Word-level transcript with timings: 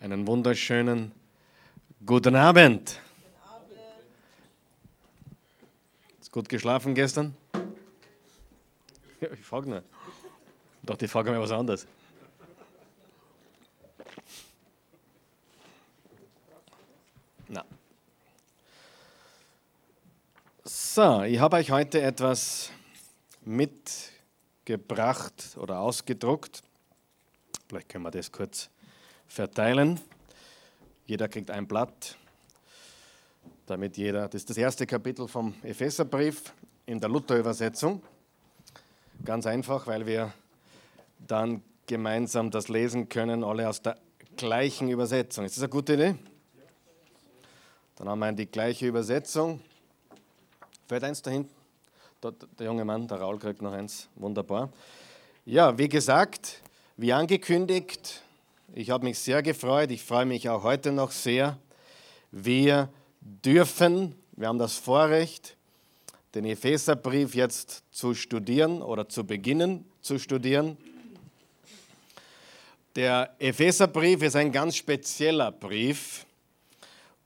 Einen 0.00 0.28
wunderschönen 0.28 1.10
guten 2.06 2.36
Abend. 2.36 3.00
Ist 6.20 6.30
gut 6.30 6.48
geschlafen 6.48 6.94
gestern? 6.94 7.34
Ich 9.20 9.44
frage 9.44 9.68
nur. 9.68 9.82
Doch, 10.84 10.96
die 10.96 11.08
frage 11.08 11.32
mir 11.32 11.40
was 11.40 11.50
anderes. 11.50 11.88
Na. 17.48 17.64
So, 20.62 21.22
ich 21.22 21.40
habe 21.40 21.56
euch 21.56 21.72
heute 21.72 22.00
etwas 22.02 22.70
mitgebracht 23.44 25.56
oder 25.56 25.80
ausgedruckt. 25.80 26.62
Vielleicht 27.66 27.88
können 27.88 28.04
wir 28.04 28.12
das 28.12 28.30
kurz 28.30 28.70
verteilen. 29.28 30.00
Jeder 31.06 31.28
kriegt 31.28 31.50
ein 31.50 31.66
Blatt, 31.66 32.16
damit 33.66 33.96
jeder. 33.96 34.28
Das 34.28 34.42
ist 34.42 34.50
das 34.50 34.56
erste 34.56 34.86
Kapitel 34.86 35.28
vom 35.28 35.54
Epheserbrief 35.62 36.52
in 36.86 37.00
der 37.00 37.08
Luther-Übersetzung. 37.08 38.02
Ganz 39.24 39.46
einfach, 39.46 39.86
weil 39.86 40.06
wir 40.06 40.32
dann 41.26 41.62
gemeinsam 41.86 42.50
das 42.50 42.68
lesen 42.68 43.08
können, 43.08 43.44
alle 43.44 43.68
aus 43.68 43.82
der 43.82 43.98
gleichen 44.36 44.88
Übersetzung. 44.88 45.44
Ist 45.44 45.56
das 45.56 45.64
eine 45.64 45.70
gute 45.70 45.94
Idee? 45.94 46.14
Dann 47.96 48.08
haben 48.08 48.20
wir 48.20 48.32
die 48.32 48.46
gleiche 48.46 48.86
Übersetzung. 48.86 49.60
Fällt 50.86 51.04
eins 51.04 51.20
da 51.22 51.30
hinten? 51.30 51.50
Der 52.58 52.66
junge 52.66 52.84
Mann, 52.84 53.08
der 53.08 53.18
Raul, 53.18 53.38
kriegt 53.38 53.62
noch 53.62 53.72
eins. 53.72 54.08
Wunderbar. 54.14 54.70
Ja, 55.44 55.76
wie 55.78 55.88
gesagt, 55.88 56.62
wie 56.96 57.12
angekündigt, 57.12 58.22
ich 58.74 58.90
habe 58.90 59.04
mich 59.04 59.18
sehr 59.18 59.42
gefreut. 59.42 59.90
Ich 59.90 60.02
freue 60.02 60.26
mich 60.26 60.48
auch 60.48 60.62
heute 60.62 60.92
noch 60.92 61.10
sehr. 61.10 61.58
Wir 62.30 62.88
dürfen, 63.20 64.14
wir 64.32 64.48
haben 64.48 64.58
das 64.58 64.74
Vorrecht, 64.74 65.56
den 66.34 66.44
Epheserbrief 66.44 67.34
jetzt 67.34 67.82
zu 67.90 68.14
studieren 68.14 68.82
oder 68.82 69.08
zu 69.08 69.24
beginnen 69.24 69.84
zu 70.00 70.18
studieren. 70.18 70.76
Der 72.94 73.34
Epheserbrief 73.38 74.22
ist 74.22 74.36
ein 74.36 74.52
ganz 74.52 74.76
spezieller 74.76 75.52
Brief. 75.52 76.26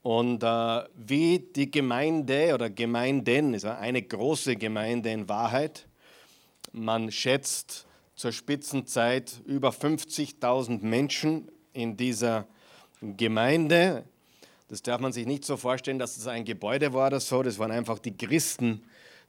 Und 0.03 0.43
äh, 0.43 0.83
wie 0.95 1.39
die 1.39 1.71
Gemeinde 1.71 2.55
oder 2.55 2.71
Gemeinden, 2.71 3.55
ist 3.55 3.65
eine 3.65 4.03
große 4.03 4.57
Gemeinde 4.57 5.11
in 5.11 5.29
Wahrheit, 5.29 5.87
man 6.73 7.13
schätzt 7.13 7.87
zur 8.23 8.31
Spitzenzeit 8.31 9.43
über 9.47 9.71
50.000 9.71 10.85
Menschen 10.85 11.51
in 11.73 11.97
dieser 11.97 12.47
Gemeinde. 13.01 14.05
Das 14.69 14.81
darf 14.81 15.01
man 15.01 15.13
sich 15.13 15.27
nicht 15.27 15.45
so 15.45 15.57
vorstellen, 15.57 15.99
dass 15.99 16.17
es 16.17 16.29
ein 16.29 16.45
Gebäude 16.45 16.93
war 16.93 17.09
oder 17.09 17.19
so. 17.19 17.43
Das 17.43 17.59
waren 17.59 17.73
einfach 17.73 17.99
die 17.99 18.17
Christen 18.17 18.85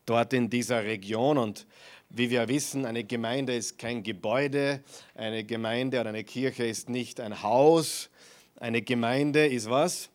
dort 0.05 0.31
in 0.31 0.51
dieser 0.51 0.83
Region. 0.83 1.39
Und 1.39 1.65
wie 2.11 2.29
wir 2.29 2.47
wissen, 2.47 2.85
eine 2.85 3.03
Gemeinde 3.03 3.55
ist 3.55 3.79
kein 3.79 4.03
Gebäude. 4.03 4.83
Eine 5.15 5.43
Gemeinde 5.43 5.99
oder 5.99 6.09
eine 6.09 6.23
Kirche 6.23 6.63
ist 6.63 6.87
nicht 6.87 7.19
ein 7.19 7.41
Haus. 7.41 8.11
Eine 8.57 8.83
Gemeinde 8.83 9.47
ist 9.47 9.71
was? 9.71 10.11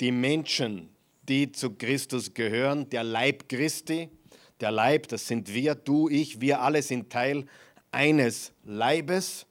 Die 0.00 0.10
Menschen, 0.10 0.88
die 1.28 1.52
zu 1.52 1.74
Christus 1.74 2.32
gehören, 2.32 2.88
der 2.88 3.04
Leib 3.04 3.50
Christi. 3.50 4.08
Der 4.62 4.70
Leib, 4.70 5.08
das 5.08 5.26
sind 5.26 5.52
wir, 5.52 5.74
du, 5.74 6.08
ich, 6.08 6.40
wir 6.40 6.62
alle 6.62 6.80
sind 6.80 7.10
Teil 7.10 7.44
eines 7.92 8.52
Leibes. 8.64 9.46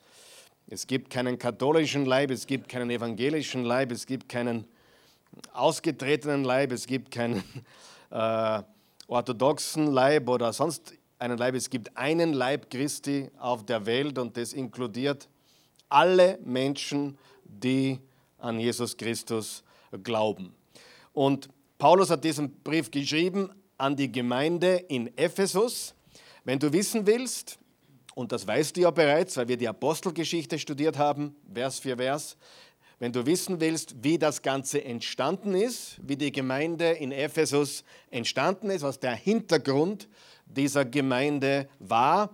Es 0.67 0.87
gibt 0.87 1.09
keinen 1.09 1.37
katholischen 1.37 2.05
Leib, 2.05 2.31
es 2.31 2.45
gibt 2.45 2.67
keinen 2.67 2.89
evangelischen 2.89 3.63
Leib, 3.63 3.91
es 3.91 4.05
gibt 4.05 4.27
keinen 4.27 4.65
ausgetretenen 5.53 6.43
Leib, 6.43 6.71
es 6.71 6.85
gibt 6.85 7.11
keinen 7.11 7.43
äh, 8.09 8.61
orthodoxen 9.07 9.87
Leib 9.87 10.27
oder 10.27 10.51
sonst 10.51 10.93
einen 11.19 11.37
Leib. 11.37 11.55
Es 11.55 11.69
gibt 11.69 11.95
einen 11.95 12.33
Leib 12.33 12.69
Christi 12.69 13.29
auf 13.37 13.65
der 13.65 13.85
Welt 13.85 14.17
und 14.17 14.35
das 14.35 14.53
inkludiert 14.53 15.29
alle 15.89 16.39
Menschen, 16.43 17.17
die 17.43 17.99
an 18.39 18.59
Jesus 18.59 18.97
Christus 18.97 19.63
glauben. 20.03 20.55
Und 21.13 21.49
Paulus 21.77 22.09
hat 22.09 22.23
diesen 22.23 22.51
Brief 22.63 22.89
geschrieben 22.89 23.49
an 23.77 23.95
die 23.95 24.11
Gemeinde 24.11 24.77
in 24.87 25.15
Ephesus. 25.17 25.93
Wenn 26.43 26.59
du 26.59 26.71
wissen 26.71 27.05
willst, 27.05 27.59
und 28.15 28.31
das 28.31 28.45
weißt 28.45 28.75
du 28.77 28.81
ja 28.81 28.91
bereits, 28.91 29.37
weil 29.37 29.47
wir 29.47 29.57
die 29.57 29.67
Apostelgeschichte 29.67 30.59
studiert 30.59 30.97
haben, 30.97 31.35
Vers 31.53 31.79
für 31.79 31.97
Vers. 31.97 32.37
Wenn 32.99 33.11
du 33.11 33.25
wissen 33.25 33.59
willst, 33.59 34.03
wie 34.03 34.19
das 34.19 34.41
Ganze 34.41 34.83
entstanden 34.83 35.55
ist, 35.55 35.97
wie 36.03 36.17
die 36.17 36.31
Gemeinde 36.31 36.91
in 36.91 37.11
Ephesus 37.11 37.83
entstanden 38.11 38.69
ist, 38.69 38.83
was 38.83 38.99
der 38.99 39.15
Hintergrund 39.15 40.07
dieser 40.45 40.85
Gemeinde 40.85 41.67
war, 41.79 42.29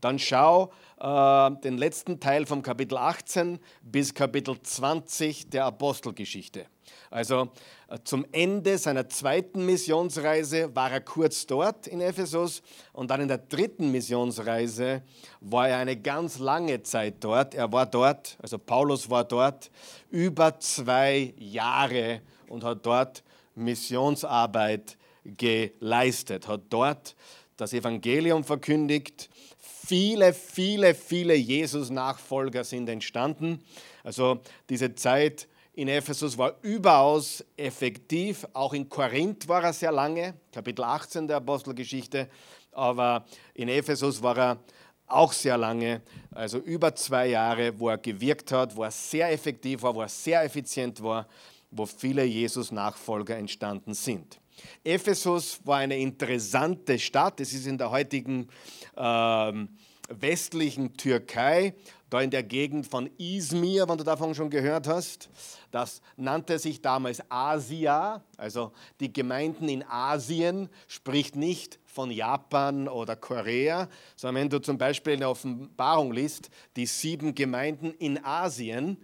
dann 0.00 0.18
schau 0.18 0.72
äh, 1.00 1.50
den 1.62 1.78
letzten 1.78 2.20
Teil 2.20 2.46
vom 2.46 2.62
Kapitel 2.62 2.98
18 2.98 3.58
bis 3.82 4.14
Kapitel 4.14 4.60
20 4.62 5.50
der 5.50 5.64
Apostelgeschichte. 5.64 6.66
Also 7.12 7.50
äh, 7.88 7.98
zum 8.04 8.26
Ende 8.32 8.78
seiner 8.78 9.08
zweiten 9.08 9.66
Missionsreise 9.66 10.74
war 10.74 10.90
er 10.90 11.00
kurz 11.00 11.46
dort 11.46 11.86
in 11.86 12.00
Ephesus 12.00 12.62
und 12.92 13.10
dann 13.10 13.20
in 13.20 13.28
der 13.28 13.38
dritten 13.38 13.90
Missionsreise 13.90 15.02
war 15.40 15.68
er 15.68 15.76
eine 15.76 15.96
ganz 15.96 16.38
lange 16.38 16.82
Zeit 16.82 17.16
dort. 17.20 17.54
Er 17.54 17.70
war 17.70 17.86
dort, 17.86 18.38
also 18.40 18.58
Paulus 18.58 19.10
war 19.10 19.24
dort 19.24 19.70
über 20.10 20.58
zwei 20.58 21.34
Jahre 21.38 22.22
und 22.48 22.64
hat 22.64 22.84
dort 22.86 23.22
Missionsarbeit 23.54 24.96
geleistet, 25.24 26.48
hat 26.48 26.62
dort 26.70 27.14
das 27.58 27.74
Evangelium 27.74 28.42
verkündigt. 28.42 29.28
Viele, 29.58 30.32
viele, 30.32 30.94
viele 30.94 31.34
Jesus-Nachfolger 31.34 32.64
sind 32.64 32.88
entstanden. 32.88 33.62
Also 34.02 34.40
diese 34.70 34.94
Zeit 34.94 35.48
in 35.74 35.88
Ephesus 35.88 36.36
war 36.36 36.56
überaus 36.62 37.44
effektiv. 37.56 38.46
Auch 38.52 38.74
in 38.74 38.88
Korinth 38.88 39.48
war 39.48 39.64
er 39.64 39.72
sehr 39.72 39.92
lange, 39.92 40.34
Kapitel 40.52 40.84
18 40.84 41.26
der 41.26 41.38
Apostelgeschichte. 41.38 42.28
Aber 42.72 43.24
in 43.54 43.68
Ephesus 43.68 44.22
war 44.22 44.36
er 44.36 44.58
auch 45.06 45.32
sehr 45.32 45.58
lange, 45.58 46.02
also 46.30 46.58
über 46.58 46.94
zwei 46.94 47.28
Jahre, 47.28 47.78
wo 47.78 47.88
er 47.88 47.98
gewirkt 47.98 48.50
hat, 48.52 48.74
wo 48.76 48.82
er 48.82 48.90
sehr 48.90 49.30
effektiv 49.30 49.82
war, 49.82 49.94
wo 49.94 50.02
er 50.02 50.08
sehr 50.08 50.42
effizient 50.42 51.02
war, 51.02 51.26
wo 51.70 51.86
viele 51.86 52.24
Jesus-Nachfolger 52.24 53.36
entstanden 53.36 53.94
sind. 53.94 54.40
Ephesus 54.84 55.60
war 55.64 55.78
eine 55.78 55.98
interessante 55.98 56.98
Stadt. 56.98 57.40
Es 57.40 57.52
ist 57.52 57.66
in 57.66 57.78
der 57.78 57.90
heutigen 57.90 58.48
ähm, 58.96 59.68
westlichen 60.08 60.96
Türkei, 60.96 61.74
da 62.10 62.20
in 62.20 62.30
der 62.30 62.42
Gegend 62.42 62.86
von 62.86 63.10
Izmir, 63.16 63.88
wenn 63.88 63.96
du 63.96 64.04
davon 64.04 64.34
schon 64.34 64.50
gehört 64.50 64.86
hast. 64.86 65.30
Das 65.70 66.02
nannte 66.16 66.58
sich 66.58 66.82
damals 66.82 67.22
Asia, 67.30 68.22
also 68.36 68.72
die 69.00 69.12
Gemeinden 69.12 69.68
in 69.68 69.82
Asien, 69.82 70.68
spricht 70.88 71.36
nicht 71.36 71.78
von 71.86 72.10
Japan 72.10 72.88
oder 72.88 73.16
Korea, 73.16 73.88
sondern 74.16 74.42
wenn 74.42 74.50
du 74.50 74.60
zum 74.60 74.76
Beispiel 74.76 75.14
in 75.14 75.20
der 75.20 75.30
Offenbarung 75.30 76.12
liest, 76.12 76.50
die 76.76 76.86
sieben 76.86 77.34
Gemeinden 77.34 77.92
in 77.92 78.22
Asien, 78.22 78.98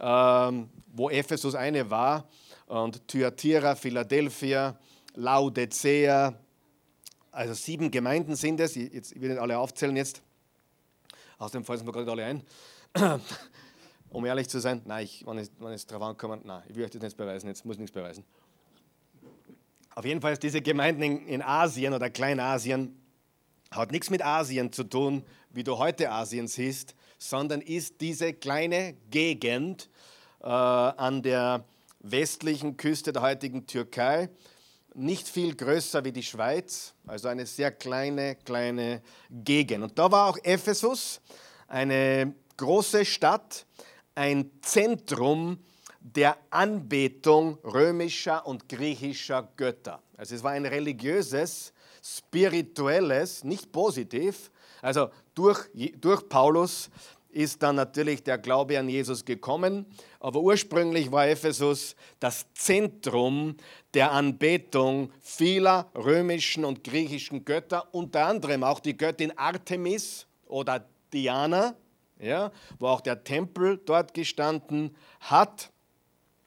ähm, 0.00 0.70
wo 0.92 1.10
Ephesus 1.10 1.54
eine 1.54 1.88
war, 1.90 2.28
und 2.66 3.08
Thyatira, 3.08 3.74
Philadelphia, 3.74 4.78
Laodicea, 5.14 6.34
also 7.32 7.54
sieben 7.54 7.90
Gemeinden 7.90 8.36
sind 8.36 8.60
es, 8.60 8.76
ich 8.76 9.20
will 9.20 9.30
nicht 9.30 9.40
alle 9.40 9.58
aufzählen 9.58 9.96
jetzt, 9.96 10.22
Außerdem 11.40 11.64
fallen 11.64 11.84
mir 11.86 11.92
gerade 11.92 12.10
alle 12.10 12.24
ein. 12.24 12.42
um 14.10 14.26
ehrlich 14.26 14.48
zu 14.48 14.60
sein, 14.60 14.82
nein, 14.84 15.04
ich, 15.04 15.24
wenn, 15.26 15.38
ich, 15.38 15.48
wenn 15.58 15.72
ich 15.72 15.86
drauf 15.86 16.02
ankomme, 16.02 16.38
nein, 16.44 16.62
ich 16.68 16.76
will 16.76 16.84
euch 16.84 16.90
das 16.90 17.00
nicht 17.00 17.16
beweisen, 17.16 17.48
jetzt 17.48 17.64
muss 17.64 17.76
ich 17.76 17.80
nichts 17.80 17.94
beweisen. 17.94 18.24
Auf 19.94 20.04
jeden 20.04 20.20
Fall 20.20 20.34
ist 20.34 20.42
diese 20.42 20.60
Gemeinden 20.60 21.02
in, 21.02 21.26
in 21.26 21.42
Asien 21.42 21.94
oder 21.94 22.10
Kleinasien 22.10 22.94
hat 23.70 23.90
nichts 23.90 24.10
mit 24.10 24.22
Asien 24.22 24.70
zu 24.72 24.84
tun, 24.84 25.24
wie 25.50 25.64
du 25.64 25.78
heute 25.78 26.10
Asien 26.10 26.46
siehst, 26.46 26.94
sondern 27.18 27.62
ist 27.62 28.00
diese 28.00 28.34
kleine 28.34 28.94
Gegend 29.10 29.88
äh, 30.42 30.46
an 30.46 31.22
der 31.22 31.64
westlichen 32.00 32.76
Küste 32.76 33.12
der 33.12 33.22
heutigen 33.22 33.66
Türkei 33.66 34.28
nicht 34.94 35.28
viel 35.28 35.54
größer 35.54 36.04
wie 36.04 36.12
die 36.12 36.22
Schweiz, 36.22 36.94
also 37.06 37.28
eine 37.28 37.46
sehr 37.46 37.70
kleine, 37.70 38.36
kleine 38.36 39.02
Gegend. 39.30 39.84
Und 39.84 39.98
da 39.98 40.10
war 40.10 40.28
auch 40.28 40.38
Ephesus, 40.42 41.20
eine 41.68 42.34
große 42.56 43.04
Stadt, 43.04 43.66
ein 44.14 44.50
Zentrum 44.62 45.58
der 46.00 46.36
Anbetung 46.50 47.58
römischer 47.64 48.46
und 48.46 48.68
griechischer 48.68 49.48
Götter. 49.56 50.02
Also 50.16 50.34
es 50.34 50.42
war 50.42 50.52
ein 50.52 50.66
religiöses, 50.66 51.72
spirituelles, 52.02 53.44
nicht 53.44 53.70
positiv, 53.70 54.50
also 54.82 55.10
durch, 55.34 55.68
durch 56.00 56.28
Paulus 56.28 56.90
ist 57.32 57.62
dann 57.62 57.76
natürlich 57.76 58.22
der 58.22 58.38
Glaube 58.38 58.78
an 58.78 58.88
Jesus 58.88 59.24
gekommen, 59.24 59.86
aber 60.18 60.40
ursprünglich 60.40 61.12
war 61.12 61.28
Ephesus 61.28 61.94
das 62.18 62.46
Zentrum 62.54 63.56
der 63.94 64.12
Anbetung 64.12 65.12
vieler 65.20 65.90
römischen 65.94 66.64
und 66.64 66.84
griechischen 66.84 67.44
Götter, 67.44 67.88
unter 67.92 68.26
anderem 68.26 68.64
auch 68.64 68.80
die 68.80 68.96
Göttin 68.96 69.36
Artemis 69.36 70.26
oder 70.46 70.84
Diana, 71.12 71.74
ja, 72.18 72.52
wo 72.78 72.88
auch 72.88 73.00
der 73.00 73.24
Tempel 73.24 73.80
dort 73.84 74.14
gestanden 74.14 74.96
hat. 75.20 75.70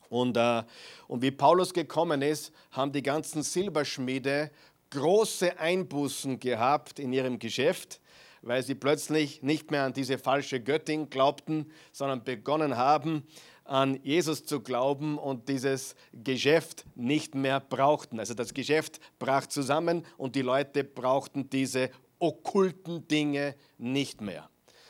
Und, 0.09 0.37
äh, 0.37 0.63
und 1.07 1.21
wie 1.21 1.31
Paulus 1.31 1.73
gekommen 1.73 2.21
ist, 2.21 2.53
haben 2.71 2.91
die 2.91 3.01
ganzen 3.01 3.41
Silberschmiede 3.41 4.51
große 4.91 5.57
Einbußen 5.57 6.39
gehabt 6.39 6.99
in 6.99 7.13
ihrem 7.13 7.39
Geschäft 7.39 7.99
weil 8.43 8.63
sie 8.63 8.75
plötzlich 8.75 9.41
nicht 9.41 9.71
mehr 9.71 9.83
an 9.83 9.93
diese 9.93 10.17
falsche 10.17 10.59
Göttin 10.59 11.09
glaubten, 11.09 11.71
sondern 11.91 12.23
begonnen 12.23 12.77
haben, 12.77 13.25
an 13.65 13.99
Jesus 14.03 14.45
zu 14.45 14.59
glauben 14.59 15.17
und 15.17 15.47
dieses 15.47 15.95
Geschäft 16.11 16.85
nicht 16.95 17.33
mehr 17.33 17.59
brauchten. 17.59 18.19
Also 18.19 18.33
das 18.33 18.53
Geschäft 18.53 18.99
brach 19.19 19.47
zusammen 19.47 20.05
und 20.17 20.35
die 20.35 20.41
Leute 20.41 20.83
brauchten 20.83 21.49
diese 21.49 21.89
okkulten 22.19 23.07
Dinge 23.07 23.55
nicht 23.77 24.21
mehr. 24.21 24.49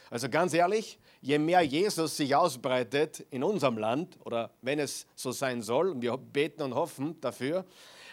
Also 0.09 0.29
ganz 0.29 0.53
ehrlich, 0.53 0.99
je 1.21 1.39
mehr 1.39 1.61
Jesus 1.61 2.17
sich 2.17 2.35
ausbreitet 2.35 3.25
in 3.31 3.43
unserem 3.43 3.77
Land, 3.77 4.17
oder 4.25 4.51
wenn 4.61 4.79
es 4.79 5.07
so 5.15 5.31
sein 5.31 5.61
soll, 5.61 5.89
und 5.89 6.01
wir 6.01 6.17
beten 6.17 6.61
und 6.61 6.75
hoffen 6.75 7.19
dafür, 7.21 7.65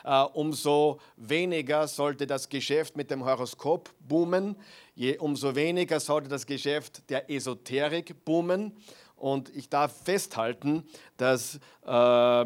äh, 0.05 0.23
umso 0.23 1.01
weniger 1.17 1.87
sollte 1.89 2.27
das 2.27 2.49
Geschäft 2.49 2.97
mit 2.97 3.11
dem 3.11 3.25
Horoskop 3.25 3.91
boomen, 4.01 4.57
je, 5.01 5.17
umso 5.17 5.55
weniger 5.55 5.99
sollte 5.99 6.29
das 6.29 6.45
Geschäft 6.45 7.09
der 7.09 7.31
Esoterik 7.31 8.23
boomen. 8.27 8.77
Und 9.17 9.49
ich 9.57 9.71
darf 9.71 10.05
festhalten, 10.05 10.85
dass 11.17 11.59
äh, 11.87 12.45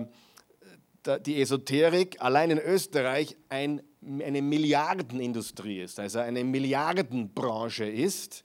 die 1.27 1.43
Esoterik 1.43 2.23
allein 2.23 2.53
in 2.53 2.59
Österreich 2.59 3.37
ein, 3.49 3.83
eine 4.03 4.41
Milliardenindustrie 4.41 5.81
ist, 5.81 5.99
also 5.99 6.21
eine 6.21 6.45
Milliardenbranche 6.45 7.87
ist. 7.87 8.45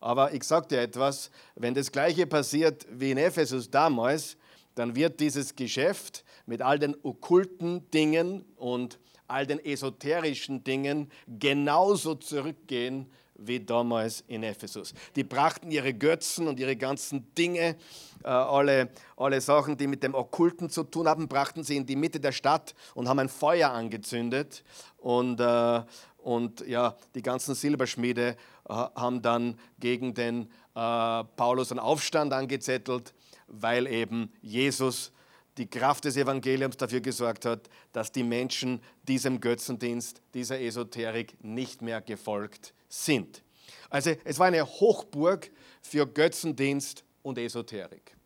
Aber 0.00 0.34
ich 0.34 0.44
sage 0.44 0.68
dir 0.68 0.80
etwas, 0.82 1.30
wenn 1.54 1.72
das 1.72 1.90
gleiche 1.90 2.26
passiert 2.26 2.86
wie 2.90 3.10
in 3.10 3.18
Ephesus 3.18 3.70
damals, 3.70 4.36
dann 4.74 4.94
wird 4.94 5.18
dieses 5.18 5.56
Geschäft 5.56 6.24
mit 6.44 6.60
all 6.60 6.78
den 6.78 6.94
okkulten 7.02 7.90
Dingen 7.90 8.44
und 8.56 8.98
all 9.28 9.46
den 9.46 9.64
esoterischen 9.64 10.62
Dingen 10.62 11.10
genauso 11.26 12.16
zurückgehen 12.16 13.10
wie 13.38 13.60
damals 13.60 14.24
in 14.26 14.42
Ephesus. 14.42 14.94
Die 15.14 15.24
brachten 15.24 15.70
ihre 15.70 15.94
Götzen 15.94 16.48
und 16.48 16.58
ihre 16.58 16.76
ganzen 16.76 17.34
Dinge, 17.34 17.76
äh, 18.24 18.28
alle, 18.28 18.90
alle 19.16 19.40
Sachen, 19.40 19.76
die 19.76 19.86
mit 19.86 20.02
dem 20.02 20.14
Okkulten 20.14 20.70
zu 20.70 20.84
tun 20.84 21.08
haben, 21.08 21.28
brachten 21.28 21.64
sie 21.64 21.76
in 21.76 21.86
die 21.86 21.96
Mitte 21.96 22.20
der 22.20 22.32
Stadt 22.32 22.74
und 22.94 23.08
haben 23.08 23.18
ein 23.18 23.28
Feuer 23.28 23.70
angezündet. 23.70 24.64
Und, 24.98 25.40
äh, 25.40 25.82
und 26.18 26.66
ja, 26.66 26.96
die 27.14 27.22
ganzen 27.22 27.54
Silberschmiede 27.54 28.28
äh, 28.28 28.36
haben 28.72 29.22
dann 29.22 29.58
gegen 29.78 30.14
den 30.14 30.42
äh, 30.74 31.24
Paulus 31.36 31.70
einen 31.70 31.80
Aufstand 31.80 32.32
angezettelt, 32.32 33.14
weil 33.46 33.86
eben 33.86 34.32
Jesus 34.40 35.12
die 35.56 35.68
Kraft 35.68 36.04
des 36.04 36.16
Evangeliums 36.16 36.76
dafür 36.76 37.00
gesorgt 37.00 37.46
hat, 37.46 37.70
dass 37.92 38.12
die 38.12 38.22
Menschen 38.22 38.82
diesem 39.08 39.40
Götzendienst, 39.40 40.20
dieser 40.34 40.60
Esoterik 40.60 41.42
nicht 41.42 41.80
mehr 41.80 42.02
gefolgt 42.02 42.74
sind. 43.04 43.42
Also 43.90 44.12
es 44.24 44.38
war 44.38 44.46
eine 44.46 44.64
Hochburg 44.64 45.50
für 45.82 46.06
Götzendienst 46.06 47.04
und 47.22 47.38
Esoterik. 47.38 48.16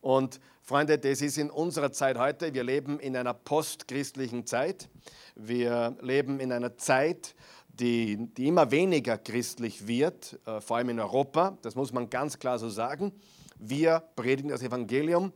Und 0.00 0.40
Freunde, 0.62 0.98
das 0.98 1.22
ist 1.22 1.38
in 1.38 1.50
unserer 1.50 1.92
Zeit 1.92 2.18
heute. 2.18 2.52
Wir 2.52 2.64
leben 2.64 3.00
in 3.00 3.16
einer 3.16 3.34
postchristlichen 3.34 4.46
Zeit. 4.46 4.88
Wir 5.34 5.96
leben 6.00 6.40
in 6.40 6.52
einer 6.52 6.76
Zeit, 6.76 7.34
die, 7.68 8.28
die 8.34 8.48
immer 8.48 8.70
weniger 8.70 9.16
christlich 9.18 9.86
wird, 9.86 10.38
äh, 10.46 10.60
vor 10.60 10.76
allem 10.76 10.90
in 10.90 11.00
Europa. 11.00 11.56
Das 11.62 11.74
muss 11.74 11.92
man 11.92 12.10
ganz 12.10 12.38
klar 12.38 12.58
so 12.58 12.68
sagen. 12.68 13.12
Wir 13.58 14.02
predigen 14.14 14.50
das 14.50 14.62
Evangelium 14.62 15.32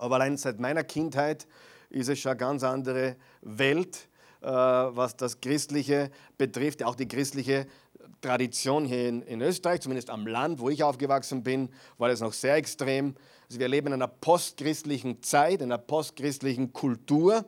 aber 0.00 0.14
allein 0.14 0.38
seit 0.38 0.58
meiner 0.58 0.82
Kindheit 0.82 1.46
ist 1.90 2.08
es 2.08 2.18
schon 2.18 2.30
eine 2.30 2.38
ganz 2.38 2.64
andere 2.64 3.16
Welt, 3.42 4.08
was 4.40 5.16
das 5.16 5.40
Christliche 5.40 6.10
betrifft, 6.38 6.82
auch 6.82 6.94
die 6.94 7.08
christliche 7.08 7.66
Tradition 8.20 8.84
hier 8.84 9.08
in, 9.08 9.22
in, 9.22 9.40
Österreich, 9.40 9.80
zumindest 9.80 10.10
am 10.10 10.26
Land, 10.26 10.60
wo 10.60 10.68
ich 10.68 10.82
aufgewachsen 10.82 11.42
bin, 11.42 11.70
war 11.98 12.08
das 12.08 12.20
noch 12.20 12.32
sehr 12.32 12.56
extrem. 12.56 13.14
Also 13.48 13.58
wir 13.60 13.68
leben 13.68 13.88
in 13.88 13.94
einer 13.94 14.08
postchristlichen 14.08 15.22
Zeit, 15.22 15.62
in 15.62 15.72
einer 15.72 15.78
postchristlichen 15.78 16.72
Kultur 16.72 17.44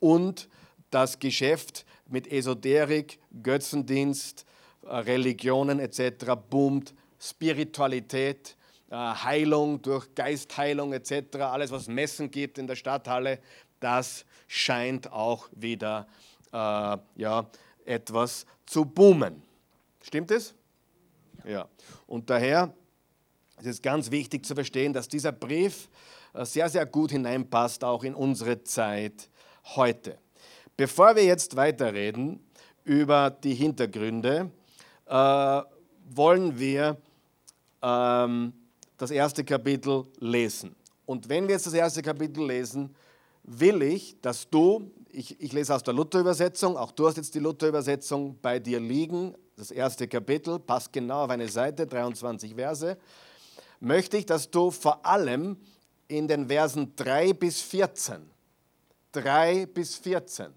und 0.00 0.48
das 0.90 1.18
Geschäft 1.18 1.84
mit 2.08 2.30
Esoterik, 2.30 3.18
Götzendienst, 3.42 4.46
äh, 4.84 4.96
Religionen 4.96 5.80
etc. 5.80 6.32
boomt, 6.48 6.94
Spiritualität 7.18 8.50
äh, 8.50 8.55
Heilung 8.94 9.82
durch 9.82 10.14
Geistheilung 10.14 10.92
etc., 10.92 11.36
alles 11.40 11.70
was 11.70 11.88
Messen 11.88 12.30
gibt 12.30 12.58
in 12.58 12.66
der 12.66 12.76
Stadthalle, 12.76 13.40
das 13.80 14.24
scheint 14.46 15.12
auch 15.12 15.48
wieder 15.52 16.06
äh, 16.52 16.96
ja, 17.16 17.46
etwas 17.84 18.46
zu 18.64 18.84
boomen. 18.84 19.42
Stimmt 20.02 20.30
es? 20.30 20.54
Ja. 21.44 21.68
Und 22.06 22.30
daher 22.30 22.72
ist 23.58 23.66
es 23.66 23.82
ganz 23.82 24.10
wichtig 24.10 24.44
zu 24.44 24.54
verstehen, 24.54 24.92
dass 24.92 25.08
dieser 25.08 25.32
Brief 25.32 25.88
äh, 26.32 26.44
sehr, 26.44 26.68
sehr 26.68 26.86
gut 26.86 27.10
hineinpasst, 27.10 27.84
auch 27.84 28.04
in 28.04 28.14
unsere 28.14 28.62
Zeit 28.62 29.28
heute. 29.74 30.18
Bevor 30.76 31.16
wir 31.16 31.24
jetzt 31.24 31.56
weiterreden 31.56 32.40
über 32.84 33.30
die 33.30 33.54
Hintergründe, 33.54 34.50
äh, 35.06 35.62
wollen 36.08 36.58
wir 36.58 36.96
ähm, 37.82 38.52
das 38.96 39.10
erste 39.10 39.44
Kapitel 39.44 40.04
lesen. 40.18 40.74
Und 41.04 41.28
wenn 41.28 41.46
wir 41.46 41.54
jetzt 41.54 41.66
das 41.66 41.74
erste 41.74 42.02
Kapitel 42.02 42.46
lesen, 42.46 42.94
will 43.44 43.82
ich, 43.82 44.20
dass 44.20 44.50
du, 44.50 44.90
ich, 45.08 45.40
ich 45.40 45.52
lese 45.52 45.74
aus 45.74 45.82
der 45.82 45.94
Luther-Übersetzung, 45.94 46.76
auch 46.76 46.90
du 46.90 47.06
hast 47.06 47.16
jetzt 47.16 47.34
die 47.34 47.38
Luther-Übersetzung 47.38 48.38
bei 48.42 48.58
dir 48.58 48.80
liegen, 48.80 49.34
das 49.56 49.70
erste 49.70 50.08
Kapitel, 50.08 50.58
passt 50.58 50.92
genau 50.92 51.24
auf 51.24 51.30
eine 51.30 51.48
Seite, 51.48 51.86
23 51.86 52.54
Verse, 52.54 52.98
möchte 53.80 54.16
ich, 54.16 54.26
dass 54.26 54.50
du 54.50 54.70
vor 54.70 55.04
allem 55.06 55.56
in 56.08 56.28
den 56.28 56.48
Versen 56.48 56.94
3 56.96 57.32
bis 57.34 57.62
14, 57.62 58.28
3 59.12 59.66
bis 59.66 59.96
14, 59.96 60.52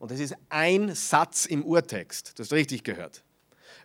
und 0.00 0.10
das 0.10 0.18
ist 0.18 0.34
ein 0.48 0.94
Satz 0.96 1.46
im 1.46 1.64
Urtext, 1.64 2.32
das 2.36 2.46
hast 2.46 2.52
du 2.52 2.56
richtig 2.56 2.82
gehört. 2.82 3.22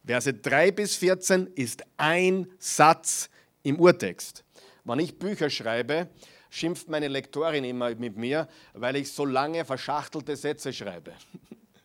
Verse 0.04 0.34
3 0.34 0.72
bis 0.72 0.96
14 0.96 1.48
ist 1.54 1.84
ein 1.98 2.48
Satz 2.58 3.30
im 3.68 3.80
Urtext. 3.80 4.46
Wenn 4.86 5.00
ich 5.00 5.20
Bücher 5.20 5.50
schreibe, 5.50 6.08
schimpft 6.50 6.88
meine 6.88 7.10
Lektorin 7.10 7.66
immer 7.66 7.94
mit 7.96 8.16
mir, 8.16 8.48
weil 8.74 8.96
ich 8.96 9.12
so 9.12 9.26
lange 9.26 9.66
verschachtelte 9.66 10.36
Sätze 10.36 10.74
schreibe. 10.74 11.14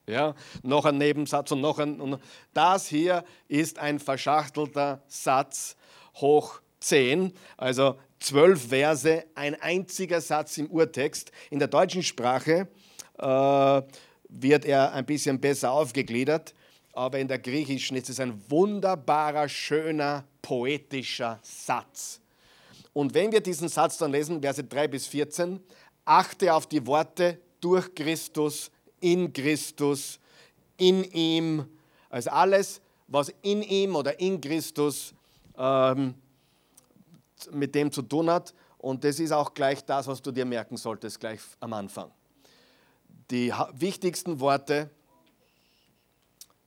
Ja, 0.05 0.35
noch 0.65 0.85
ein 0.85 0.99
Nebensatz 0.99 1.53
und 1.53 1.61
noch 1.61 1.79
ein. 1.79 2.01
Und 2.01 2.21
das 2.53 2.89
hier 2.89 3.25
ist 3.47 3.79
ein 3.79 4.01
verschachtelter 4.01 5.01
Satz 5.07 5.77
hoch 6.17 6.61
10, 6.81 7.33
also 7.57 8.01
zwölf 8.19 8.69
Verse, 8.69 9.25
ein 9.37 9.55
einziger 9.63 10.21
Satz 10.21 10.59
im 10.59 10.69
Urtext. 10.69 11.31
In 11.51 11.61
der 11.61 11.69
deutschen 11.69 12.03
Sprache 12.03 12.67
äh, 13.17 13.83
wird 14.29 14.65
er 14.65 14.93
ein 14.93 15.07
bisschen 15.07 15.41
besser 15.41 15.71
aufgegliedert, 15.71 16.53
aber 16.93 17.19
in 17.19 17.29
der 17.29 17.39
griechischen 17.39 17.97
ist 17.97 18.11
es 18.11 18.21
ein 18.21 18.43
wunderbarer, 18.51 19.49
schöner 19.49 20.25
poetischer 20.43 21.39
Satz. 21.43 22.21
Und 22.93 23.15
wenn 23.15 23.33
wir 23.33 23.41
diesen 23.41 23.69
Satz 23.69 23.97
dann 23.99 24.13
lesen, 24.13 24.43
Verse 24.43 24.63
3 24.63 24.89
bis 24.89 25.07
14, 25.07 25.61
achte 26.05 26.53
auf 26.53 26.67
die 26.67 26.87
Worte 26.87 27.39
durch 27.61 27.95
Christus, 27.95 28.71
in 29.01 29.33
Christus, 29.33 30.21
in 30.77 31.05
ihm, 31.05 31.67
also 32.11 32.31
alles, 32.31 32.81
was 33.09 33.33
in 33.43 33.63
ihm 33.63 33.97
oder 33.97 34.19
in 34.21 34.41
Christus 34.41 35.15
ähm, 35.57 36.15
mit 37.51 37.75
dem 37.75 37.91
zu 37.91 38.03
tun 38.03 38.31
hat. 38.31 38.53
Und 38.79 39.05
das 39.05 39.19
ist 39.21 39.33
auch 39.33 39.55
gleich 39.55 39.85
das, 39.85 40.07
was 40.07 40.21
du 40.21 40.31
dir 40.31 40.45
merken 40.45 40.77
solltest, 40.77 41.21
gleich 41.21 41.41
am 41.61 41.73
Anfang. 41.73 42.11
Die 43.31 43.53
wichtigsten 43.73 44.41
Worte, 44.41 44.91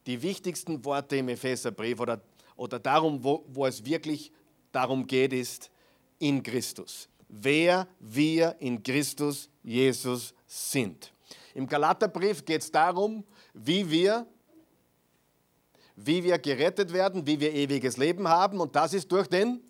die 0.06 0.22
wichtigsten 0.22 0.84
Worte 0.86 1.18
im 1.18 1.30
Epheserbrief 1.30 2.00
oder 2.00 2.22
oder 2.56 2.80
darum, 2.80 3.24
wo, 3.24 3.44
wo 3.48 3.66
es 3.66 3.84
wirklich 3.86 4.32
darum 4.72 5.06
geht, 5.06 5.34
ist 5.34 5.70
in 6.20 6.42
Christus. 6.42 7.10
Wer 7.28 7.88
wir 8.00 8.56
in 8.60 8.82
Christus 8.82 9.50
Jesus 9.64 10.34
sind. 10.48 11.12
Im 11.54 11.68
Galaterbrief 11.68 12.46
geht 12.46 12.62
es 12.62 12.72
darum, 12.72 13.24
wie 13.54 13.90
wir, 13.90 14.26
wie 15.96 16.24
wir 16.24 16.38
gerettet 16.38 16.94
werden, 16.94 17.26
wie 17.26 17.40
wir 17.40 17.54
ewiges 17.54 17.98
Leben 17.98 18.28
haben. 18.28 18.60
Und 18.60 18.76
das 18.76 18.94
ist 18.94 19.12
durch 19.12 19.28
den 19.28 19.62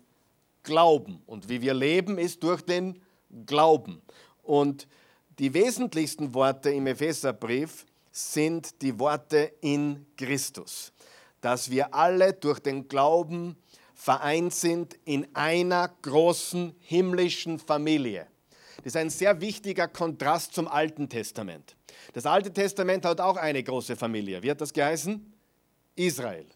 Glauben. 0.62 1.22
Und 1.26 1.48
wie 1.48 1.60
wir 1.62 1.74
leben, 1.74 2.18
ist 2.18 2.42
durch 2.42 2.62
den 2.62 3.00
Glauben. 3.46 4.02
Und 4.42 4.86
die 5.38 5.54
wesentlichsten 5.54 6.34
Worte 6.34 6.70
im 6.70 6.86
Epheserbrief 6.86 7.86
sind 8.16 8.80
die 8.80 8.98
Worte 8.98 9.52
in 9.60 10.06
Christus. 10.16 10.90
Dass 11.42 11.70
wir 11.70 11.94
alle 11.94 12.32
durch 12.32 12.60
den 12.60 12.88
Glauben 12.88 13.56
vereint 13.94 14.54
sind 14.54 14.98
in 15.04 15.26
einer 15.34 15.88
großen 16.00 16.74
himmlischen 16.80 17.58
Familie. 17.58 18.26
Das 18.78 18.86
ist 18.86 18.96
ein 18.96 19.10
sehr 19.10 19.40
wichtiger 19.42 19.86
Kontrast 19.86 20.54
zum 20.54 20.66
Alten 20.66 21.10
Testament. 21.10 21.76
Das 22.14 22.24
Alte 22.24 22.50
Testament 22.50 23.04
hat 23.04 23.20
auch 23.20 23.36
eine 23.36 23.62
große 23.62 23.96
Familie. 23.96 24.42
Wie 24.42 24.50
hat 24.50 24.62
das 24.62 24.72
geheißen? 24.72 25.34
Israel. 25.94 26.46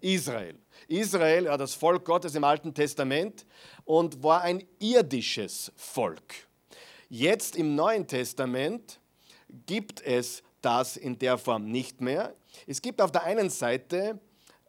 Israel. 0.00 0.58
Israel, 0.88 1.44
ja, 1.44 1.56
das 1.56 1.74
Volk 1.74 2.04
Gottes 2.04 2.34
im 2.34 2.42
Alten 2.42 2.74
Testament 2.74 3.46
und 3.84 4.24
war 4.24 4.42
ein 4.42 4.64
irdisches 4.80 5.70
Volk. 5.76 6.34
Jetzt 7.08 7.54
im 7.54 7.76
Neuen 7.76 8.08
Testament 8.08 8.98
gibt 9.66 10.00
es 10.02 10.42
das 10.66 10.96
in 10.96 11.16
der 11.20 11.38
Form 11.38 11.70
nicht 11.70 12.00
mehr. 12.00 12.34
Es 12.66 12.82
gibt 12.82 13.00
auf 13.00 13.12
der 13.12 13.22
einen 13.22 13.50
Seite 13.50 14.18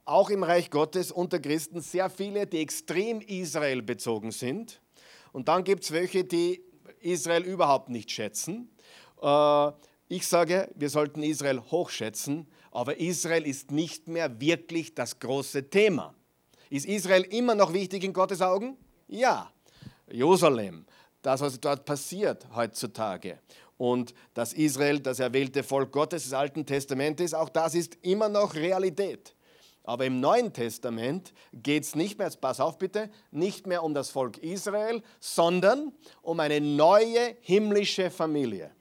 auch 0.06 0.30
im 0.30 0.44
Reich 0.44 0.70
Gottes 0.70 1.12
unter 1.12 1.39
Christen 1.39 1.82
sehr 1.82 2.12
viele, 2.12 2.46
die 2.46 2.60
extrem 2.60 3.20
Israel 3.20 3.82
bezogen 3.82 4.32
sind. 4.32 4.80
Und 5.34 5.48
dann 5.48 5.63
gibt 5.63 5.84
es 5.84 5.92
welche, 5.92 6.24
die 6.24 6.62
Israel 7.00 7.44
überhaupt 7.44 7.89
nicht 7.89 8.12
schätzen. 8.12 8.70
Äh, 9.22 9.72
ich 10.08 10.27
sage, 10.27 10.70
wir 10.75 10.89
sollten 10.92 11.24
Israel 11.24 11.62
hochschätzen, 11.72 12.48
aber 12.72 13.00
Israel 13.00 13.48
ist 13.48 13.72
nicht 13.72 14.08
mehr 14.08 14.39
wirklich 14.39 14.94
das 14.94 15.18
große 15.20 15.72
Thema. 15.72 16.13
Ist 16.70 16.86
Israel 16.86 17.24
immer 17.24 17.56
noch 17.56 17.74
wichtig 17.74 18.04
in 18.04 18.13
Gottes 18.13 18.42
Augen? 18.42 18.77
Ja. 19.08 19.51
Jerusalem, 20.10 20.86
das, 21.24 21.42
was 21.42 21.60
dort 21.60 21.86
passiert 21.86 22.48
heutzutage 22.56 23.39
und 23.77 24.13
dass 24.34 24.53
Israel 24.53 25.00
das 25.00 25.19
erwählte 25.19 25.63
Volk 25.63 25.91
Gottes 25.91 26.24
des 26.24 26.34
Alten 26.34 26.65
Testaments 26.65 27.22
ist, 27.22 27.34
auch 27.34 27.50
das 27.50 27.75
ist 27.75 27.98
immer 28.01 28.29
noch 28.29 28.55
Realität. 28.55 29.36
Aber 29.84 30.05
im 30.05 30.19
Neuen 30.19 30.51
Testament 30.51 31.34
geht 31.53 31.84
es 31.84 31.96
nicht 31.96 32.19
mehr, 32.19 32.29
pass 32.41 32.60
auf 32.60 32.77
bitte, 32.77 33.10
nicht 33.31 33.67
mehr 33.67 33.84
um 33.84 33.93
das 33.93 34.10
Volk 34.10 34.38
Israel, 34.39 35.01
sondern 35.22 35.93
um 36.22 36.41
eine 36.41 36.60
neue 36.60 37.38
himmlische 37.39 38.12
Familie. 38.12 38.72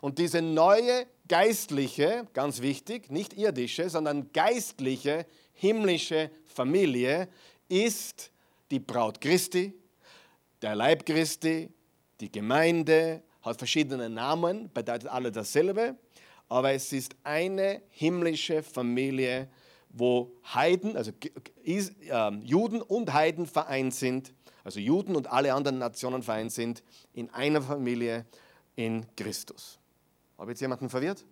Und 0.00 0.18
diese 0.18 0.42
neue 0.42 1.06
geistliche, 1.28 2.26
ganz 2.32 2.60
wichtig, 2.60 3.10
nicht 3.10 3.34
irdische, 3.34 3.88
sondern 3.88 4.32
geistliche 4.32 5.26
himmlische 5.52 6.30
Familie 6.46 7.28
ist 7.68 8.32
die 8.72 8.80
Braut 8.80 9.20
Christi, 9.20 9.74
der 10.60 10.74
Leib 10.74 11.06
Christi, 11.06 11.70
die 12.20 12.32
Gemeinde, 12.32 13.22
hat 13.42 13.58
verschiedene 13.58 14.08
Namen, 14.08 14.70
bedeutet 14.72 15.08
alle 15.08 15.32
dasselbe, 15.32 15.96
aber 16.48 16.72
es 16.72 16.92
ist 16.92 17.14
eine 17.24 17.82
himmlische 17.90 18.62
Familie, 18.62 19.48
wo 19.90 20.32
Heiden, 20.54 20.96
also 20.96 21.12
ähm, 21.64 22.42
Juden 22.42 22.82
und 22.82 23.12
Heiden 23.12 23.46
vereint 23.46 23.94
sind, 23.94 24.32
also 24.64 24.80
Juden 24.80 25.16
und 25.16 25.28
alle 25.28 25.54
anderen 25.54 25.78
Nationen 25.78 26.22
vereint 26.22 26.52
sind, 26.52 26.82
in 27.14 27.30
einer 27.30 27.62
Familie 27.62 28.26
in 28.76 29.06
Christus. 29.16 29.78
Habe 30.36 30.52
jetzt 30.52 30.60
jemanden 30.60 30.88
verwirrt? 30.88 31.24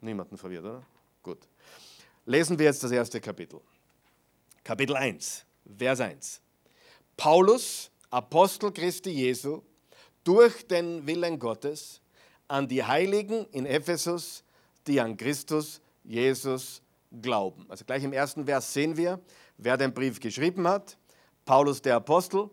Niemanden 0.00 0.36
verwirrt, 0.36 0.64
oder? 0.64 0.82
Gut. 1.22 1.48
Lesen 2.24 2.58
wir 2.58 2.66
jetzt 2.66 2.82
das 2.82 2.90
erste 2.90 3.20
Kapitel. 3.20 3.60
Kapitel 4.62 4.96
1, 4.96 5.44
Vers 5.76 6.00
1. 6.00 6.40
Paulus, 7.16 7.90
Apostel 8.10 8.70
Christi 8.72 9.10
Jesu, 9.10 9.62
durch 10.24 10.66
den 10.66 11.06
Willen 11.06 11.38
Gottes 11.38 12.00
an 12.48 12.68
die 12.68 12.84
Heiligen 12.84 13.46
in 13.52 13.66
Ephesus, 13.66 14.44
die 14.86 15.00
an 15.00 15.16
Christus 15.16 15.80
Jesus 16.04 16.82
glauben. 17.20 17.66
Also 17.68 17.84
gleich 17.84 18.02
im 18.04 18.12
ersten 18.12 18.44
Vers 18.44 18.72
sehen 18.72 18.96
wir, 18.96 19.20
wer 19.58 19.76
den 19.76 19.92
Brief 19.92 20.20
geschrieben 20.20 20.66
hat. 20.66 20.96
Paulus 21.44 21.82
der 21.82 21.96
Apostel. 21.96 22.50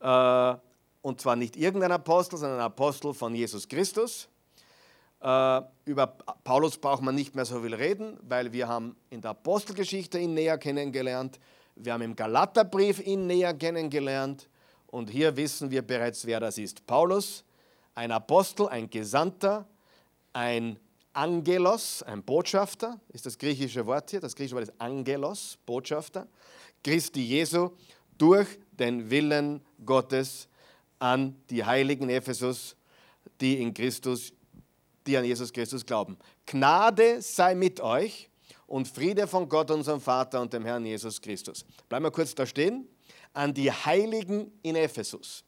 Äh, 0.00 0.54
und 1.02 1.20
zwar 1.20 1.36
nicht 1.36 1.56
irgendein 1.56 1.92
Apostel, 1.92 2.36
sondern 2.38 2.58
ein 2.58 2.64
Apostel 2.64 3.12
von 3.12 3.34
Jesus 3.34 3.68
Christus. 3.68 4.28
Äh, 5.20 5.62
über 5.84 6.06
Paulus 6.44 6.76
braucht 6.78 7.02
man 7.02 7.14
nicht 7.14 7.34
mehr 7.34 7.44
so 7.44 7.60
viel 7.60 7.74
reden, 7.74 8.18
weil 8.22 8.52
wir 8.52 8.68
haben 8.68 8.96
in 9.10 9.20
der 9.20 9.32
Apostelgeschichte 9.32 10.18
ihn 10.18 10.34
näher 10.34 10.58
kennengelernt. 10.58 11.38
Wir 11.74 11.92
haben 11.92 12.02
im 12.02 12.16
Galaterbrief 12.16 13.04
ihn 13.04 13.26
näher 13.26 13.54
kennengelernt. 13.54 14.48
Und 14.92 15.08
hier 15.08 15.34
wissen 15.36 15.70
wir 15.70 15.80
bereits, 15.80 16.26
wer 16.26 16.38
das 16.38 16.58
ist. 16.58 16.86
Paulus, 16.86 17.44
ein 17.94 18.12
Apostel, 18.12 18.68
ein 18.68 18.90
Gesandter, 18.90 19.66
ein 20.34 20.78
Angelos, 21.14 22.02
ein 22.02 22.22
Botschafter, 22.22 23.00
ist 23.08 23.24
das 23.24 23.38
griechische 23.38 23.86
Wort 23.86 24.10
hier. 24.10 24.20
Das 24.20 24.36
griechische 24.36 24.54
Wort 24.54 24.68
ist 24.68 24.74
Angelos, 24.78 25.58
Botschafter. 25.64 26.28
Christi 26.84 27.22
Jesu 27.22 27.70
durch 28.18 28.46
den 28.72 29.08
Willen 29.10 29.62
Gottes 29.84 30.46
an 30.98 31.36
die 31.48 31.64
Heiligen 31.64 32.10
Ephesus, 32.10 32.76
die 33.40 33.62
in 33.62 33.72
Christus 33.72 34.34
die 35.06 35.16
an 35.16 35.24
Jesus 35.24 35.52
Christus 35.52 35.84
glauben. 35.86 36.18
Gnade 36.46 37.22
sei 37.22 37.54
mit 37.54 37.80
euch 37.80 38.28
und 38.66 38.86
Friede 38.88 39.26
von 39.26 39.48
Gott, 39.48 39.70
unserem 39.70 40.00
Vater 40.00 40.40
und 40.40 40.52
dem 40.52 40.64
Herrn 40.64 40.84
Jesus 40.84 41.20
Christus. 41.20 41.64
Bleiben 41.88 42.04
wir 42.04 42.10
kurz 42.10 42.34
da 42.34 42.46
stehen. 42.46 42.86
An 43.32 43.54
die 43.54 43.70
Heiligen 43.70 44.52
in 44.62 44.76
Ephesus. 44.76 45.44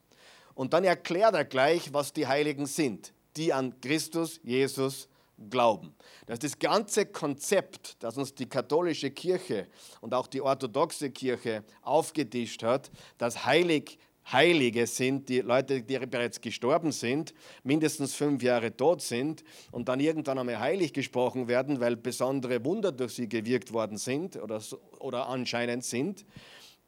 Und 0.55 0.73
dann 0.73 0.85
erklärt 0.85 1.35
er 1.35 1.45
gleich, 1.45 1.93
was 1.93 2.13
die 2.13 2.27
Heiligen 2.27 2.67
sind, 2.67 3.13
die 3.37 3.53
an 3.53 3.79
Christus 3.81 4.41
Jesus 4.43 5.09
glauben. 5.51 5.95
Das 6.27 6.39
ist 6.39 6.45
das 6.45 6.59
ganze 6.59 7.07
Konzept, 7.07 7.97
das 7.99 8.17
uns 8.17 8.35
die 8.35 8.49
katholische 8.49 9.11
Kirche 9.11 9.67
und 10.01 10.15
auch 10.15 10.27
die 10.27 10.41
orthodoxe 10.41 11.11
Kirche 11.11 11.65
aufgetischt 11.83 12.63
hat, 12.63 12.91
dass 13.19 13.45
heilig 13.45 13.99
Heilige 14.33 14.87
sind, 14.87 15.29
die 15.29 15.41
Leute, 15.41 15.83
die 15.83 15.99
bereits 15.99 16.41
gestorben 16.41 16.93
sind, 16.93 17.35
mindestens 17.63 18.15
fünf 18.15 18.43
Jahre 18.43 18.75
tot 18.75 19.03
sind 19.03 19.45
und 19.71 19.89
dann 19.89 20.01
irgendwann 20.01 20.39
einmal 20.39 20.59
heilig 20.59 20.95
gesprochen 20.95 21.47
werden, 21.47 21.79
weil 21.79 21.97
besondere 21.97 22.65
Wunder 22.65 22.91
durch 22.91 23.15
sie 23.15 23.29
gewirkt 23.29 23.73
worden 23.73 23.99
sind 23.99 24.37
oder, 24.37 24.63
oder 24.99 25.29
anscheinend 25.29 25.85
sind, 25.85 26.25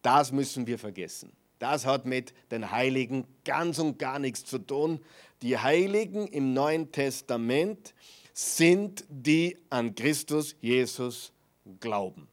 das 0.03 0.33
müssen 0.33 0.67
wir 0.67 0.79
vergessen. 0.79 1.33
Das 1.59 1.87
hat 1.87 2.05
mit 2.05 2.35
den 2.51 2.71
Heiligen 2.71 3.27
ganz 3.45 3.79
und 3.79 3.99
gar 3.99 4.19
nichts 4.19 4.45
zu 4.45 4.59
tun. 4.59 5.01
Die 5.43 5.59
Heiligen 5.59 6.27
im 6.27 6.53
Neuen 6.53 6.93
Testament 6.93 7.95
sind, 8.33 9.05
die 9.09 9.57
an 9.71 9.95
Christus 9.95 10.55
Jesus 10.61 11.33
glauben. 11.81 12.29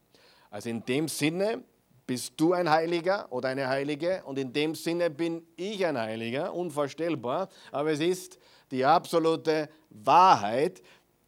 Also 0.49 0.69
in 0.69 0.85
dem 0.85 1.07
Sinne 1.07 1.63
bist 2.05 2.33
du 2.37 2.53
ein 2.53 2.69
Heiliger 2.69 3.31
oder 3.31 3.49
eine 3.49 3.67
Heilige 3.67 4.23
und 4.25 4.37
in 4.37 4.51
dem 4.51 4.75
Sinne 4.75 5.09
bin 5.09 5.45
ich 5.55 5.85
ein 5.85 5.97
Heiliger, 5.97 6.53
unvorstellbar, 6.53 7.49
aber 7.71 7.91
es 7.91 8.01
ist 8.01 8.37
die 8.71 8.83
absolute 8.83 9.69
Wahrheit, 9.89 10.81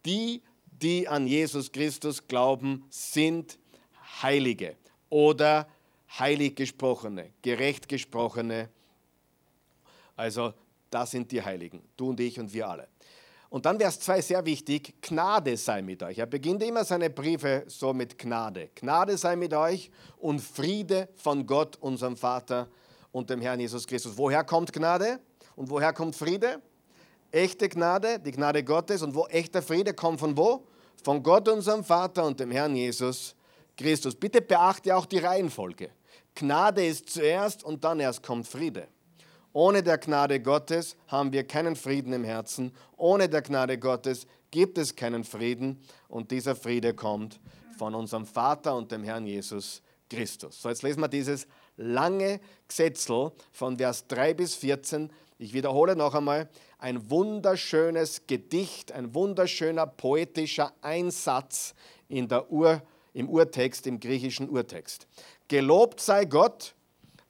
die, 0.05 0.41
die 0.65 1.07
an 1.07 1.27
Jesus 1.27 1.71
Christus 1.71 2.27
glauben, 2.27 2.85
sind 2.89 3.57
Heilige 4.21 4.75
oder 5.09 5.67
heilig 6.19 6.55
gesprochene, 6.55 7.31
gerecht 7.41 7.87
gesprochene. 7.87 8.69
Also 10.15 10.53
das 10.89 11.11
sind 11.11 11.31
die 11.31 11.41
Heiligen, 11.41 11.81
du 11.97 12.09
und 12.09 12.19
ich 12.19 12.39
und 12.39 12.53
wir 12.53 12.67
alle. 12.67 12.87
Und 13.49 13.65
dann 13.65 13.79
Vers 13.79 13.99
2 13.99 14.21
sehr 14.21 14.45
wichtig, 14.45 14.95
Gnade 15.01 15.55
sei 15.55 15.81
mit 15.81 16.03
euch. 16.03 16.17
Er 16.17 16.25
beginnt 16.25 16.63
immer 16.63 16.83
seine 16.83 17.09
Briefe 17.09 17.63
so 17.67 17.93
mit 17.93 18.17
Gnade. 18.17 18.69
Gnade 18.75 19.17
sei 19.17 19.35
mit 19.35 19.53
euch 19.53 19.91
und 20.17 20.41
Friede 20.41 21.07
von 21.15 21.45
Gott, 21.45 21.77
unserem 21.77 22.17
Vater 22.17 22.67
und 23.11 23.29
dem 23.29 23.39
Herrn 23.41 23.59
Jesus 23.59 23.87
Christus. 23.87 24.17
Woher 24.17 24.43
kommt 24.43 24.73
Gnade 24.73 25.19
und 25.55 25.69
woher 25.69 25.93
kommt 25.93 26.15
Friede? 26.15 26.61
Echte 27.31 27.69
Gnade, 27.69 28.19
die 28.19 28.31
Gnade 28.31 28.63
Gottes 28.63 29.01
und 29.01 29.15
wo 29.15 29.25
echter 29.27 29.61
Friede 29.61 29.93
kommt 29.93 30.19
von 30.19 30.35
wo? 30.35 30.67
Von 31.03 31.21
Gott, 31.21 31.47
unserem 31.47 31.83
Vater 31.83 32.25
und 32.25 32.39
dem 32.39 32.51
Herrn 32.51 32.75
Jesus 32.75 33.35
Christus. 33.77 34.15
Bitte 34.15 34.41
beachte 34.41 34.95
auch 34.95 35.05
die 35.05 35.19
Reihenfolge. 35.19 35.91
Gnade 36.35 36.85
ist 36.85 37.09
zuerst 37.09 37.63
und 37.63 37.83
dann 37.83 37.99
erst 37.99 38.21
kommt 38.21 38.47
Friede. 38.47 38.87
Ohne 39.53 39.81
der 39.81 39.97
Gnade 39.97 40.41
Gottes 40.41 40.97
haben 41.07 41.31
wir 41.31 41.47
keinen 41.47 41.77
Frieden 41.77 42.11
im 42.11 42.25
Herzen. 42.25 42.73
Ohne 42.97 43.29
der 43.29 43.41
Gnade 43.41 43.77
Gottes 43.77 44.27
gibt 44.51 44.77
es 44.77 44.97
keinen 44.97 45.23
Frieden. 45.23 45.81
Und 46.09 46.31
dieser 46.31 46.57
Friede 46.57 46.93
kommt 46.93 47.39
von 47.77 47.95
unserem 47.95 48.25
Vater 48.25 48.75
und 48.75 48.91
dem 48.91 49.03
Herrn 49.03 49.25
Jesus 49.25 49.81
Christus. 50.09 50.61
So, 50.61 50.67
jetzt 50.67 50.83
lesen 50.83 50.99
wir 50.99 51.07
dieses 51.07 51.47
lange 51.77 52.41
Gesetzel 52.67 53.31
von 53.53 53.77
Vers 53.77 54.07
3 54.07 54.33
bis 54.33 54.55
14. 54.55 55.09
Ich 55.37 55.53
wiederhole 55.53 55.95
noch 55.95 56.15
einmal, 56.15 56.49
ein 56.77 57.09
wunderschönes 57.09 58.27
Gedicht, 58.27 58.91
ein 58.91 59.13
wunderschöner 59.13 59.87
poetischer 59.87 60.73
Einsatz 60.81 61.73
in 62.07 62.27
der 62.27 62.45
im 63.13 63.29
Urtext, 63.29 63.87
im 63.87 63.99
griechischen 63.99 64.49
Urtext. 64.49 65.07
Gelobt 65.47 65.99
sei 65.99 66.25
Gott, 66.25 66.73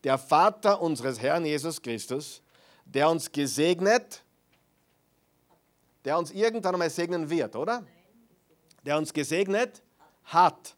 der 0.04 0.18
Vater 0.18 0.82
unseres 0.82 1.20
Herrn 1.20 1.46
Jesus 1.46 1.82
Christus, 1.82 2.42
der 2.86 3.10
uns 3.10 3.32
gesegnet, 3.32 4.24
der 6.06 6.18
uns 6.18 6.32
irgendwann 6.32 6.76
einmal 6.76 6.90
segnen 6.90 7.30
wird, 7.30 7.56
oder? 7.56 7.84
Der 8.86 8.98
uns 8.98 9.12
gesegnet 9.12 9.82
hat. 10.24 10.76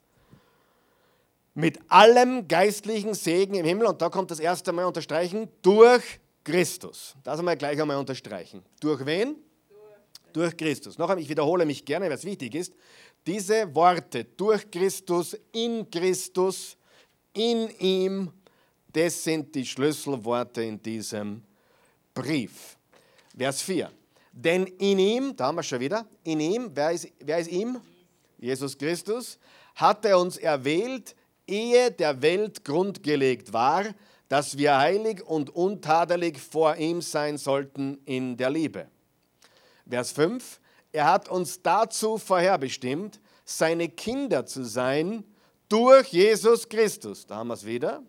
Mit 1.54 1.80
allem 1.90 2.48
geistlichen 2.48 3.14
Segen 3.14 3.56
im 3.56 3.66
Himmel, 3.66 3.88
und 3.88 4.02
da 4.02 4.10
kommt 4.10 4.32
das 4.32 4.40
erste 4.40 4.72
Mal 4.72 4.86
unterstreichen, 4.86 5.50
durch 5.62 6.20
Christus. 6.44 7.16
Das 7.24 7.40
einmal 7.40 7.58
gleich 7.58 7.80
einmal 7.82 7.98
unterstreichen. 7.98 8.64
Durch 8.80 9.06
wen? 9.06 9.36
Durch, 9.68 10.32
durch 10.34 10.58
Christus. 10.58 10.98
Noch 10.98 11.10
einmal, 11.10 11.22
ich 11.22 11.30
wiederhole 11.30 11.66
mich 11.66 11.84
gerne, 11.84 12.06
weil 12.06 12.14
es 12.14 12.24
wichtig 12.24 12.56
ist. 12.56 12.74
Diese 13.26 13.76
Worte 13.76 14.24
durch 14.24 14.72
Christus, 14.72 15.38
in 15.52 15.90
Christus, 15.92 16.77
in 17.38 17.70
ihm, 17.80 18.32
das 18.92 19.24
sind 19.24 19.54
die 19.54 19.66
Schlüsselworte 19.66 20.64
in 20.64 20.82
diesem 20.82 21.44
Brief. 22.14 22.78
Vers 23.38 23.62
4. 23.62 23.92
Denn 24.32 24.66
in 24.66 24.98
ihm, 24.98 25.36
da 25.36 25.48
haben 25.48 25.56
wir 25.56 25.64
schon 25.64 25.80
wieder, 25.80 26.06
in 26.24 26.40
ihm, 26.40 26.72
wer 26.74 26.92
ist, 26.92 27.08
wer 27.20 27.38
ist 27.38 27.52
ihm? 27.52 27.80
Jesus 28.40 28.78
Christus, 28.78 29.38
hat 29.76 30.04
er 30.06 30.20
uns 30.20 30.38
erwählt, 30.38 31.16
ehe 31.46 31.92
der 31.92 32.22
Welt 32.22 32.66
Grund 32.66 33.04
gelegt 33.04 33.54
war, 33.54 33.86
dass 34.30 34.58
wir 34.58 34.78
heilig 34.78 35.24
und 35.24 35.56
untadelig 35.56 36.40
vor 36.40 36.76
ihm 36.76 37.02
sein 37.02 37.38
sollten 37.38 38.00
in 38.06 38.36
der 38.36 38.50
Liebe. 38.50 38.88
Vers 39.88 40.12
5. 40.12 40.60
Er 40.92 41.06
hat 41.06 41.30
uns 41.30 41.62
dazu 41.62 42.18
vorherbestimmt, 42.18 43.20
seine 43.46 43.90
Kinder 43.90 44.46
zu 44.46 44.64
sein 44.64 45.24
durch 45.70 46.08
Jesus 46.10 46.68
Christus. 46.68 47.26
Da 47.26 47.38
haben 47.38 47.48
wir 47.48 47.54
es 47.54 47.66
wieder. 47.66 48.04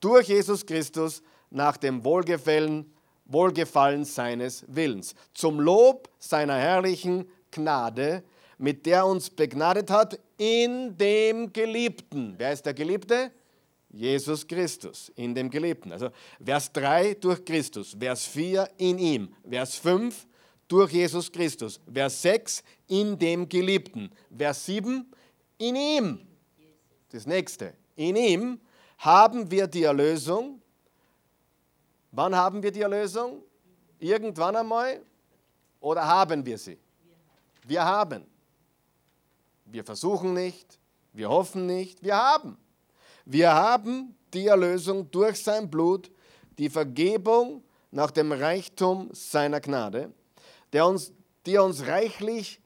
Durch 0.00 0.28
Jesus 0.28 0.64
Christus 0.66 1.22
nach 1.50 1.76
dem 1.76 2.04
Wohlgefallen, 2.04 2.92
Wohlgefallen 3.24 4.04
seines 4.04 4.64
Willens. 4.68 5.14
Zum 5.34 5.60
Lob 5.60 6.08
seiner 6.18 6.56
herrlichen 6.56 7.28
Gnade, 7.50 8.22
mit 8.58 8.86
der 8.86 9.06
uns 9.06 9.30
begnadet 9.30 9.90
hat 9.90 10.18
in 10.38 10.96
dem 10.96 11.52
Geliebten. 11.52 12.34
Wer 12.36 12.52
ist 12.52 12.64
der 12.66 12.74
Geliebte? 12.74 13.30
Jesus 13.90 14.46
Christus, 14.46 15.12
in 15.16 15.34
dem 15.34 15.50
Geliebten. 15.50 15.92
Also 15.92 16.08
Vers 16.42 16.72
3 16.72 17.14
durch 17.14 17.44
Christus, 17.44 17.94
Vers 17.98 18.24
4 18.26 18.68
in 18.78 18.98
ihm, 18.98 19.34
Vers 19.48 19.76
5 19.76 20.26
durch 20.66 20.92
Jesus 20.92 21.30
Christus, 21.30 21.78
Vers 21.92 22.22
6 22.22 22.62
in 22.88 23.18
dem 23.18 23.48
Geliebten, 23.48 24.10
Vers 24.36 24.64
7 24.64 25.06
in 25.58 25.76
ihm. 25.76 26.31
Das 27.12 27.26
nächste, 27.26 27.74
in 27.94 28.16
ihm 28.16 28.60
haben 28.96 29.50
wir 29.50 29.66
die 29.66 29.82
Erlösung. 29.82 30.62
Wann 32.10 32.34
haben 32.34 32.62
wir 32.62 32.72
die 32.72 32.80
Erlösung? 32.80 33.42
Irgendwann 33.98 34.56
einmal? 34.56 35.02
Oder 35.80 36.06
haben 36.06 36.44
wir 36.46 36.56
sie? 36.56 36.78
Wir 37.66 37.84
haben. 37.84 38.26
Wir 39.66 39.84
versuchen 39.84 40.32
nicht, 40.32 40.78
wir 41.12 41.28
hoffen 41.28 41.66
nicht, 41.66 42.02
wir 42.02 42.16
haben. 42.16 42.56
Wir 43.26 43.54
haben 43.54 44.16
die 44.32 44.46
Erlösung 44.46 45.10
durch 45.10 45.42
sein 45.42 45.70
Blut, 45.70 46.10
die 46.58 46.70
Vergebung 46.70 47.62
nach 47.90 48.10
dem 48.10 48.32
Reichtum 48.32 49.10
seiner 49.12 49.60
Gnade, 49.60 50.12
der 50.72 50.86
uns, 50.86 51.12
die 51.44 51.56
er 51.56 51.64
uns 51.64 51.86
reichlich 51.86 52.60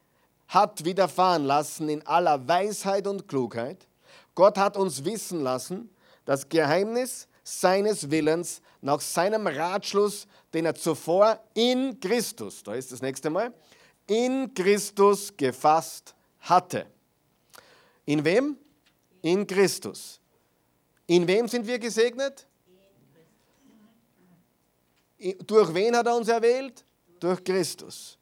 hat 0.49 0.85
widerfahren 0.85 1.45
lassen 1.45 1.88
in 1.88 2.07
aller 2.07 2.47
Weisheit 2.47 3.09
und 3.09 3.26
Klugheit. 3.26 3.88
Gott 4.37 4.59
hat 4.59 4.76
uns 4.76 5.05
wissen 5.05 5.40
lassen, 5.40 5.90
das 6.25 6.49
Geheimnis 6.49 7.26
seines 7.43 8.11
Willens 8.11 8.61
nach 8.83 9.00
seinem 9.00 9.47
Ratschluss, 9.47 10.28
den 10.52 10.66
er 10.66 10.75
zuvor 10.75 11.40
in 11.55 11.99
Christus, 11.99 12.62
da 12.62 12.75
ist 12.75 12.93
das 12.93 13.02
nächste 13.02 13.31
Mal, 13.31 13.52
in 14.06 14.52
Christus 14.54 15.37
gefasst 15.37 16.15
hatte. 16.41 16.87
In 18.04 18.25
wem? 18.25 18.56
In 19.23 19.47
Christus. 19.47 20.21
In 21.06 21.26
wem 21.26 21.49
sind 21.49 21.67
wir 21.67 21.78
gesegnet? 21.78 22.47
Durch 25.47 25.73
wen 25.73 25.97
hat 25.97 26.06
er 26.06 26.15
uns 26.15 26.28
erwählt? 26.28 26.84
Durch 27.19 27.43
Christus. 27.43 28.19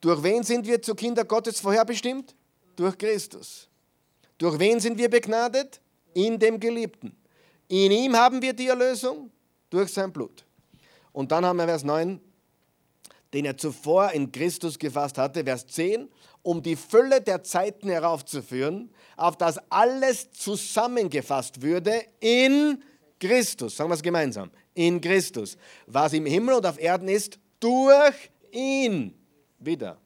Durch 0.00 0.22
wen 0.22 0.42
sind 0.42 0.66
wir 0.66 0.80
zu 0.80 0.94
Kinder 0.94 1.24
Gottes 1.24 1.60
vorherbestimmt? 1.60 2.34
Durch 2.74 2.96
Christus. 2.96 3.68
Durch 4.38 4.58
wen 4.58 4.80
sind 4.80 4.96
wir 4.96 5.10
begnadet? 5.10 5.80
In 6.14 6.38
dem 6.38 6.58
Geliebten. 6.58 7.16
In 7.68 7.92
ihm 7.92 8.16
haben 8.16 8.40
wir 8.40 8.52
die 8.52 8.68
Erlösung 8.68 9.30
durch 9.68 9.92
sein 9.92 10.12
Blut. 10.12 10.44
Und 11.12 11.30
dann 11.32 11.44
haben 11.44 11.58
wir 11.58 11.66
Vers 11.66 11.84
9, 11.84 12.20
den 13.34 13.44
er 13.44 13.56
zuvor 13.56 14.12
in 14.12 14.32
Christus 14.32 14.78
gefasst 14.78 15.18
hatte, 15.18 15.44
Vers 15.44 15.66
10, 15.66 16.08
um 16.42 16.62
die 16.62 16.76
Fülle 16.76 17.20
der 17.20 17.42
Zeiten 17.42 17.88
heraufzuführen, 17.88 18.90
auf 19.16 19.36
das 19.36 19.58
alles 19.70 20.30
zusammengefasst 20.32 21.60
würde 21.60 22.04
in 22.20 22.82
Christus. 23.20 23.76
Sagen 23.76 23.90
wir 23.90 23.94
es 23.94 24.02
gemeinsam. 24.02 24.50
In 24.74 25.00
Christus. 25.00 25.58
Was 25.86 26.12
im 26.12 26.24
Himmel 26.24 26.54
und 26.54 26.66
auf 26.66 26.78
Erden 26.78 27.08
ist, 27.08 27.38
durch 27.60 28.30
ihn. 28.52 29.14
Wieder. 29.58 29.98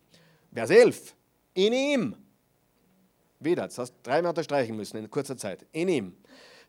Vers 0.52 0.70
11. 0.70 1.14
In 1.54 1.72
ihm. 1.72 2.16
Wieder. 3.44 3.62
Das 3.62 3.78
hast 3.78 3.94
dreimal 4.02 4.30
unterstreichen 4.30 4.76
müssen 4.76 4.96
in 4.96 5.10
kurzer 5.10 5.36
Zeit. 5.36 5.66
In 5.72 5.88
ihm 5.88 6.16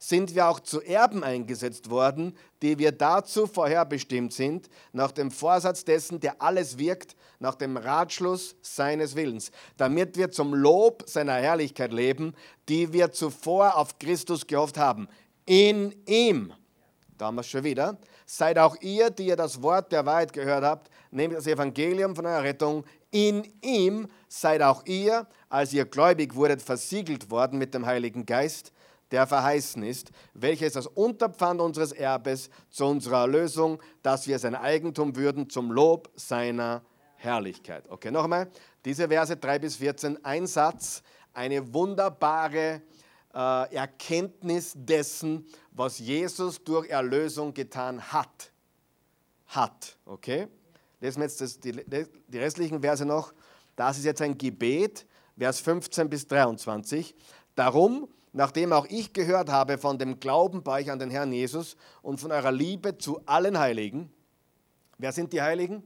sind 0.03 0.35
wir 0.35 0.49
auch 0.49 0.59
zu 0.59 0.81
Erben 0.81 1.23
eingesetzt 1.23 1.89
worden, 1.89 2.35
die 2.61 2.77
wir 2.77 2.91
dazu 2.91 3.47
vorherbestimmt 3.47 4.33
sind, 4.33 4.69
nach 4.91 5.13
dem 5.13 5.31
Vorsatz 5.31 5.85
dessen, 5.85 6.19
der 6.19 6.41
alles 6.41 6.77
wirkt, 6.77 7.15
nach 7.39 7.55
dem 7.55 7.77
Ratschluss 7.77 8.57
seines 8.61 9.15
Willens, 9.15 9.51
damit 9.77 10.17
wir 10.17 10.29
zum 10.29 10.53
Lob 10.53 11.03
seiner 11.07 11.35
Herrlichkeit 11.35 11.93
leben, 11.93 12.35
die 12.67 12.91
wir 12.91 13.13
zuvor 13.13 13.77
auf 13.77 13.97
Christus 13.97 14.45
gehofft 14.45 14.77
haben. 14.77 15.07
In 15.45 15.95
ihm, 16.05 16.51
da 17.17 17.27
haben 17.27 17.35
wir 17.35 17.41
es 17.41 17.47
schon 17.47 17.63
wieder, 17.63 17.97
seid 18.25 18.57
auch 18.57 18.75
ihr, 18.81 19.09
die 19.09 19.27
ihr 19.27 19.37
das 19.37 19.61
Wort 19.61 19.93
der 19.93 20.05
Wahrheit 20.05 20.33
gehört 20.33 20.65
habt, 20.65 20.89
nehmt 21.11 21.33
das 21.33 21.47
Evangelium 21.47 22.13
von 22.13 22.25
eurer 22.25 22.43
Rettung, 22.43 22.83
in 23.13 23.47
ihm 23.61 24.07
seid 24.27 24.61
auch 24.63 24.85
ihr, 24.85 25.27
als 25.47 25.71
ihr 25.71 25.85
gläubig 25.85 26.35
wurdet, 26.35 26.61
versiegelt 26.61 27.29
worden 27.29 27.59
mit 27.59 27.73
dem 27.73 27.85
Heiligen 27.85 28.25
Geist, 28.25 28.73
der 29.11 29.27
verheißen 29.27 29.83
ist, 29.83 30.11
welches 30.33 30.73
das 30.73 30.87
Unterpfand 30.87 31.61
unseres 31.61 31.91
Erbes 31.91 32.49
zu 32.71 32.85
unserer 32.85 33.21
Erlösung, 33.21 33.79
dass 34.01 34.25
wir 34.25 34.39
sein 34.39 34.55
Eigentum 34.55 35.15
würden 35.15 35.47
zum 35.47 35.71
Lob 35.71 36.09
seiner 36.15 36.81
Herrlichkeit. 37.17 37.87
Okay, 37.89 38.09
nochmal, 38.09 38.49
diese 38.83 39.07
Verse 39.07 39.37
3 39.37 39.59
bis 39.59 39.75
14, 39.75 40.25
ein 40.25 40.47
Satz, 40.47 41.03
eine 41.33 41.71
wunderbare 41.71 42.81
äh, 43.31 43.75
Erkenntnis 43.75 44.73
dessen, 44.75 45.45
was 45.71 45.99
Jesus 45.99 46.63
durch 46.63 46.89
Erlösung 46.89 47.53
getan 47.53 48.01
hat. 48.01 48.51
Hat, 49.45 49.97
okay? 50.05 50.47
Lesen 51.03 51.19
wir 51.19 51.25
jetzt 51.25 51.41
das, 51.41 51.59
die, 51.59 51.73
die 52.29 52.37
restlichen 52.37 52.79
Verse 52.79 53.05
noch. 53.05 53.33
Das 53.75 53.97
ist 53.97 54.05
jetzt 54.05 54.21
ein 54.21 54.37
Gebet, 54.37 55.05
Vers 55.37 55.59
15 55.59 56.09
bis 56.09 56.27
23. 56.27 57.13
Darum, 57.55 58.07
nachdem 58.31 58.71
auch 58.71 58.85
ich 58.85 59.11
gehört 59.11 59.49
habe 59.49 59.77
von 59.77 59.99
dem 59.99 60.21
Glauben 60.21 60.63
bei 60.63 60.79
euch 60.79 60.91
an 60.91 60.99
den 60.99 61.09
Herrn 61.09 61.33
Jesus 61.33 61.75
und 62.03 62.21
von 62.21 62.31
eurer 62.31 62.53
Liebe 62.53 62.97
zu 62.97 63.19
allen 63.25 63.59
Heiligen. 63.59 64.13
Wer 64.97 65.11
sind 65.11 65.33
die 65.33 65.41
Heiligen? 65.41 65.83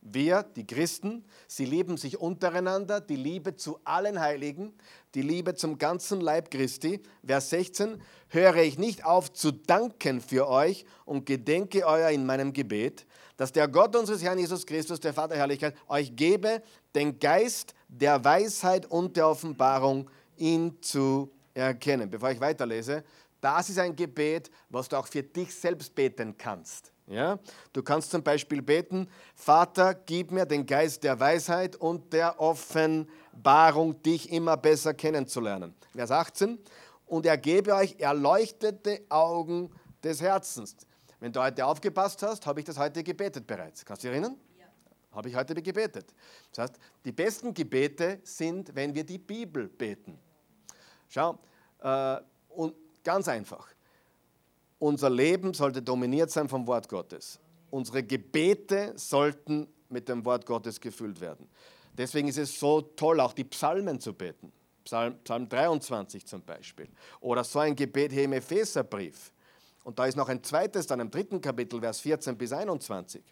Wir, 0.00 0.44
die 0.44 0.64
Christen, 0.64 1.24
sie 1.48 1.64
lieben 1.64 1.96
sich 1.96 2.20
untereinander, 2.20 3.00
die 3.00 3.16
Liebe 3.16 3.56
zu 3.56 3.80
allen 3.82 4.20
Heiligen, 4.20 4.74
die 5.16 5.22
Liebe 5.22 5.56
zum 5.56 5.76
ganzen 5.76 6.20
Leib 6.20 6.52
Christi. 6.52 7.02
Vers 7.26 7.50
16, 7.50 8.00
höre 8.28 8.58
ich 8.58 8.78
nicht 8.78 9.04
auf 9.04 9.32
zu 9.32 9.50
danken 9.50 10.20
für 10.20 10.46
euch 10.46 10.84
und 11.04 11.26
gedenke 11.26 11.84
euer 11.84 12.10
in 12.10 12.26
meinem 12.26 12.52
Gebet, 12.52 13.06
dass 13.36 13.52
der 13.52 13.68
Gott 13.68 13.94
unseres 13.96 14.22
Herrn 14.22 14.38
Jesus 14.38 14.64
Christus, 14.64 15.00
der 15.00 15.12
Vater 15.12 15.36
Herrlichkeit, 15.36 15.74
euch 15.88 16.14
gebe 16.14 16.62
den 16.94 17.18
Geist 17.18 17.74
der 17.88 18.24
Weisheit 18.24 18.86
und 18.86 19.16
der 19.16 19.28
Offenbarung, 19.28 20.10
ihn 20.36 20.80
zu 20.82 21.30
erkennen. 21.52 22.10
Bevor 22.10 22.30
ich 22.30 22.40
weiterlese, 22.40 23.04
das 23.40 23.68
ist 23.68 23.78
ein 23.78 23.94
Gebet, 23.94 24.50
was 24.70 24.88
du 24.88 24.96
auch 24.96 25.06
für 25.06 25.22
dich 25.22 25.54
selbst 25.54 25.94
beten 25.94 26.36
kannst. 26.36 26.92
Ja? 27.06 27.38
Du 27.72 27.82
kannst 27.82 28.10
zum 28.10 28.22
Beispiel 28.22 28.62
beten, 28.62 29.08
Vater, 29.34 29.94
gib 29.94 30.30
mir 30.30 30.46
den 30.46 30.64
Geist 30.64 31.04
der 31.04 31.18
Weisheit 31.20 31.76
und 31.76 32.12
der 32.12 32.40
Offenbarung, 32.40 34.00
dich 34.02 34.30
immer 34.32 34.56
besser 34.56 34.94
kennenzulernen. 34.94 35.74
Vers 35.94 36.10
18, 36.10 36.58
und 37.06 37.26
er 37.26 37.36
gebe 37.36 37.74
euch 37.74 37.96
erleuchtete 37.98 39.02
Augen 39.08 39.70
des 40.02 40.20
Herzens. 40.20 40.76
Wenn 41.20 41.32
du 41.32 41.42
heute 41.42 41.64
aufgepasst 41.64 42.22
hast, 42.22 42.46
habe 42.46 42.60
ich 42.60 42.66
das 42.66 42.78
heute 42.78 43.02
gebetet 43.02 43.46
bereits. 43.46 43.84
Kannst 43.84 44.04
du 44.04 44.08
dich 44.08 44.12
erinnern? 44.12 44.36
Ja. 44.58 44.66
Habe 45.12 45.28
ich 45.28 45.36
heute 45.36 45.54
gebetet. 45.54 46.14
Das 46.52 46.70
heißt, 46.70 46.80
die 47.04 47.12
besten 47.12 47.54
Gebete 47.54 48.20
sind, 48.22 48.74
wenn 48.74 48.94
wir 48.94 49.04
die 49.04 49.18
Bibel 49.18 49.68
beten. 49.68 50.18
Schau, 51.08 51.38
äh, 51.80 52.16
und 52.48 52.74
ganz 53.02 53.28
einfach. 53.28 53.68
Unser 54.78 55.10
Leben 55.10 55.54
sollte 55.54 55.80
dominiert 55.80 56.30
sein 56.30 56.48
vom 56.48 56.66
Wort 56.66 56.88
Gottes. 56.88 57.38
Unsere 57.70 58.02
Gebete 58.02 58.92
sollten 58.96 59.68
mit 59.88 60.08
dem 60.08 60.24
Wort 60.24 60.44
Gottes 60.46 60.80
gefüllt 60.80 61.20
werden. 61.20 61.48
Deswegen 61.96 62.28
ist 62.28 62.38
es 62.38 62.58
so 62.58 62.80
toll, 62.80 63.20
auch 63.20 63.32
die 63.32 63.44
Psalmen 63.44 64.00
zu 64.00 64.12
beten. 64.12 64.52
Psalm, 64.84 65.18
Psalm 65.24 65.48
23 65.48 66.26
zum 66.26 66.42
Beispiel. 66.42 66.88
Oder 67.20 67.44
so 67.44 67.60
ein 67.60 67.74
Gebet 67.74 68.12
hier 68.12 68.24
im 68.24 68.32
Epheserbrief. 68.32 69.32
Und 69.84 69.98
da 69.98 70.06
ist 70.06 70.16
noch 70.16 70.28
ein 70.28 70.42
zweites, 70.42 70.86
dann 70.86 71.00
im 71.00 71.10
dritten 71.10 71.40
Kapitel, 71.40 71.80
Vers 71.80 72.00
14 72.00 72.36
bis 72.36 72.52
21. 72.52 73.22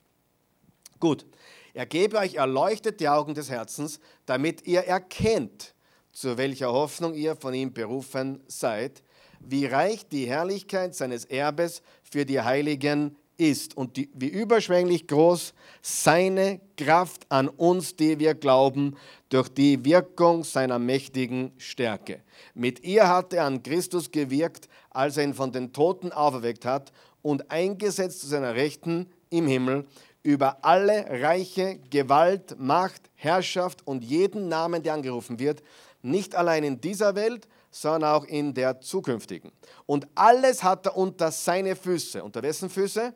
Gut, 1.01 1.27
er 1.75 1.87
gebe 1.87 2.19
euch 2.19 2.37
erleuchtet 2.37 3.01
die 3.01 3.09
Augen 3.09 3.35
des 3.35 3.51
Herzens, 3.51 3.99
damit 4.27 4.67
ihr 4.67 4.83
erkennt, 4.83 5.75
zu 6.13 6.37
welcher 6.37 6.71
Hoffnung 6.71 7.15
ihr 7.15 7.35
von 7.35 7.55
ihm 7.55 7.73
berufen 7.73 8.45
seid, 8.47 9.03
wie 9.41 9.67
reich 9.67 10.07
die 10.07 10.27
Herrlichkeit 10.27 10.95
seines 10.95 11.25
Erbes 11.25 11.83
für 12.03 12.27
die 12.27 12.41
Heiligen 12.41 13.17
ist 13.37 13.77
und 13.77 13.97
die, 13.97 14.09
wie 14.15 14.29
überschwänglich 14.29 15.07
groß 15.07 15.55
seine 15.81 16.61
Kraft 16.77 17.27
an 17.29 17.49
uns, 17.49 17.97
die 17.97 18.19
wir 18.19 18.35
glauben, 18.35 18.97
durch 19.29 19.49
die 19.49 19.85
Wirkung 19.85 20.45
seiner 20.45 20.79
mächtigen 20.79 21.53
Stärke. 21.57 22.21
Mit 22.55 22.85
ihr 22.85 23.09
hat 23.09 23.33
er 23.33 23.45
an 23.45 23.63
Christus 23.63 24.11
gewirkt, 24.11 24.69
als 24.91 25.17
er 25.17 25.25
ihn 25.25 25.35
von 25.35 25.53
den 25.53 25.73
Toten 25.73 26.13
auferweckt 26.13 26.65
hat 26.65 26.93
und 27.23 27.51
eingesetzt 27.51 28.21
zu 28.21 28.27
seiner 28.27 28.55
Rechten 28.55 29.07
im 29.31 29.47
Himmel 29.47 29.87
über 30.23 30.65
alle 30.65 31.07
Reiche, 31.09 31.81
Gewalt, 31.91 32.57
Macht, 32.59 33.11
Herrschaft 33.15 33.87
und 33.87 34.05
jeden 34.05 34.49
Namen, 34.49 34.83
der 34.83 34.95
angerufen 34.95 35.39
wird, 35.39 35.63
nicht 36.03 36.35
allein 36.35 36.65
in 36.65 36.81
dieser 36.81 37.15
Welt, 37.15 37.49
sondern 37.71 38.13
auch 38.13 38.25
in 38.25 38.55
der 38.55 38.81
zukünftigen. 38.81 39.51
Und 39.87 40.07
alles 40.15 40.63
hat 40.63 40.87
er 40.87 40.97
unter 40.97 41.33
seine 41.33 41.75
Füße, 41.75 42.23
unter 42.23 42.43
wessen 42.43 42.69
Füße? 42.69 43.15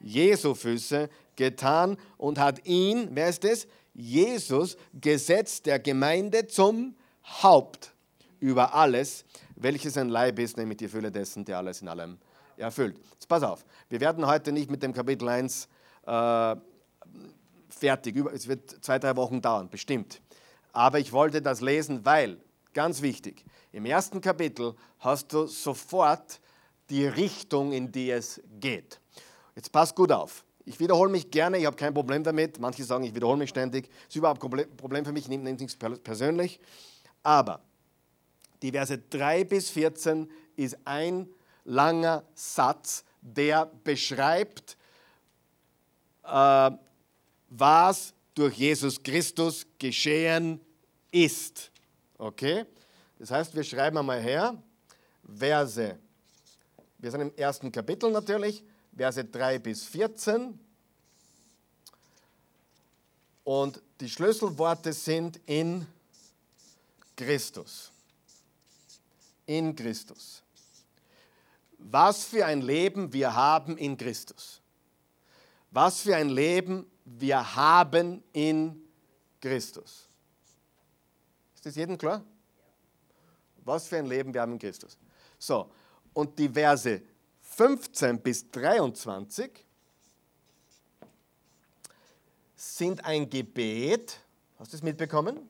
Jesu 0.00 0.54
Füße 0.54 1.08
getan 1.36 1.96
und 2.16 2.38
hat 2.38 2.66
ihn, 2.66 3.08
wer 3.12 3.28
ist 3.28 3.44
es? 3.44 3.66
Jesus 3.94 4.76
gesetzt 4.94 5.66
der 5.66 5.78
Gemeinde 5.78 6.46
zum 6.46 6.94
Haupt 7.42 7.92
über 8.40 8.74
alles, 8.74 9.24
welches 9.56 9.96
ein 9.96 10.08
Leib 10.08 10.38
ist, 10.38 10.56
nämlich 10.56 10.78
die 10.78 10.88
Fülle 10.88 11.10
dessen, 11.10 11.44
der 11.44 11.58
alles 11.58 11.82
in 11.82 11.88
allem 11.88 12.18
erfüllt. 12.56 12.96
Jetzt 13.12 13.28
pass 13.28 13.42
auf, 13.42 13.64
wir 13.88 14.00
werden 14.00 14.26
heute 14.26 14.52
nicht 14.52 14.70
mit 14.70 14.82
dem 14.82 14.92
Kapitel 14.92 15.28
1 15.28 15.68
äh, 16.06 16.56
fertig, 17.68 18.16
es 18.32 18.48
wird 18.48 18.84
zwei, 18.84 18.98
drei 18.98 19.16
Wochen 19.16 19.40
dauern, 19.40 19.68
bestimmt. 19.68 20.20
Aber 20.72 20.98
ich 20.98 21.12
wollte 21.12 21.42
das 21.42 21.60
lesen, 21.60 22.04
weil, 22.04 22.38
ganz 22.74 23.02
wichtig, 23.02 23.44
im 23.72 23.84
ersten 23.84 24.20
Kapitel 24.20 24.74
hast 24.98 25.32
du 25.32 25.46
sofort 25.46 26.40
die 26.90 27.06
Richtung, 27.06 27.72
in 27.72 27.92
die 27.92 28.10
es 28.10 28.40
geht. 28.60 29.00
Jetzt 29.58 29.72
passt 29.72 29.96
gut 29.96 30.12
auf. 30.12 30.44
Ich 30.66 30.78
wiederhole 30.78 31.10
mich 31.10 31.32
gerne, 31.32 31.58
ich 31.58 31.66
habe 31.66 31.74
kein 31.74 31.92
Problem 31.92 32.22
damit. 32.22 32.60
Manche 32.60 32.84
sagen, 32.84 33.02
ich 33.02 33.12
wiederhole 33.12 33.38
mich 33.38 33.50
ständig. 33.50 33.88
Das 33.88 34.10
ist 34.10 34.14
überhaupt 34.14 34.40
ein 34.40 34.76
Problem 34.76 35.04
für 35.04 35.10
mich, 35.10 35.24
ich 35.24 35.28
nehme 35.28 35.52
nichts 35.52 35.74
persönlich. 35.74 36.60
Aber 37.24 37.60
die 38.62 38.70
Verse 38.70 38.96
3 38.96 39.42
bis 39.42 39.68
14 39.70 40.30
ist 40.54 40.78
ein 40.84 41.28
langer 41.64 42.22
Satz, 42.36 43.02
der 43.20 43.66
beschreibt, 43.82 44.76
äh, 46.22 46.70
was 47.48 48.14
durch 48.36 48.54
Jesus 48.54 49.02
Christus 49.02 49.66
geschehen 49.76 50.60
ist. 51.10 51.72
Okay? 52.16 52.64
Das 53.18 53.32
heißt, 53.32 53.56
wir 53.56 53.64
schreiben 53.64 53.98
einmal 53.98 54.20
her, 54.20 54.56
Verse, 55.24 55.98
wir 56.98 57.10
sind 57.10 57.22
im 57.22 57.34
ersten 57.34 57.72
Kapitel 57.72 58.12
natürlich, 58.12 58.62
Verse 58.98 59.24
3 59.24 59.60
bis 59.60 59.84
14. 59.84 60.58
Und 63.44 63.80
die 64.00 64.10
Schlüsselworte 64.10 64.92
sind 64.92 65.40
in 65.46 65.86
Christus. 67.16 67.92
In 69.46 69.74
Christus. 69.74 70.42
Was 71.78 72.24
für 72.24 72.44
ein 72.44 72.60
Leben 72.60 73.12
wir 73.12 73.32
haben 73.32 73.78
in 73.78 73.96
Christus. 73.96 74.60
Was 75.70 76.00
für 76.00 76.16
ein 76.16 76.28
Leben 76.28 76.84
wir 77.04 77.54
haben 77.54 78.24
in 78.32 78.82
Christus. 79.40 80.08
Ist 81.54 81.66
das 81.66 81.76
jedem 81.76 81.96
klar? 81.96 82.24
Was 83.64 83.86
für 83.86 83.98
ein 83.98 84.06
Leben 84.06 84.34
wir 84.34 84.40
haben 84.40 84.54
in 84.54 84.58
Christus. 84.58 84.98
So, 85.38 85.70
und 86.12 86.36
die 86.36 86.48
Verse 86.48 87.00
15 87.58 88.20
bis 88.20 88.48
23 88.52 89.50
sind 92.54 93.04
ein 93.04 93.28
Gebet. 93.28 94.20
Hast 94.60 94.72
du 94.72 94.76
es 94.76 94.82
mitbekommen? 94.84 95.40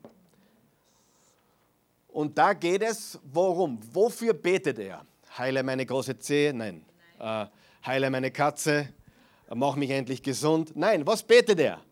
Und 2.09 2.39
da 2.39 2.55
geht 2.55 2.83
es, 2.83 3.19
worum? 3.31 3.79
Wofür 3.93 4.33
betet 4.33 4.79
er? 4.79 5.05
Heile 5.37 5.63
meine 5.63 5.85
große 5.85 6.19
Zehe? 6.19 6.55
Nein. 6.55 6.83
Nein. 7.19 7.47
Äh, 7.47 7.87
heile 7.87 8.09
meine 8.09 8.31
Katze? 8.31 8.89
Mach 9.55 9.77
mich 9.77 9.91
endlich 9.91 10.23
gesund? 10.23 10.75
Nein, 10.75 11.07
was 11.07 11.23
betet 11.23 11.61
er? 11.61 11.83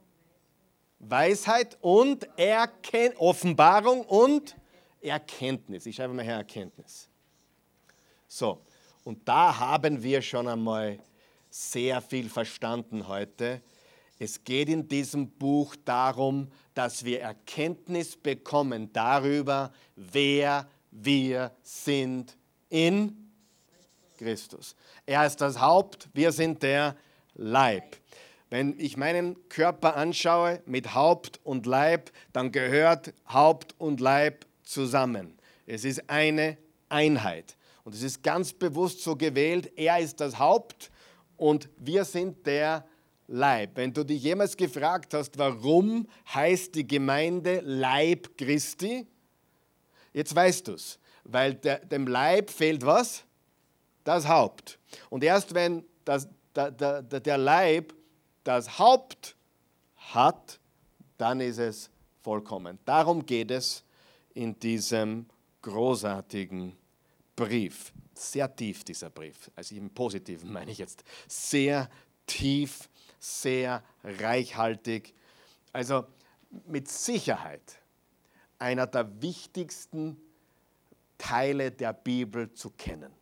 Weisheit 0.99 1.77
und 1.83 2.27
Erken 2.39 3.15
Offenbarung 3.19 4.01
und 4.01 4.57
Erkenntnis. 5.03 5.85
Ich 5.85 5.97
schreibe 5.97 6.15
mal 6.15 6.25
her 6.25 6.37
Erkenntnis. 6.37 7.07
So, 8.27 8.63
und 9.07 9.29
da 9.29 9.57
haben 9.61 10.03
wir 10.03 10.21
schon 10.21 10.49
einmal 10.49 10.99
sehr 11.49 12.03
viel 12.03 12.29
verstanden 12.29 13.07
heute. 13.07 13.63
Es 14.19 14.43
geht 14.43 14.69
in 14.69 14.89
diesem 14.89 15.31
Buch 15.31 15.77
darum, 15.85 16.49
dass 16.75 17.05
wir 17.05 17.21
Erkenntnis 17.21 18.17
bekommen 18.17 18.93
darüber, 18.93 19.73
wer 19.95 20.69
wir 20.91 21.53
sind 21.63 22.37
in 22.69 23.31
Christus. 24.19 24.75
Er 25.07 25.25
ist 25.25 25.41
das 25.41 25.61
Haupt, 25.61 26.09
wir 26.13 26.33
sind 26.33 26.65
der 26.65 26.97
Leib. 27.35 27.99
Wenn 28.51 28.75
ich 28.77 28.97
meinen 28.97 29.49
Körper 29.49 29.95
anschaue 29.95 30.61
mit 30.67 30.95
Haupt 30.95 31.39
und 31.45 31.65
Leib, 31.65 32.11
dann 32.33 32.51
gehört 32.51 33.15
Haupt 33.29 33.77
und 33.79 34.01
Leib 34.01 34.47
zusammen. 34.65 35.39
Es 35.65 35.85
ist 35.85 36.11
eine 36.11 36.59
Einheit. 36.89 37.57
Und 37.87 37.95
es 37.95 38.03
ist 38.03 38.21
ganz 38.21 38.53
bewusst 38.53 39.01
so 39.05 39.15
gewählt, 39.15 39.71
er 39.77 40.01
ist 40.01 40.21
das 40.21 40.41
Haupt 40.41 40.91
und 41.37 41.69
wir 41.79 42.05
sind 42.05 42.45
der 42.45 42.85
Leib. 43.29 43.77
Wenn 43.77 43.93
du 43.93 44.05
dich 44.05 44.25
jemals 44.25 44.57
gefragt 44.57 45.15
hast, 45.15 45.39
warum 45.39 46.09
heißt 46.35 46.75
die 46.75 46.85
Gemeinde 46.85 47.61
Leib 47.61 48.37
Christi, 48.37 49.07
jetzt 50.13 50.35
weißt 50.35 50.67
du 50.67 50.73
es, 50.73 50.99
weil 51.23 51.55
der, 51.55 51.79
dem 51.79 52.09
Leib 52.09 52.51
fehlt 52.51 52.85
was? 52.85 53.23
Das 54.03 54.27
Haupt. 54.27 54.81
Und 55.09 55.23
erst 55.23 55.55
wenn 55.55 55.85
das, 56.05 56.27
der, 56.57 56.73
der, 56.73 57.03
der 57.03 57.39
Leib 57.39 57.95
das 58.43 58.81
Haupt 58.81 59.37
hat, 59.95 60.59
dann 61.19 61.41
ist 61.41 61.59
es 61.59 61.89
vollkommen. 62.21 62.81
Darum 62.85 63.25
geht 63.25 63.53
es 63.53 63.85
in 64.35 64.59
diesem 64.59 65.27
großartigen 65.63 66.77
Brief. 67.37 67.93
Sehr 68.15 68.55
tief 68.57 68.83
dieser 68.83 69.11
Brief. 69.11 69.51
Also 69.55 69.75
im 69.75 69.91
Positiven 69.91 70.53
meine 70.53 70.71
ich 70.71 70.79
jetzt. 70.79 71.05
Sehr 71.29 71.91
tief, 72.27 72.89
sehr 73.21 73.85
reichhaltig. 74.03 75.15
Also 75.73 76.07
mit 76.67 76.89
Sicherheit 76.89 77.79
einer 78.59 78.87
der 78.87 79.21
wichtigsten 79.21 80.17
Teile 81.19 81.71
der 81.71 81.93
Bibel 81.93 82.53
zu 82.53 82.71
kennen. 82.71 83.13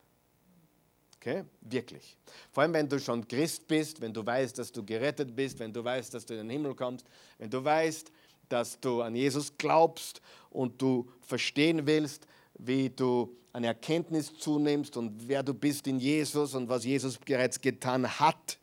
Okay? 1.17 1.45
Wirklich. 1.63 2.17
Vor 2.53 2.63
allem, 2.63 2.75
wenn 2.75 2.89
du 2.89 3.01
schon 3.01 3.27
Christ 3.27 3.67
bist, 3.67 4.01
wenn 4.01 4.13
du 4.13 4.25
weißt, 4.25 4.59
dass 4.59 4.71
du 4.71 4.85
gerettet 4.85 5.35
bist, 5.35 5.59
wenn 5.59 5.73
du 5.73 5.83
weißt, 5.83 6.13
dass 6.13 6.27
du 6.27 6.35
in 6.35 6.41
den 6.41 6.51
Himmel 6.51 6.75
kommst, 6.75 7.07
wenn 7.39 7.51
du 7.51 7.65
weißt, 7.65 8.13
dass 8.49 8.79
du 8.79 9.01
an 9.01 9.15
Jesus 9.17 9.57
glaubst 9.57 10.21
und 10.51 10.81
du 10.81 11.11
verstehen 11.23 11.87
willst, 11.87 12.27
wie 12.59 12.91
du 12.91 13.37
eine 13.53 13.69
Erkenntnis 13.69 14.37
zunimmst 14.37 14.97
und 14.97 15.29
wer 15.29 15.43
du 15.43 15.55
bist 15.55 15.87
in 15.87 15.99
Jesus 15.99 16.55
und 16.55 16.69
was 16.69 16.85
Jesus 16.85 17.19
bereits 17.19 17.61
getan 17.61 18.09
hat, 18.19 18.59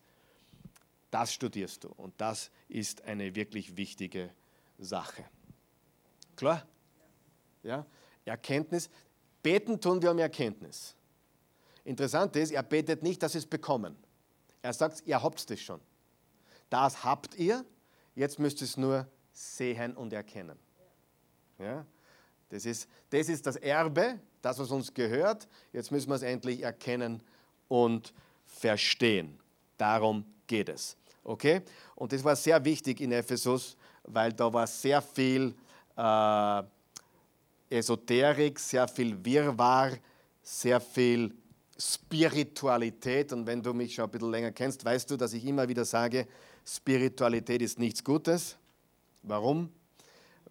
das 1.09 1.33
studierst 1.33 1.83
du. 1.83 1.89
Und 1.89 2.13
das 2.17 2.51
ist 2.67 3.03
eine 3.03 3.35
wirklich 3.35 3.77
wichtige 3.77 4.31
Sache. 4.77 5.25
Klar? 6.35 6.65
Ja? 7.63 7.85
Erkenntnis. 8.25 8.89
Beten 9.43 9.79
tun 9.79 10.01
wir 10.01 10.11
um 10.11 10.19
Erkenntnis. 10.19 10.95
Interessant 11.83 12.35
ist, 12.35 12.51
er 12.51 12.63
betet 12.63 13.03
nicht, 13.03 13.21
dass 13.23 13.35
es 13.35 13.45
bekommen. 13.45 13.95
Er 14.61 14.73
sagt, 14.73 15.03
ihr 15.05 15.21
habt 15.21 15.49
es 15.49 15.59
schon. 15.61 15.81
Das 16.69 17.03
habt 17.03 17.35
ihr. 17.35 17.65
Jetzt 18.15 18.39
müsst 18.39 18.61
ihr 18.61 18.65
es 18.65 18.77
nur 18.77 19.07
sehen 19.31 19.95
und 19.95 20.13
erkennen. 20.13 20.59
Ja? 21.57 21.85
Das, 22.51 22.65
ist, 22.65 22.87
das 23.09 23.29
ist 23.29 23.47
das 23.47 23.55
Erbe, 23.55 24.19
das, 24.41 24.59
was 24.59 24.71
uns 24.71 24.93
gehört. 24.93 25.47
Jetzt 25.71 25.91
müssen 25.91 26.09
wir 26.09 26.15
es 26.15 26.21
endlich 26.21 26.61
erkennen 26.61 27.23
und 27.69 28.13
verstehen. 28.45 29.39
Darum 29.77 30.25
geht 30.47 30.67
es. 30.67 30.97
Okay? 31.23 31.61
Und 31.95 32.11
das 32.11 32.23
war 32.23 32.35
sehr 32.35 32.63
wichtig 32.65 32.99
in 32.99 33.13
Ephesus, 33.13 33.77
weil 34.03 34.33
da 34.33 34.51
war 34.51 34.67
sehr 34.67 35.01
viel 35.01 35.55
äh, 35.95 36.63
Esoterik, 37.69 38.59
sehr 38.59 38.87
viel 38.87 39.23
Wirrwarr, 39.23 39.93
sehr 40.43 40.81
viel 40.81 41.33
Spiritualität. 41.79 43.31
Und 43.31 43.47
wenn 43.47 43.63
du 43.63 43.73
mich 43.73 43.95
schon 43.95 44.05
ein 44.05 44.11
bisschen 44.11 44.31
länger 44.31 44.51
kennst, 44.51 44.83
weißt 44.83 45.09
du, 45.09 45.15
dass 45.15 45.31
ich 45.31 45.45
immer 45.45 45.69
wieder 45.69 45.85
sage, 45.85 46.27
Spiritualität 46.65 47.61
ist 47.61 47.79
nichts 47.79 48.03
Gutes. 48.03 48.57
Warum? 49.23 49.71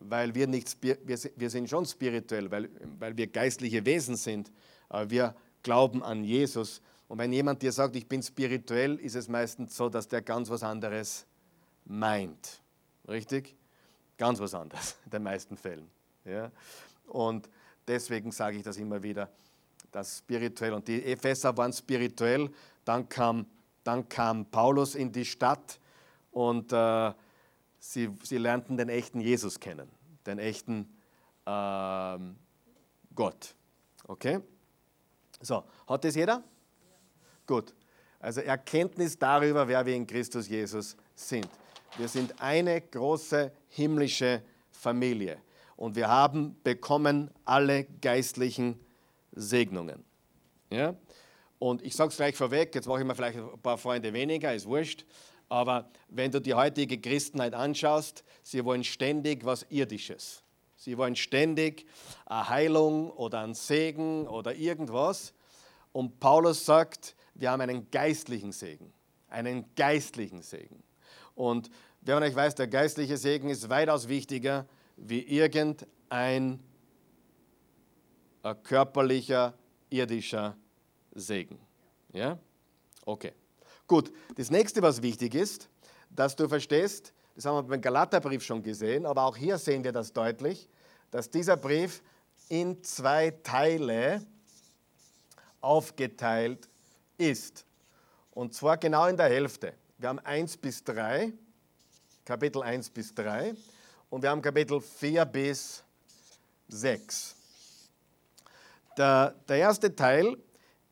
Weil 0.00 0.34
wir, 0.34 0.46
nicht, 0.46 0.78
wir 0.82 1.50
sind 1.50 1.68
schon 1.68 1.84
spirituell, 1.84 2.50
weil, 2.50 2.70
weil 2.98 3.16
wir 3.16 3.26
geistliche 3.26 3.84
Wesen 3.84 4.16
sind. 4.16 4.50
Aber 4.88 5.10
wir 5.10 5.34
glauben 5.62 6.02
an 6.02 6.24
Jesus. 6.24 6.80
Und 7.08 7.18
wenn 7.18 7.32
jemand 7.32 7.60
dir 7.62 7.72
sagt, 7.72 7.96
ich 7.96 8.06
bin 8.06 8.22
spirituell, 8.22 8.96
ist 8.96 9.14
es 9.14 9.28
meistens 9.28 9.76
so, 9.76 9.88
dass 9.88 10.08
der 10.08 10.22
ganz 10.22 10.48
was 10.48 10.62
anderes 10.62 11.26
meint. 11.84 12.60
Richtig? 13.08 13.56
Ganz 14.16 14.38
was 14.38 14.54
anderes, 14.54 14.96
in 15.04 15.10
den 15.10 15.22
meisten 15.22 15.56
Fällen. 15.56 15.90
Ja? 16.24 16.50
Und 17.06 17.48
deswegen 17.86 18.30
sage 18.30 18.58
ich 18.58 18.62
das 18.62 18.76
immer 18.76 19.02
wieder, 19.02 19.28
das 19.90 20.18
spirituell. 20.18 20.72
Und 20.72 20.86
die 20.86 21.04
Epheser 21.04 21.56
waren 21.56 21.72
spirituell. 21.72 22.48
Dann 22.84 23.08
kam, 23.08 23.46
dann 23.82 24.08
kam 24.08 24.46
Paulus 24.46 24.94
in 24.94 25.10
die 25.10 25.24
Stadt 25.24 25.80
und 26.30 26.72
äh, 26.72 27.12
sie, 27.80 28.10
sie 28.22 28.38
lernten 28.38 28.76
den 28.76 28.88
echten 28.88 29.20
Jesus 29.20 29.58
kennen, 29.58 29.90
den 30.26 30.38
echten 30.38 30.96
äh, 31.46 32.18
Gott. 33.14 33.54
Okay? 34.06 34.40
So, 35.40 35.64
hat 35.88 36.04
das 36.04 36.14
jeder? 36.14 36.44
Gut. 37.46 37.74
Also 38.20 38.42
Erkenntnis 38.42 39.18
darüber, 39.18 39.66
wer 39.66 39.84
wir 39.84 39.96
in 39.96 40.06
Christus 40.06 40.46
Jesus 40.46 40.96
sind. 41.14 41.48
Wir 41.96 42.06
sind 42.06 42.40
eine 42.40 42.80
große 42.80 43.50
himmlische 43.68 44.42
Familie 44.70 45.38
und 45.76 45.96
wir 45.96 46.08
haben 46.08 46.56
bekommen 46.62 47.30
alle 47.44 47.84
geistlichen 47.84 48.78
Segnungen. 49.32 50.04
Ja? 50.70 50.94
Und 51.58 51.82
ich 51.82 51.96
sage 51.96 52.10
es 52.10 52.16
gleich 52.16 52.36
vorweg, 52.36 52.74
jetzt 52.74 52.86
mache 52.86 53.00
ich 53.00 53.06
mir 53.06 53.14
vielleicht 53.14 53.38
ein 53.38 53.60
paar 53.60 53.78
Freunde 53.78 54.12
weniger, 54.12 54.54
ist 54.54 54.66
wurscht. 54.66 55.04
Aber 55.50 55.90
wenn 56.08 56.30
du 56.30 56.40
die 56.40 56.54
heutige 56.54 56.98
Christenheit 56.98 57.54
anschaust, 57.54 58.24
sie 58.42 58.64
wollen 58.64 58.84
ständig 58.84 59.44
was 59.44 59.66
Irdisches. 59.68 60.44
Sie 60.76 60.96
wollen 60.96 61.16
ständig 61.16 61.86
eine 62.24 62.48
Heilung 62.48 63.10
oder 63.10 63.40
einen 63.40 63.54
Segen 63.54 64.26
oder 64.28 64.54
irgendwas. 64.54 65.34
Und 65.92 66.20
Paulus 66.20 66.64
sagt, 66.64 67.16
wir 67.34 67.50
haben 67.50 67.60
einen 67.60 67.90
geistlichen 67.90 68.52
Segen. 68.52 68.92
Einen 69.28 69.74
geistlichen 69.74 70.40
Segen. 70.40 70.82
Und 71.34 71.68
wer 72.00 72.14
von 72.14 72.22
euch 72.22 72.34
weiß, 72.34 72.54
der 72.54 72.68
geistliche 72.68 73.16
Segen 73.16 73.50
ist 73.50 73.68
weitaus 73.68 74.08
wichtiger 74.08 74.66
wie 74.96 75.20
irgendein 75.20 76.60
körperlicher, 78.62 79.54
irdischer 79.90 80.56
Segen. 81.12 81.58
Ja? 82.12 82.38
Okay. 83.04 83.32
Gut, 83.90 84.12
das 84.36 84.52
nächste, 84.52 84.80
was 84.82 85.02
wichtig 85.02 85.34
ist, 85.34 85.68
dass 86.10 86.36
du 86.36 86.48
verstehst, 86.48 87.12
das 87.34 87.44
haben 87.44 87.56
wir 87.56 87.62
beim 87.64 87.80
Galaterbrief 87.80 88.44
schon 88.44 88.62
gesehen, 88.62 89.04
aber 89.04 89.24
auch 89.24 89.36
hier 89.36 89.58
sehen 89.58 89.82
wir 89.82 89.90
das 89.90 90.12
deutlich, 90.12 90.68
dass 91.10 91.28
dieser 91.28 91.56
Brief 91.56 92.00
in 92.48 92.84
zwei 92.84 93.32
Teile 93.42 94.24
aufgeteilt 95.60 96.68
ist. 97.18 97.66
Und 98.30 98.54
zwar 98.54 98.76
genau 98.76 99.06
in 99.06 99.16
der 99.16 99.28
Hälfte. 99.28 99.74
Wir 99.98 100.10
haben 100.10 100.20
1 100.20 100.58
bis 100.58 100.84
3, 100.84 101.32
Kapitel 102.24 102.62
1 102.62 102.90
bis 102.90 103.12
3 103.12 103.56
und 104.08 104.22
wir 104.22 104.30
haben 104.30 104.40
Kapitel 104.40 104.80
4 104.80 105.24
bis 105.24 105.82
6. 106.68 107.34
Der, 108.96 109.34
der 109.48 109.56
erste 109.56 109.96
Teil 109.96 110.36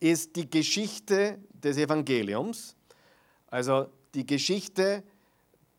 ist 0.01 0.35
die 0.35 0.51
Geschichte 0.51 1.39
des 1.53 1.77
Evangeliums 1.77 2.75
also 3.51 3.91
die 4.15 4.27
Geschichte 4.27 5.03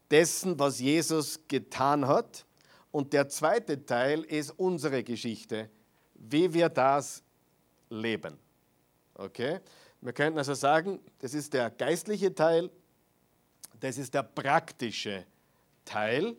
dessen, 0.09 0.57
was 0.59 0.79
Jesus 0.79 1.39
getan 1.47 2.07
hat. 2.07 2.45
Und 2.91 3.13
der 3.13 3.29
zweite 3.29 3.85
Teil 3.85 4.23
ist 4.23 4.51
unsere 4.51 5.03
Geschichte, 5.03 5.69
wie 6.15 6.51
wir 6.53 6.69
das 6.69 7.23
leben. 7.89 8.37
Okay? 9.13 9.59
Wir 10.01 10.13
könnten 10.13 10.39
also 10.39 10.53
sagen, 10.53 10.99
das 11.19 11.33
ist 11.33 11.53
der 11.53 11.69
geistliche 11.69 12.33
Teil, 12.33 12.71
das 13.79 13.97
ist 13.97 14.13
der 14.13 14.23
praktische 14.23 15.25
Teil. 15.85 16.35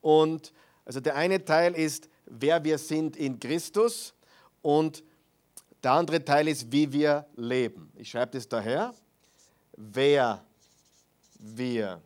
Und 0.00 0.52
also 0.84 1.00
der 1.00 1.16
eine 1.16 1.44
Teil 1.44 1.74
ist, 1.74 2.08
wer 2.26 2.62
wir 2.64 2.78
sind 2.78 3.16
in 3.16 3.38
Christus 3.38 4.14
und 4.62 5.02
der 5.82 5.92
andere 5.92 6.24
Teil 6.24 6.48
ist, 6.48 6.72
wie 6.72 6.92
wir 6.92 7.26
leben. 7.36 7.92
Ich 7.96 8.10
schreibe 8.10 8.32
das 8.32 8.48
daher. 8.48 8.94
Wer 9.76 10.45
wir 11.38 12.00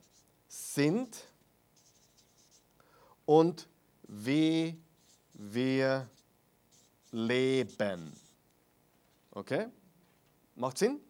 sind 0.49 1.25
und 3.25 3.69
wie 4.09 4.77
wir 5.35 6.09
leben. 7.13 8.13
Okay? 9.31 9.67
Macht 10.57 10.79
Sinn? 10.79 11.01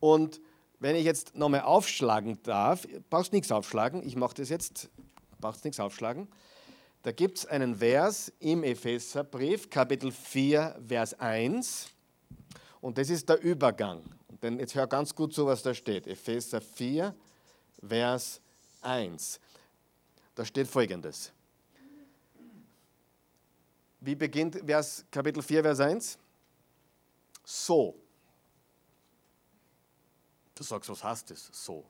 Und 0.00 0.40
wenn 0.78 0.94
ich 0.94 1.04
jetzt 1.04 1.34
nochmal 1.34 1.62
aufschlagen 1.62 2.38
darf, 2.42 2.86
brauchst 3.10 3.32
nichts 3.32 3.50
aufschlagen, 3.50 4.06
ich 4.06 4.16
mache 4.16 4.34
das 4.34 4.48
jetzt, 4.48 4.88
brauchst 5.40 5.64
nichts 5.64 5.80
aufschlagen. 5.80 6.28
Da 7.02 7.12
gibt 7.12 7.38
es 7.38 7.46
einen 7.46 7.76
Vers 7.76 8.32
im 8.40 8.62
Epheserbrief, 8.62 9.70
Kapitel 9.70 10.12
4, 10.12 10.80
Vers 10.86 11.18
1. 11.18 11.88
Und 12.80 12.98
das 12.98 13.10
ist 13.10 13.28
der 13.28 13.40
Übergang. 13.40 14.02
Denn 14.42 14.58
jetzt 14.58 14.74
hör 14.74 14.86
ganz 14.86 15.14
gut 15.14 15.34
zu, 15.34 15.46
was 15.46 15.62
da 15.62 15.72
steht. 15.74 16.06
Epheser 16.06 16.60
4, 16.60 17.14
Vers 17.86 18.40
1. 18.82 19.40
Da 20.34 20.44
steht 20.44 20.68
folgendes. 20.68 21.32
Wie 24.00 24.14
beginnt 24.14 24.60
Vers, 24.64 25.04
Kapitel 25.10 25.42
4, 25.42 25.62
Vers 25.62 25.80
1? 25.80 26.18
So. 27.44 27.94
Du 30.54 30.62
sagst, 30.62 30.90
was 30.90 31.02
heißt 31.02 31.30
das? 31.30 31.48
So. 31.52 31.84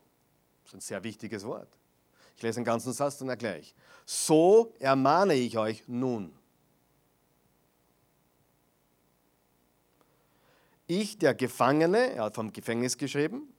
Das 0.63 0.73
ist 0.73 0.77
ein 0.77 0.81
sehr 0.81 1.03
wichtiges 1.03 1.43
Wort. 1.45 1.69
Ich 2.35 2.43
lese 2.43 2.59
den 2.59 2.65
ganzen 2.65 2.93
Satz 2.93 3.17
dann 3.17 3.29
erkläre 3.29 3.59
ich. 3.59 3.75
So 4.05 4.73
ermahne 4.79 5.33
ich 5.33 5.57
euch 5.57 5.83
nun. 5.87 6.33
Ich, 10.87 11.19
der 11.19 11.35
Gefangene, 11.35 12.13
er 12.13 12.23
hat 12.23 12.35
vom 12.35 12.53
Gefängnis 12.53 12.97
geschrieben, 12.97 13.53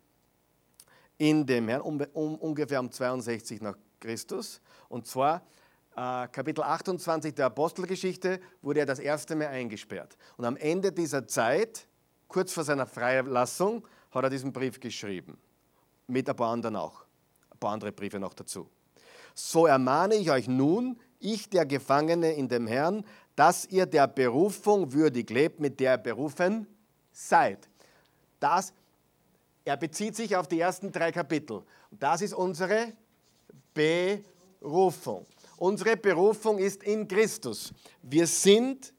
in 1.18 1.44
dem 1.44 1.68
Herrn, 1.68 1.82
um, 1.82 2.00
um, 2.14 2.36
ungefähr 2.36 2.80
um 2.80 2.90
62 2.90 3.60
nach 3.60 3.76
Christus. 4.00 4.62
Und 4.88 5.06
zwar 5.06 5.42
äh, 5.94 6.26
Kapitel 6.28 6.62
28 6.62 7.34
der 7.34 7.46
Apostelgeschichte 7.46 8.40
wurde 8.62 8.80
er 8.80 8.86
das 8.86 8.98
erste 8.98 9.36
Mal 9.36 9.48
eingesperrt. 9.48 10.16
Und 10.38 10.46
am 10.46 10.56
Ende 10.56 10.90
dieser 10.90 11.26
Zeit, 11.26 11.86
kurz 12.28 12.54
vor 12.54 12.64
seiner 12.64 12.86
Freilassung, 12.86 13.86
hat 14.10 14.24
er 14.24 14.30
diesen 14.30 14.52
Brief 14.52 14.80
geschrieben. 14.80 15.36
Mit 16.06 16.30
ein 16.30 16.36
paar 16.36 16.52
anderen 16.52 16.76
auch. 16.76 17.04
Ein 17.50 17.58
paar 17.58 17.72
andere 17.72 17.92
Briefe 17.92 18.18
noch 18.18 18.32
dazu. 18.32 18.70
So 19.34 19.66
ermahne 19.66 20.14
ich 20.14 20.30
euch 20.30 20.48
nun, 20.48 20.98
ich 21.18 21.50
der 21.50 21.66
Gefangene 21.66 22.32
in 22.32 22.48
dem 22.48 22.66
Herrn, 22.66 23.04
dass 23.36 23.66
ihr 23.66 23.84
der 23.84 24.06
Berufung 24.06 24.94
würdig 24.94 25.28
lebt, 25.28 25.60
mit 25.60 25.78
der 25.78 25.92
ihr 25.94 25.98
berufen 25.98 26.66
seid. 27.18 27.68
Das, 28.38 28.72
er 29.64 29.76
bezieht 29.76 30.14
sich 30.14 30.36
auf 30.36 30.46
die 30.46 30.60
ersten 30.60 30.92
drei 30.92 31.10
Kapitel. 31.10 31.62
Das 31.90 32.22
ist 32.22 32.32
unsere 32.32 32.92
Berufung. 33.74 35.26
Unsere 35.56 35.96
Berufung 35.96 36.58
ist 36.58 36.84
in 36.84 37.08
Christus. 37.08 37.72
Wir 38.02 38.26
sind 38.26 38.92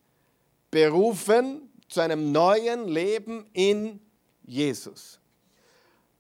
berufen 0.69 1.69
zu 1.87 2.01
einem 2.01 2.31
neuen 2.31 2.87
Leben 2.87 3.49
in 3.53 3.99
Jesus. 4.43 5.19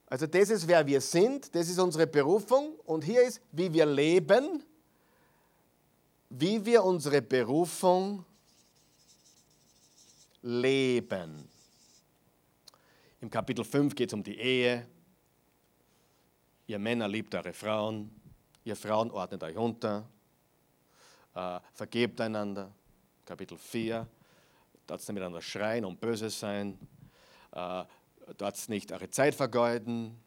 Also 0.07 0.25
das 0.25 0.49
ist, 0.49 0.67
wer 0.67 0.87
wir 0.87 1.01
sind, 1.01 1.53
das 1.53 1.69
ist 1.69 1.77
unsere 1.77 2.07
Berufung 2.07 2.75
und 2.85 3.03
hier 3.03 3.21
ist, 3.21 3.41
wie 3.51 3.71
wir 3.71 3.85
leben, 3.85 4.63
wie 6.29 6.65
wir 6.65 6.83
unsere 6.83 7.21
Berufung 7.21 8.25
leben. 10.41 11.49
Im 13.21 13.29
Kapitel 13.29 13.65
5 13.65 13.95
geht 13.95 14.09
es 14.09 14.13
um 14.13 14.23
die 14.23 14.39
Ehe. 14.39 14.87
Ihr 16.67 16.79
Männer 16.79 17.07
liebt 17.09 17.35
eure 17.35 17.51
Frauen. 17.51 18.09
Ihr 18.63 18.77
Frauen 18.77 19.11
ordnet 19.11 19.43
euch 19.43 19.57
unter, 19.57 20.07
äh, 21.35 21.59
vergebt 21.73 22.21
einander. 22.21 22.71
Kapitel 23.25 23.57
4, 23.57 24.07
dort 24.87 24.99
nicht 25.01 25.09
miteinander 25.09 25.41
schreien 25.41 25.83
und 25.83 25.99
böse 25.99 26.29
sein, 26.29 26.79
äh, 27.51 27.83
dort 28.37 28.69
nicht 28.69 28.91
eure 28.91 29.09
Zeit 29.09 29.35
vergeuden, 29.35 30.17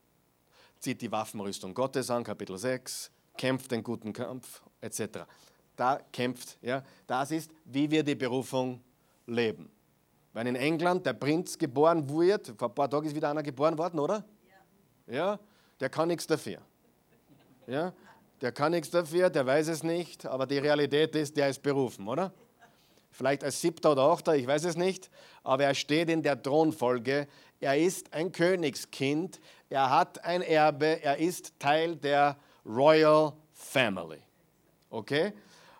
zieht 0.78 1.00
die 1.00 1.10
Waffenrüstung 1.10 1.72
Gottes 1.72 2.10
an, 2.10 2.24
Kapitel 2.24 2.58
6, 2.58 3.10
kämpft 3.38 3.70
den 3.70 3.82
guten 3.82 4.12
Kampf, 4.12 4.62
etc. 4.82 5.20
Da 5.76 5.98
kämpft, 6.12 6.58
ja, 6.60 6.84
das 7.06 7.30
ist, 7.30 7.52
wie 7.64 7.90
wir 7.90 8.02
die 8.02 8.14
Berufung 8.14 8.82
leben. 9.26 9.70
Wenn 10.32 10.46
in 10.46 10.56
England 10.56 11.04
der 11.04 11.12
Prinz 11.12 11.58
geboren 11.58 12.08
wird, 12.08 12.54
vor 12.56 12.68
ein 12.68 12.74
paar 12.74 12.88
Tagen 12.88 13.06
ist 13.06 13.14
wieder 13.14 13.30
einer 13.30 13.42
geboren 13.42 13.76
worden, 13.76 13.98
oder? 13.98 14.24
Ja. 15.06 15.14
ja 15.14 15.38
der 15.80 15.90
kann 15.90 16.08
nichts 16.08 16.26
dafür. 16.26 16.58
Ja, 17.66 17.92
der 18.40 18.52
kann 18.52 18.72
nichts 18.72 18.90
dafür, 18.90 19.30
der 19.30 19.46
weiß 19.46 19.68
es 19.68 19.82
nicht, 19.82 20.26
aber 20.26 20.46
die 20.46 20.58
Realität 20.58 21.14
ist, 21.14 21.36
der 21.36 21.48
ist 21.48 21.62
berufen, 21.62 22.08
oder? 22.08 22.32
Vielleicht 23.10 23.44
als 23.44 23.60
siebter 23.60 23.92
oder 23.92 24.02
achter, 24.02 24.34
ich 24.34 24.46
weiß 24.46 24.64
es 24.64 24.76
nicht, 24.76 25.10
aber 25.44 25.64
er 25.64 25.74
steht 25.74 26.08
in 26.08 26.22
der 26.22 26.42
Thronfolge. 26.42 27.28
Er 27.60 27.78
ist 27.78 28.12
ein 28.12 28.32
Königskind, 28.32 29.38
er 29.68 29.90
hat 29.90 30.24
ein 30.24 30.40
Erbe, 30.40 31.02
er 31.02 31.18
ist 31.18 31.58
Teil 31.60 31.96
der 31.96 32.36
Royal 32.64 33.34
Family. 33.52 34.22
Okay? 34.88 35.32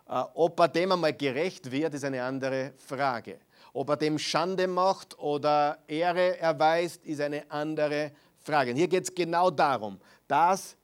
Äh, 0.08 0.24
ob 0.34 0.60
er 0.60 0.68
dem 0.68 0.92
einmal 0.92 1.14
gerecht 1.14 1.70
wird, 1.70 1.94
ist 1.94 2.04
eine 2.04 2.22
andere 2.22 2.74
Frage. 2.76 3.38
Ob 3.72 3.88
er 3.88 3.96
dem 3.96 4.18
Schande 4.18 4.66
macht 4.66 5.18
oder 5.18 5.78
Ehre 5.86 6.38
erweist, 6.38 7.04
ist 7.06 7.20
eine 7.20 7.50
andere 7.50 8.12
Frage. 8.38 8.72
Hier 8.72 8.88
geht 8.88 9.04
es 9.04 9.14
genau 9.14 9.50
darum, 9.50 9.98
das 10.28 10.76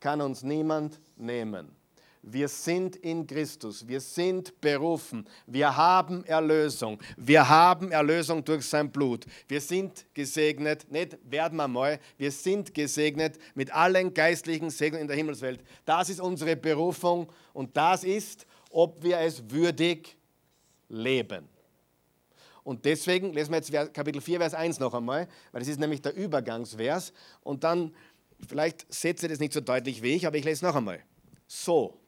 kann 0.00 0.20
uns 0.20 0.42
niemand 0.42 1.00
nehmen. 1.16 1.74
Wir 2.22 2.48
sind 2.48 2.96
in 2.96 3.26
Christus, 3.26 3.86
wir 3.86 4.00
sind 4.00 4.60
berufen, 4.60 5.26
wir 5.46 5.74
haben 5.74 6.24
Erlösung, 6.24 6.98
wir 7.16 7.48
haben 7.48 7.92
Erlösung 7.92 8.44
durch 8.44 8.66
sein 8.66 8.90
Blut. 8.90 9.24
Wir 9.46 9.60
sind 9.60 10.04
gesegnet, 10.14 10.90
nicht 10.90 11.16
werden 11.22 11.56
wir 11.56 11.68
mal, 11.68 12.00
wir 12.18 12.32
sind 12.32 12.74
gesegnet 12.74 13.38
mit 13.54 13.72
allen 13.72 14.12
geistlichen 14.12 14.70
Segnungen 14.70 15.02
in 15.02 15.08
der 15.08 15.16
Himmelswelt. 15.16 15.62
Das 15.84 16.10
ist 16.10 16.20
unsere 16.20 16.56
Berufung 16.56 17.32
und 17.52 17.76
das 17.76 18.02
ist, 18.02 18.46
ob 18.70 19.02
wir 19.02 19.18
es 19.20 19.48
würdig 19.50 20.16
leben. 20.88 21.48
Und 22.68 22.84
deswegen 22.84 23.32
lesen 23.32 23.50
wir 23.50 23.60
jetzt 23.60 23.94
Kapitel 23.94 24.20
4, 24.20 24.40
Vers 24.40 24.52
1 24.52 24.78
noch 24.78 24.92
einmal, 24.92 25.26
weil 25.52 25.60
das 25.60 25.68
ist 25.68 25.80
nämlich 25.80 26.02
der 26.02 26.14
Übergangsvers. 26.14 27.14
Und 27.40 27.64
dann, 27.64 27.94
vielleicht 28.46 28.92
setze 28.92 29.24
ich 29.24 29.32
das 29.32 29.40
nicht 29.40 29.54
so 29.54 29.62
deutlich 29.62 30.02
wie 30.02 30.14
ich, 30.14 30.26
aber 30.26 30.36
ich 30.36 30.44
lese 30.44 30.66
noch 30.66 30.74
einmal. 30.74 31.02
So. 31.46 31.98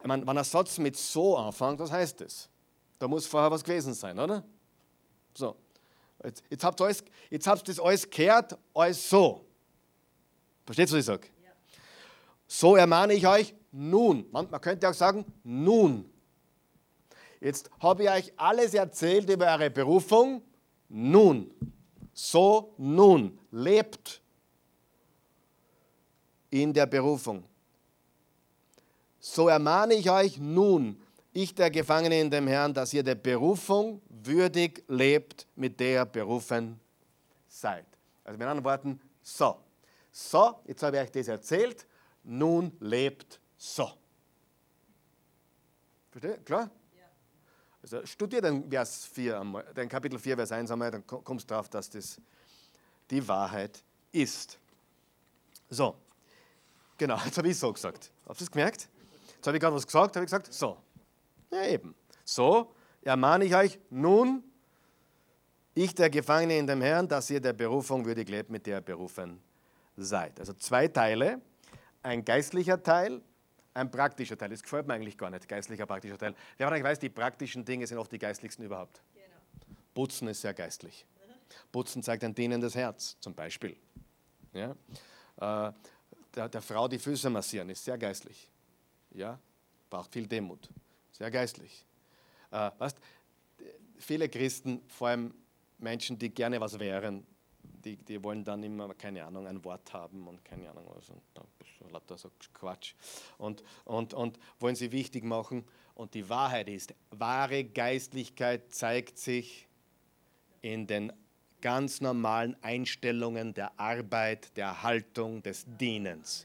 Ich 0.00 0.06
meine, 0.06 0.26
wenn 0.26 0.38
ein 0.38 0.44
Satz 0.44 0.78
mit 0.78 0.96
so 0.96 1.36
anfängt, 1.36 1.78
was 1.78 1.92
heißt 1.92 2.22
das? 2.22 2.48
Da 2.98 3.06
muss 3.06 3.26
vorher 3.26 3.50
was 3.50 3.62
gewesen 3.62 3.92
sein, 3.92 4.18
oder? 4.18 4.42
So. 5.34 5.56
Jetzt, 6.24 6.42
jetzt, 6.48 6.64
habt, 6.64 6.80
ihr 6.80 6.84
alles, 6.86 7.04
jetzt 7.28 7.46
habt 7.46 7.68
ihr 7.68 7.74
das 7.74 7.84
alles 7.84 8.08
gehört, 8.08 8.56
alles 8.72 9.10
so. 9.10 9.44
Versteht 10.64 10.88
ihr, 10.88 10.92
was 10.92 11.00
ich 11.00 11.04
sage? 11.04 11.28
Ja. 11.44 11.50
So 12.46 12.76
ermahne 12.76 13.12
ich 13.12 13.26
euch 13.26 13.54
nun. 13.72 14.24
Man, 14.32 14.48
man 14.50 14.60
könnte 14.62 14.88
auch 14.88 14.94
sagen, 14.94 15.26
nun. 15.44 16.10
Jetzt 17.46 17.70
habe 17.78 18.02
ich 18.02 18.10
euch 18.10 18.32
alles 18.36 18.74
erzählt 18.74 19.30
über 19.30 19.46
eure 19.46 19.70
Berufung. 19.70 20.42
Nun. 20.88 21.54
So 22.12 22.74
nun. 22.76 23.38
Lebt 23.52 24.20
in 26.50 26.72
der 26.72 26.86
Berufung. 26.86 27.44
So 29.20 29.46
ermahne 29.46 29.94
ich 29.94 30.10
euch 30.10 30.38
nun, 30.38 31.00
ich 31.32 31.54
der 31.54 31.70
Gefangene 31.70 32.20
in 32.20 32.32
dem 32.32 32.48
Herrn, 32.48 32.74
dass 32.74 32.92
ihr 32.92 33.04
der 33.04 33.14
Berufung 33.14 34.02
würdig 34.08 34.82
lebt, 34.88 35.46
mit 35.54 35.78
der 35.78 36.00
ihr 36.00 36.04
berufen 36.04 36.80
seid. 37.46 37.86
Also 38.24 38.38
mit 38.38 38.48
anderen 38.48 38.64
Worten, 38.64 39.00
so. 39.22 39.56
So, 40.10 40.56
jetzt 40.66 40.82
habe 40.82 40.96
ich 40.96 41.02
euch 41.04 41.12
das 41.12 41.28
erzählt, 41.28 41.86
nun 42.24 42.72
lebt 42.80 43.38
so. 43.56 43.88
Versteht? 46.10 46.44
Klar? 46.44 46.70
Also 47.86 48.04
studier 48.04 48.42
den 48.42 48.68
Vers 48.68 49.06
4 49.06 49.40
einmal, 49.40 49.62
den 49.76 49.88
Kapitel 49.88 50.18
4, 50.18 50.34
Vers 50.34 50.50
1 50.50 50.72
einmal, 50.72 50.90
dann 50.90 51.06
kommst 51.06 51.48
du 51.48 51.54
drauf, 51.54 51.68
dass 51.68 51.88
das 51.88 52.20
die 53.08 53.26
Wahrheit 53.28 53.80
ist. 54.10 54.58
So, 55.70 55.94
genau, 56.98 57.16
jetzt 57.24 57.38
habe 57.38 57.48
ich 57.48 57.56
so 57.56 57.72
gesagt. 57.72 58.10
Habt 58.26 58.40
ihr 58.40 58.44
es 58.44 58.50
gemerkt? 58.50 58.88
Jetzt 59.36 59.46
habe 59.46 59.56
ich 59.56 59.60
gerade 59.60 59.76
was 59.76 59.86
gesagt, 59.86 60.16
habe 60.16 60.24
ich 60.24 60.30
gesagt, 60.30 60.52
so. 60.52 60.76
Ja, 61.52 61.64
eben. 61.66 61.94
So 62.24 62.74
ermahne 63.02 63.44
ich 63.44 63.54
euch 63.54 63.78
nun, 63.88 64.42
ich, 65.74 65.94
der 65.94 66.10
Gefangene 66.10 66.58
in 66.58 66.66
dem 66.66 66.80
Herrn, 66.80 67.06
dass 67.06 67.30
ihr 67.30 67.40
der 67.40 67.52
Berufung 67.52 68.04
würdig 68.04 68.28
lebt, 68.28 68.50
mit 68.50 68.66
der 68.66 68.78
ihr 68.78 68.80
berufen 68.80 69.40
seid. 69.96 70.40
Also 70.40 70.54
zwei 70.54 70.88
Teile, 70.88 71.40
ein 72.02 72.24
geistlicher 72.24 72.82
Teil, 72.82 73.22
ein 73.76 73.90
praktischer 73.90 74.36
Teil. 74.36 74.50
Das 74.50 74.62
gefällt 74.62 74.86
mir 74.86 74.94
eigentlich 74.94 75.16
gar 75.16 75.30
nicht, 75.30 75.48
geistlicher, 75.48 75.86
praktischer 75.86 76.18
Teil. 76.18 76.34
Wer 76.56 76.70
euch 76.70 76.82
weiß, 76.82 76.98
die 76.98 77.08
praktischen 77.08 77.64
Dinge 77.64 77.86
sind 77.86 77.98
oft 77.98 78.10
die 78.10 78.18
geistlichsten 78.18 78.64
überhaupt. 78.64 79.02
Genau. 79.14 79.26
Putzen 79.94 80.28
ist 80.28 80.40
sehr 80.40 80.54
geistlich. 80.54 81.04
Putzen 81.70 82.02
zeigt 82.02 82.24
ein 82.24 82.34
dienendes 82.34 82.74
Herz, 82.74 83.16
zum 83.20 83.34
Beispiel. 83.34 83.76
Ja? 84.52 84.70
Äh, 85.36 85.72
der, 86.34 86.48
der 86.48 86.62
Frau 86.62 86.88
die 86.88 86.98
Füße 86.98 87.28
massieren 87.28 87.68
ist 87.68 87.84
sehr 87.84 87.98
geistlich. 87.98 88.50
Ja? 89.10 89.38
Braucht 89.90 90.12
viel 90.12 90.26
Demut. 90.26 90.68
Sehr 91.12 91.30
geistlich. 91.30 91.84
Äh, 92.50 92.70
weißt, 92.78 92.98
viele 93.98 94.28
Christen, 94.28 94.82
vor 94.88 95.08
allem 95.08 95.34
Menschen, 95.78 96.18
die 96.18 96.30
gerne 96.30 96.60
was 96.60 96.78
wären, 96.78 97.26
die, 97.86 97.96
die 97.96 98.22
wollen 98.22 98.42
dann 98.42 98.62
immer, 98.64 98.92
keine 98.94 99.24
Ahnung, 99.24 99.46
ein 99.46 99.64
Wort 99.64 99.92
haben 99.92 100.26
und 100.26 100.44
keine 100.44 100.68
Ahnung 100.68 100.86
was. 100.92 101.08
Und 101.08 101.22
lauter 101.92 102.18
so 102.18 102.30
Quatsch. 102.52 102.94
Und, 103.38 103.62
und, 103.84 104.12
und 104.12 104.38
wollen 104.58 104.74
sie 104.74 104.90
wichtig 104.90 105.22
machen. 105.22 105.64
Und 105.94 106.14
die 106.14 106.28
Wahrheit 106.28 106.68
ist, 106.68 106.94
wahre 107.10 107.64
Geistlichkeit 107.64 108.74
zeigt 108.74 109.18
sich 109.18 109.68
in 110.62 110.86
den 110.86 111.12
ganz 111.60 112.00
normalen 112.00 112.56
Einstellungen 112.62 113.54
der 113.54 113.78
Arbeit, 113.78 114.56
der 114.56 114.82
Haltung, 114.82 115.42
des 115.42 115.64
Dienens. 115.66 116.44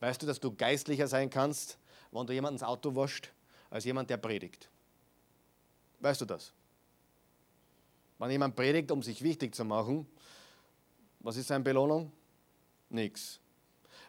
Weißt 0.00 0.22
du, 0.22 0.26
dass 0.26 0.40
du 0.40 0.54
geistlicher 0.54 1.06
sein 1.06 1.28
kannst, 1.28 1.78
wenn 2.10 2.26
du 2.26 2.32
jemandens 2.32 2.62
Auto 2.62 2.96
wascht, 2.96 3.30
als 3.68 3.84
jemand, 3.84 4.08
der 4.08 4.16
predigt? 4.16 4.70
Weißt 6.00 6.22
du 6.22 6.24
das? 6.24 6.54
Wenn 8.20 8.30
jemand 8.30 8.54
predigt, 8.54 8.90
um 8.90 9.02
sich 9.02 9.22
wichtig 9.22 9.54
zu 9.54 9.64
machen, 9.64 10.06
was 11.20 11.38
ist 11.38 11.48
seine 11.48 11.64
Belohnung? 11.64 12.12
Nichts. 12.90 13.40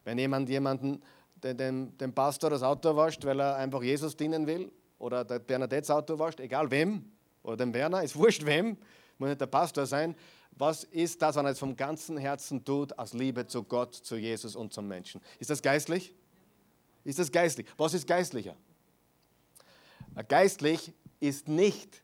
Wenn 0.03 0.17
jemand 0.17 0.49
jemanden, 0.49 1.01
den, 1.35 1.57
den, 1.57 1.97
den 1.97 2.13
Pastor 2.13 2.49
das 2.49 2.61
Auto 2.61 2.93
wascht, 2.93 3.23
weil 3.23 3.39
er 3.39 3.55
einfach 3.55 3.81
Jesus 3.81 4.17
dienen 4.17 4.45
will, 4.45 4.69
oder 4.99 5.23
der 5.23 5.39
Bernadette 5.39 5.81
das 5.81 5.91
Auto 5.91 6.19
wascht, 6.19 6.41
egal 6.41 6.69
wem, 6.69 7.09
oder 7.41 7.55
dem 7.55 7.73
Werner, 7.73 8.03
ist 8.03 8.17
wurscht 8.17 8.45
wem, 8.45 8.75
muss 9.17 9.29
nicht 9.29 9.39
der 9.39 9.47
Pastor 9.47 9.85
sein, 9.85 10.13
was 10.57 10.83
ist 10.83 11.21
das, 11.21 11.37
wenn 11.37 11.45
er 11.45 11.53
es 11.53 11.59
vom 11.59 11.77
ganzen 11.77 12.17
Herzen 12.17 12.65
tut, 12.65 12.99
aus 12.99 13.13
Liebe 13.13 13.47
zu 13.47 13.63
Gott, 13.63 13.95
zu 13.95 14.17
Jesus 14.17 14.57
und 14.57 14.73
zum 14.73 14.89
Menschen? 14.89 15.21
Ist 15.39 15.49
das 15.49 15.61
geistlich? 15.61 16.13
Ist 17.05 17.17
das 17.17 17.31
geistlich? 17.31 17.65
Was 17.77 17.93
ist 17.93 18.05
geistlicher? 18.05 18.57
Geistlich 20.27 20.91
ist 21.21 21.47
nicht, 21.47 22.03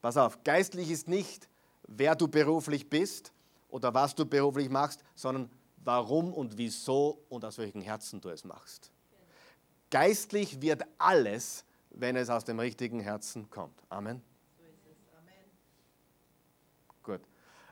pass 0.00 0.16
auf, 0.16 0.42
geistlich 0.44 0.90
ist 0.90 1.08
nicht, 1.08 1.48
wer 1.86 2.14
du 2.14 2.28
beruflich 2.28 2.88
bist 2.88 3.32
oder 3.68 3.92
was 3.94 4.14
du 4.14 4.24
beruflich 4.26 4.68
machst, 4.68 5.02
sondern 5.14 5.50
warum 5.84 6.32
und 6.32 6.56
wieso 6.56 7.22
und 7.28 7.44
aus 7.44 7.58
welchem 7.58 7.82
Herzen 7.82 8.20
du 8.20 8.28
es 8.28 8.44
machst. 8.44 8.90
Geistlich 9.90 10.60
wird 10.60 10.82
alles, 10.98 11.64
wenn 11.90 12.16
es 12.16 12.30
aus 12.30 12.44
dem 12.44 12.60
richtigen 12.60 13.00
Herzen 13.00 13.50
kommt. 13.50 13.82
Amen. 13.88 14.22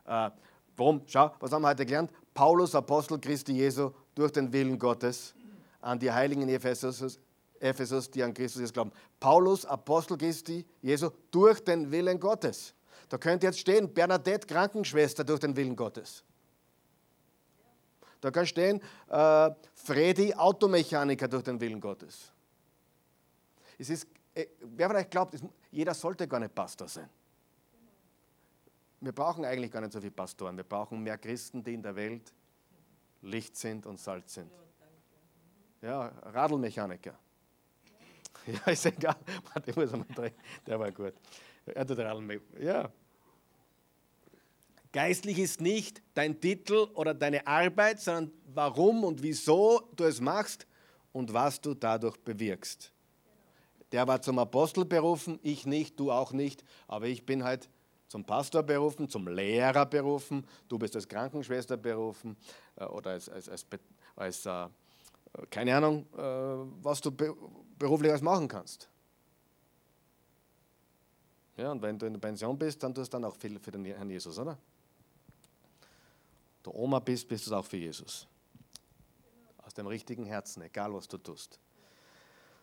Äh, 0.09 0.30
warum? 0.76 1.03
Schau, 1.07 1.30
was 1.38 1.53
haben 1.53 1.62
wir 1.62 1.68
heute 1.68 1.84
gelernt? 1.84 2.11
Paulus, 2.32 2.74
Apostel 2.74 3.18
Christi 3.18 3.53
Jesu, 3.53 3.90
durch 4.14 4.32
den 4.32 4.53
Willen 4.53 4.78
Gottes 4.78 5.34
an 5.80 5.98
die 5.98 6.11
Heiligen 6.11 6.42
in 6.42 6.48
Ephesus, 6.48 7.20
Ephesus, 7.61 8.11
die 8.11 8.22
an 8.22 8.34
Christus 8.34 8.62
jetzt 8.62 8.74
glauben. 8.74 8.92
Paulus, 9.20 9.64
Apostel 9.64 10.16
Christi 10.16 10.64
Jesu, 10.82 11.11
durch 11.30 11.62
den 11.62 11.90
Willen 11.90 12.18
Gottes. 12.18 12.74
Da 13.09 13.18
könnte 13.18 13.46
jetzt 13.46 13.59
stehen, 13.59 13.92
Bernadette, 13.92 14.46
Krankenschwester, 14.46 15.24
durch 15.24 15.40
den 15.40 15.56
Willen 15.56 15.76
Gottes. 15.76 16.24
Da 18.20 18.30
kann 18.30 18.46
stehen, 18.46 18.80
äh, 19.09 19.50
Freddy, 19.74 20.34
Automechaniker, 20.34 21.28
durch 21.28 21.44
den 21.44 21.61
Willen 21.61 21.80
Gottes. 21.80 22.32
Es 23.78 23.90
ist, 23.90 24.06
äh, 24.34 24.46
wer 24.61 24.88
vielleicht 24.88 25.11
glaubt, 25.11 25.36
jeder 25.70 25.94
sollte 25.94 26.26
gar 26.26 26.40
nicht 26.40 26.54
Pastor 26.54 26.88
sein. 26.88 27.09
Wir 29.00 29.12
brauchen 29.12 29.44
eigentlich 29.44 29.70
gar 29.70 29.80
nicht 29.80 29.92
so 29.92 30.00
viele 30.00 30.11
Pastoren. 30.11 30.56
Wir 30.56 30.64
brauchen 30.64 31.00
mehr 31.02 31.18
Christen, 31.18 31.62
die 31.62 31.74
in 31.74 31.82
der 31.82 31.94
Welt 31.94 32.32
Licht 33.22 33.56
sind 33.56 33.86
und 33.86 33.98
Salz 33.98 34.34
sind. 34.34 34.50
Ja, 35.80 36.09
Radlmechaniker. 36.22 37.16
Ja, 38.66 38.72
ist 38.72 38.86
egal. 38.86 39.16
Warte, 39.53 39.78
muss 39.78 39.92
mal 39.92 40.07
drehen. 40.14 40.34
Der 40.66 40.78
war 40.78 40.90
gut. 40.90 41.14
Er 41.66 41.86
tut 41.86 41.99
Radlmechaniker. 41.99 42.62
Ja. 42.62 42.90
Geistlich 44.92 45.38
ist 45.38 45.61
nicht 45.61 46.03
dein 46.14 46.40
Titel 46.40 46.88
oder 46.94 47.12
deine 47.12 47.46
Arbeit, 47.46 48.01
sondern 48.01 48.32
warum 48.55 49.05
und 49.05 49.22
wieso 49.22 49.82
du 49.94 50.05
es 50.05 50.20
machst 50.20 50.66
und 51.12 51.32
was 51.32 51.61
du 51.61 51.74
dadurch 51.74 52.16
bewirkst. 52.18 52.90
Der 53.92 54.07
war 54.07 54.20
zum 54.22 54.38
Apostel 54.38 54.84
berufen, 54.84 55.38
ich 55.42 55.66
nicht, 55.66 55.99
du 56.01 56.11
auch 56.11 56.32
nicht, 56.32 56.64
aber 56.86 57.07
ich 57.07 57.24
bin 57.24 57.44
halt 57.44 57.68
zum 58.07 58.24
Pastor 58.24 58.62
berufen, 58.62 59.09
zum 59.09 59.28
Lehrer 59.28 59.84
berufen, 59.84 60.46
du 60.68 60.78
bist 60.78 60.96
als 60.96 61.07
Krankenschwester 61.07 61.76
berufen 61.76 62.36
äh, 62.76 62.84
oder 62.84 63.11
als, 63.11 63.28
als, 63.28 63.49
als, 63.51 63.66
als 64.16 64.46
äh, 64.46 64.68
keine 65.51 65.76
Ahnung, 65.76 66.07
äh, 66.16 66.22
was 66.82 67.03
du 67.03 67.11
beruflich 67.79 68.11
alles 68.11 68.22
machen 68.22 68.49
kannst. 68.49 68.89
Ja, 71.57 71.72
und 71.72 71.83
wenn 71.83 71.99
du 71.99 72.07
in 72.07 72.12
der 72.12 72.20
Pension 72.20 72.57
bist, 72.57 72.83
dann 72.83 72.95
tust 72.95 73.12
du 73.12 73.16
dann 73.16 73.24
auch 73.24 73.37
viel 73.37 73.59
für 73.59 73.72
den 73.72 73.85
Herrn 73.85 74.09
Jesus, 74.09 74.39
oder? 74.39 74.57
Du 76.62 76.72
Oma 76.72 77.01
bist, 77.01 77.26
bist 77.26 77.47
du 77.47 77.51
es 77.51 77.57
auch 77.57 77.64
für 77.64 77.76
Jesus. 77.76 78.26
Aus 79.66 79.74
dem 79.74 79.87
richtigen 79.87 80.24
Herzen, 80.24 80.62
egal 80.62 80.95
was 80.95 81.09
du 81.09 81.18
tust. 81.18 81.59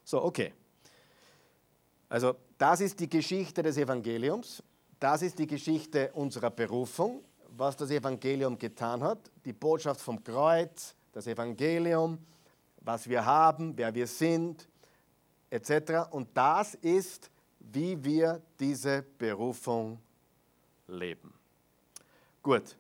So, 0.04 0.24
okay. 0.24 0.54
Also, 2.08 2.36
das 2.58 2.82
ist 2.82 3.00
die 3.00 3.10
Geschichte 3.10 3.64
des 3.64 3.78
Evangeliums. 3.78 4.64
Das 5.00 5.22
ist 5.22 5.38
die 5.40 5.48
Geschichte 5.48 6.12
unserer 6.14 6.52
Berufung, 6.52 7.24
was 7.50 7.76
das 7.76 7.90
Evangelium 7.90 8.58
getan 8.58 9.04
hat. 9.04 9.20
Die 9.44 9.54
Botschaft 9.54 10.00
vom 10.00 10.24
Kreuz, 10.24 10.96
das 11.12 11.28
Evangelium, 11.28 12.18
was 12.80 13.10
wir 13.10 13.26
haben, 13.26 13.76
wer 13.76 13.94
wir 13.94 14.08
sind, 14.08 14.68
etc. 15.50 16.12
Und 16.12 16.30
das 16.34 16.76
ist, 16.76 17.30
wie 17.60 18.02
wir 18.04 18.42
diese 18.60 19.04
Berufung 19.18 20.00
leben. 20.88 21.34
Gut. 22.42 22.78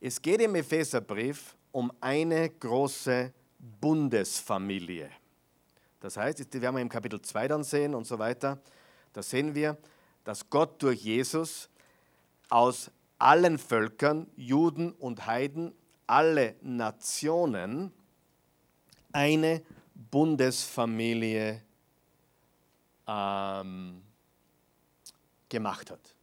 Es 0.00 0.20
geht 0.20 0.40
im 0.40 0.54
Epheserbrief 0.54 1.56
um 1.72 1.92
eine 2.00 2.48
große 2.50 3.32
Bundesfamilie. 3.58 5.10
Das 6.00 6.16
heißt, 6.16 6.38
das 6.38 6.60
werden 6.60 6.76
wir 6.76 6.82
im 6.82 6.88
Kapitel 6.88 7.20
2 7.20 7.48
dann 7.48 7.64
sehen 7.64 7.94
und 7.94 8.06
so 8.06 8.18
weiter. 8.18 8.60
Da 9.12 9.22
sehen 9.22 9.54
wir, 9.54 9.76
dass 10.24 10.48
Gott 10.48 10.82
durch 10.82 11.02
Jesus 11.02 11.68
aus 12.48 12.90
allen 13.18 13.58
Völkern, 13.58 14.30
Juden 14.36 14.92
und 14.92 15.26
Heiden, 15.26 15.74
alle 16.06 16.54
Nationen 16.60 17.92
eine 19.12 19.62
Bundesfamilie 20.10 21.62
ähm, 23.06 24.02
gemacht 25.48 25.90
hat. 25.90 26.14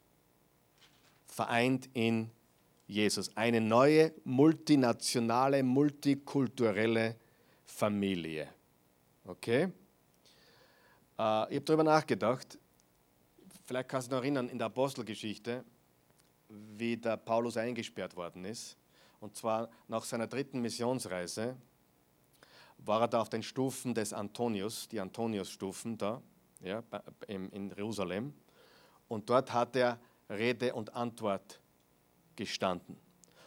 Vereint 1.26 1.90
in 1.94 2.30
Jesus. 2.88 3.36
Eine 3.36 3.60
neue 3.62 4.14
multinationale, 4.24 5.64
multikulturelle 5.64 7.16
Familie. 7.66 8.50
Okay? 9.26 9.64
Äh, 9.64 9.68
ich 11.18 11.56
habe 11.56 11.62
darüber 11.62 11.84
nachgedacht. 11.84 12.60
Vielleicht 13.66 13.90
kannst 13.90 14.08
du 14.08 14.10
dich 14.10 14.18
noch 14.18 14.24
erinnern, 14.24 14.50
in 14.50 14.58
der 14.58 14.68
Apostelgeschichte, 14.68 15.64
wie 16.50 16.98
der 16.98 17.18
Paulus 17.18 17.58
eingesperrt 17.58 18.16
worden 18.16 18.46
ist. 18.46 18.78
Und 19.20 19.36
zwar 19.36 19.70
nach 19.88 20.04
seiner 20.04 20.28
dritten 20.28 20.60
Missionsreise 20.62 21.56
war 22.86 23.02
er 23.02 23.08
da 23.08 23.22
auf 23.22 23.30
den 23.30 23.44
Stufen 23.44 23.94
des 23.94 24.14
Antonius, 24.14 24.88
die 24.90 25.00
Antonius-Stufen 25.00 25.98
da, 25.98 26.22
ja, 26.62 26.84
in 27.28 27.70
Jerusalem. 27.76 28.34
Und 29.08 29.30
dort 29.30 29.54
hat 29.54 29.76
er 29.76 30.00
Rede 30.30 30.74
und 30.74 30.96
Antwort 30.96 31.60
gestanden. 32.36 32.98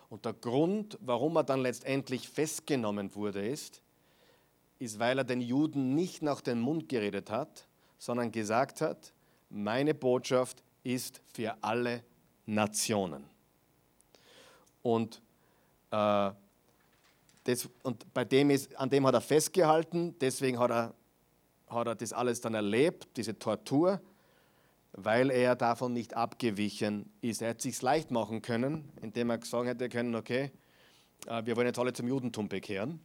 Und 0.09 0.25
der 0.25 0.35
Grund, 0.35 0.99
warum 1.01 1.37
er 1.37 1.45
dann 1.45 1.61
letztendlich 1.61 2.29
festgenommen 2.29 3.15
wurde, 3.15 3.47
ist, 3.47 3.83
ist, 4.79 4.99
weil 4.99 5.19
er 5.19 5.25
den 5.25 5.41
Juden 5.41 5.95
nicht 5.95 6.23
nach 6.23 6.41
dem 6.41 6.61
Mund 6.61 6.89
geredet 6.89 7.31
hat, 7.31 7.67
sondern 7.99 8.31
gesagt 8.31 8.81
hat, 8.81 9.13
meine 9.49 9.95
Botschaft 9.95 10.63
ist 10.83 11.21
für 11.33 11.57
alle 11.63 12.05
Nationen. 12.45 13.25
Und 14.83 15.21
äh, 15.91 16.31
das, 17.47 17.69
und 17.83 18.13
bei 18.13 18.25
dem 18.25 18.51
ist, 18.51 18.77
an 18.77 18.91
dem 18.91 19.07
hat 19.07 19.15
er 19.15 19.21
festgehalten, 19.21 20.17
deswegen 20.21 20.59
hat 20.59 20.71
er, 20.71 20.95
hat 21.69 21.87
er 21.87 21.95
das 21.95 22.13
alles 22.13 22.41
dann 22.41 22.55
erlebt, 22.55 23.09
diese 23.17 23.39
Tortur, 23.39 24.01
weil 24.93 25.31
er 25.31 25.55
davon 25.55 25.93
nicht 25.93 26.15
abgewichen 26.15 27.13
ist. 27.21 27.43
Er 27.43 27.51
hätte 27.51 27.63
sich 27.63 27.81
leicht 27.83 28.11
machen 28.11 28.43
können, 28.43 28.91
indem 29.01 29.31
er 29.31 29.39
gesagt 29.39 29.69
hätte 29.69 29.89
können, 29.89 30.15
okay, 30.17 30.51
äh, 31.27 31.45
wir 31.45 31.57
wollen 31.57 31.69
jetzt 31.69 31.79
alle 31.79 31.93
zum 31.93 32.09
Judentum 32.09 32.49
bekehren. 32.49 32.99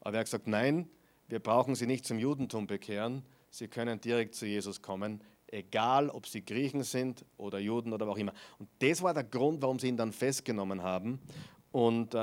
Aber 0.00 0.16
er 0.16 0.20
hat 0.20 0.26
gesagt, 0.26 0.46
nein, 0.46 0.88
wir 1.28 1.40
brauchen 1.40 1.74
sie 1.74 1.86
nicht 1.86 2.06
zum 2.06 2.18
Judentum 2.18 2.66
bekehren, 2.66 3.22
sie 3.50 3.68
können 3.68 4.00
direkt 4.00 4.34
zu 4.34 4.46
Jesus 4.46 4.80
kommen, 4.80 5.20
egal 5.48 6.08
ob 6.08 6.26
sie 6.26 6.44
Griechen 6.44 6.82
sind 6.84 7.24
oder 7.36 7.58
Juden 7.58 7.92
oder 7.92 8.06
was 8.06 8.14
auch 8.14 8.18
immer. 8.18 8.32
Und 8.58 8.68
das 8.78 9.02
war 9.02 9.12
der 9.12 9.24
Grund, 9.24 9.60
warum 9.62 9.78
sie 9.78 9.88
ihn 9.88 9.96
dann 9.96 10.12
festgenommen 10.12 10.82
haben 10.82 11.20
und 11.74 12.14
äh, 12.14 12.18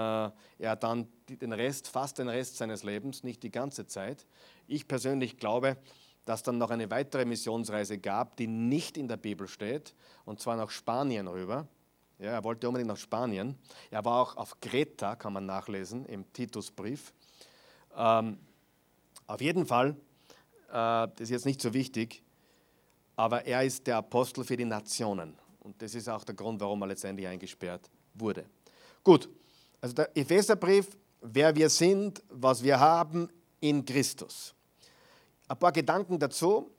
er 0.60 0.76
dann 0.78 1.10
den 1.28 1.52
Rest, 1.52 1.90
fast 1.90 2.20
den 2.20 2.30
Rest 2.30 2.56
seines 2.56 2.84
Lebens, 2.84 3.22
nicht 3.22 3.44
die 3.44 3.52
ganze 3.52 3.86
Zeit. 3.86 4.26
Ich 4.66 4.88
persönlich 4.88 5.36
glaube, 5.36 5.76
dass 6.24 6.42
dann 6.42 6.58
noch 6.58 6.70
eine 6.70 6.90
weitere 6.90 7.26
Missionsreise 7.26 7.98
gab, 7.98 8.38
die 8.38 8.48
nicht 8.48 8.96
in 8.96 9.10
der 9.10 9.18
Bibel 9.18 9.50
steht, 9.50 9.94
und 10.24 10.40
zwar 10.40 10.56
nach 10.56 10.70
Spanien 10.70 11.28
rüber. 11.28 11.68
Ja, 12.18 12.28
er 12.32 12.46
wollte 12.46 12.66
unbedingt 12.66 12.88
nach 12.88 12.98
Spanien. 12.98 13.58
Er 13.90 14.06
war 14.06 14.22
auch 14.22 14.38
auf 14.38 14.58
Kreta, 14.62 15.18
kann 15.18 15.34
man 15.34 15.46
nachlesen, 15.46 16.06
im 16.06 16.32
Titusbrief. 16.32 17.12
Ähm, 17.94 18.38
auf 19.28 19.42
jeden 19.42 19.66
Fall, 19.66 19.98
äh, 20.70 20.72
das 20.72 21.20
ist 21.20 21.30
jetzt 21.32 21.46
nicht 21.46 21.62
so 21.62 21.74
wichtig, 21.74 22.24
aber 23.18 23.46
er 23.46 23.66
ist 23.66 23.86
der 23.86 23.98
Apostel 23.98 24.46
für 24.46 24.56
die 24.56 24.64
Nationen. 24.64 25.38
Und 25.60 25.82
das 25.82 25.94
ist 25.94 26.08
auch 26.08 26.24
der 26.24 26.36
Grund, 26.36 26.62
warum 26.62 26.82
er 26.84 26.88
letztendlich 26.88 27.28
eingesperrt 27.28 27.90
wurde. 28.14 28.46
Gut, 29.04 29.28
also 29.82 29.96
der 29.96 30.16
Epheserbrief, 30.16 30.96
wer 31.22 31.56
wir 31.56 31.70
sind, 31.70 32.24
was 32.30 32.64
wir 32.64 32.80
haben 32.80 33.28
in 33.60 33.84
Christus. 33.84 34.54
Ein 35.48 35.58
paar 35.58 35.72
Gedanken 35.72 36.20
dazu, 36.20 36.72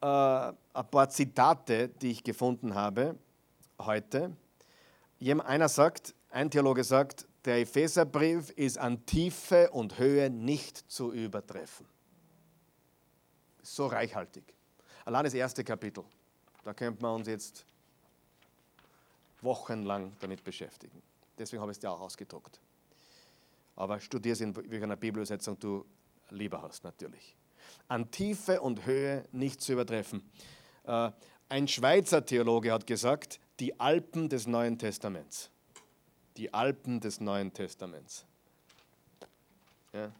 äh, 0.00 0.06
ein 0.06 0.90
paar 0.90 1.08
Zitate, 1.08 1.88
die 1.88 2.12
ich 2.12 2.22
gefunden 2.22 2.74
habe 2.74 3.16
heute. 3.78 4.36
Einer 5.20 5.68
sagt, 5.68 6.14
ein 6.30 6.50
Theologe 6.50 6.84
sagt, 6.84 7.26
der 7.44 7.60
Epheserbrief 7.60 8.50
ist 8.50 8.78
an 8.78 9.04
Tiefe 9.06 9.70
und 9.70 9.98
Höhe 9.98 10.28
nicht 10.28 10.90
zu 10.90 11.12
übertreffen. 11.12 11.86
So 13.62 13.86
reichhaltig. 13.86 14.44
Allein 15.06 15.24
das 15.24 15.34
erste 15.34 15.64
Kapitel, 15.64 16.04
da 16.64 16.74
könnte 16.74 17.02
man 17.02 17.16
uns 17.16 17.28
jetzt 17.28 17.64
wochenlang 19.40 20.12
damit 20.20 20.44
beschäftigen. 20.44 21.02
Deswegen 21.38 21.60
habe 21.60 21.72
ich 21.72 21.76
es 21.76 21.80
dir 21.80 21.90
auch 21.90 22.00
ausgedruckt. 22.00 22.60
Aber 23.76 24.00
studier 24.00 24.32
es 24.32 24.40
in 24.40 24.54
welcher 24.54 24.96
Bibelübersetzung 24.96 25.58
du 25.58 25.84
lieber 26.30 26.62
hast, 26.62 26.84
natürlich. 26.84 27.36
An 27.88 28.10
Tiefe 28.10 28.60
und 28.60 28.86
Höhe 28.86 29.24
nicht 29.32 29.60
zu 29.60 29.72
übertreffen. 29.72 30.22
Äh, 30.84 31.10
ein 31.48 31.68
Schweizer 31.68 32.24
Theologe 32.24 32.72
hat 32.72 32.86
gesagt, 32.86 33.40
die 33.60 33.78
Alpen 33.78 34.28
des 34.28 34.46
Neuen 34.46 34.78
Testaments. 34.78 35.50
Die 36.36 36.52
Alpen 36.52 37.00
des 37.00 37.20
Neuen 37.20 37.52
Testaments. 37.52 38.24
Ja. 39.92 40.12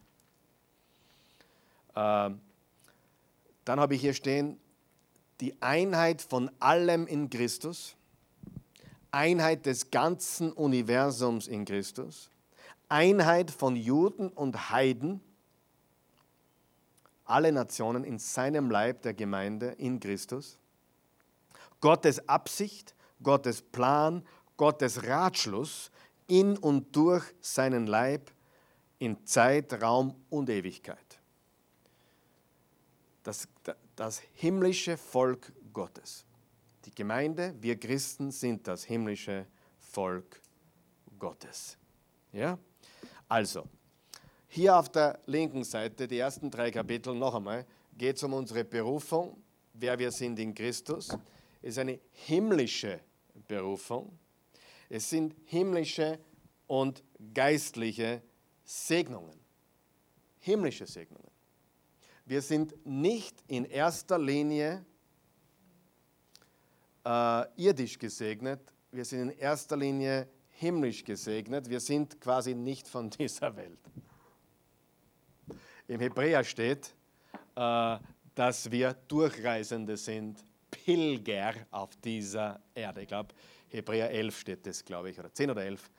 Ähm, 1.95 2.41
dann 3.65 3.79
habe 3.79 3.95
ich 3.95 4.01
hier 4.01 4.13
stehen, 4.13 4.59
die 5.41 5.61
Einheit 5.61 6.21
von 6.21 6.49
allem 6.59 7.07
in 7.07 7.29
Christus 7.29 7.95
Einheit 9.15 9.65
des 9.65 9.91
ganzen 9.91 10.51
Universums 10.51 11.47
in 11.47 11.63
Christus, 11.63 12.29
Einheit 12.89 13.49
von 13.49 13.77
Juden 13.77 14.27
und 14.27 14.71
Heiden, 14.71 15.21
alle 17.23 17.53
Nationen 17.53 18.03
in 18.03 18.19
seinem 18.19 18.69
Leib 18.69 19.03
der 19.03 19.13
Gemeinde 19.13 19.67
in 19.77 20.01
Christus, 20.01 20.57
Gottes 21.79 22.27
Absicht, 22.27 22.93
Gottes 23.23 23.61
Plan, 23.61 24.21
Gottes 24.57 25.07
Ratschluss 25.07 25.91
in 26.27 26.57
und 26.57 26.93
durch 26.93 27.23
seinen 27.39 27.87
Leib 27.87 28.31
in 28.99 29.25
Zeit, 29.25 29.81
Raum 29.81 30.13
und 30.29 30.49
Ewigkeit. 30.49 31.19
Das, 33.23 33.47
das 33.95 34.21
himmlische 34.33 34.97
Volk 34.97 35.53
Gottes. 35.71 36.24
Die 36.85 36.93
Gemeinde, 36.93 37.55
wir 37.59 37.79
Christen 37.79 38.31
sind 38.31 38.67
das 38.67 38.83
himmlische 38.83 39.47
Volk 39.79 40.41
Gottes. 41.17 41.77
Ja? 42.31 42.59
Also, 43.27 43.67
hier 44.47 44.77
auf 44.77 44.89
der 44.89 45.19
linken 45.25 45.63
Seite, 45.63 46.07
die 46.07 46.19
ersten 46.19 46.51
drei 46.51 46.69
Kapitel, 46.69 47.15
noch 47.15 47.33
einmal, 47.33 47.65
geht 47.97 48.17
es 48.17 48.23
um 48.23 48.33
unsere 48.33 48.63
Berufung, 48.63 49.41
wer 49.73 49.97
wir 49.97 50.11
sind 50.11 50.37
in 50.39 50.53
Christus. 50.53 51.09
Es 51.61 51.69
ist 51.71 51.79
eine 51.79 51.99
himmlische 52.11 52.99
Berufung. 53.47 54.17
Es 54.87 55.09
sind 55.09 55.35
himmlische 55.45 56.19
und 56.67 57.03
geistliche 57.33 58.21
Segnungen. 58.63 59.39
Himmlische 60.39 60.85
Segnungen. 60.85 61.31
Wir 62.25 62.41
sind 62.41 62.75
nicht 62.85 63.43
in 63.47 63.65
erster 63.65 64.19
Linie 64.19 64.85
äh, 67.05 67.45
irdisch 67.55 67.97
gesegnet, 67.97 68.61
wir 68.91 69.05
sind 69.05 69.29
in 69.29 69.37
erster 69.37 69.77
Linie 69.77 70.27
himmlisch 70.55 71.03
gesegnet. 71.03 71.69
Wir 71.69 71.79
sind 71.79 72.19
quasi 72.19 72.55
nicht 72.55 72.87
von 72.87 73.09
dieser 73.19 73.55
Welt. 73.55 73.79
Im 75.87 75.99
Hebräer 75.99 76.43
steht, 76.43 76.95
äh, 77.55 77.97
dass 78.33 78.71
wir 78.71 78.93
Durchreisende 79.07 79.97
sind, 79.97 80.43
Pilger 80.71 81.53
auf 81.71 81.95
dieser 81.97 82.59
Erde. 82.73 83.01
Ich 83.01 83.07
glaube, 83.07 83.33
Hebräer 83.69 84.09
11 84.11 84.39
steht 84.39 84.65
das, 84.65 84.83
glaube 84.83 85.09
ich, 85.09 85.19
oder 85.19 85.33
10 85.33 85.51
oder 85.51 85.63
11, 85.63 85.89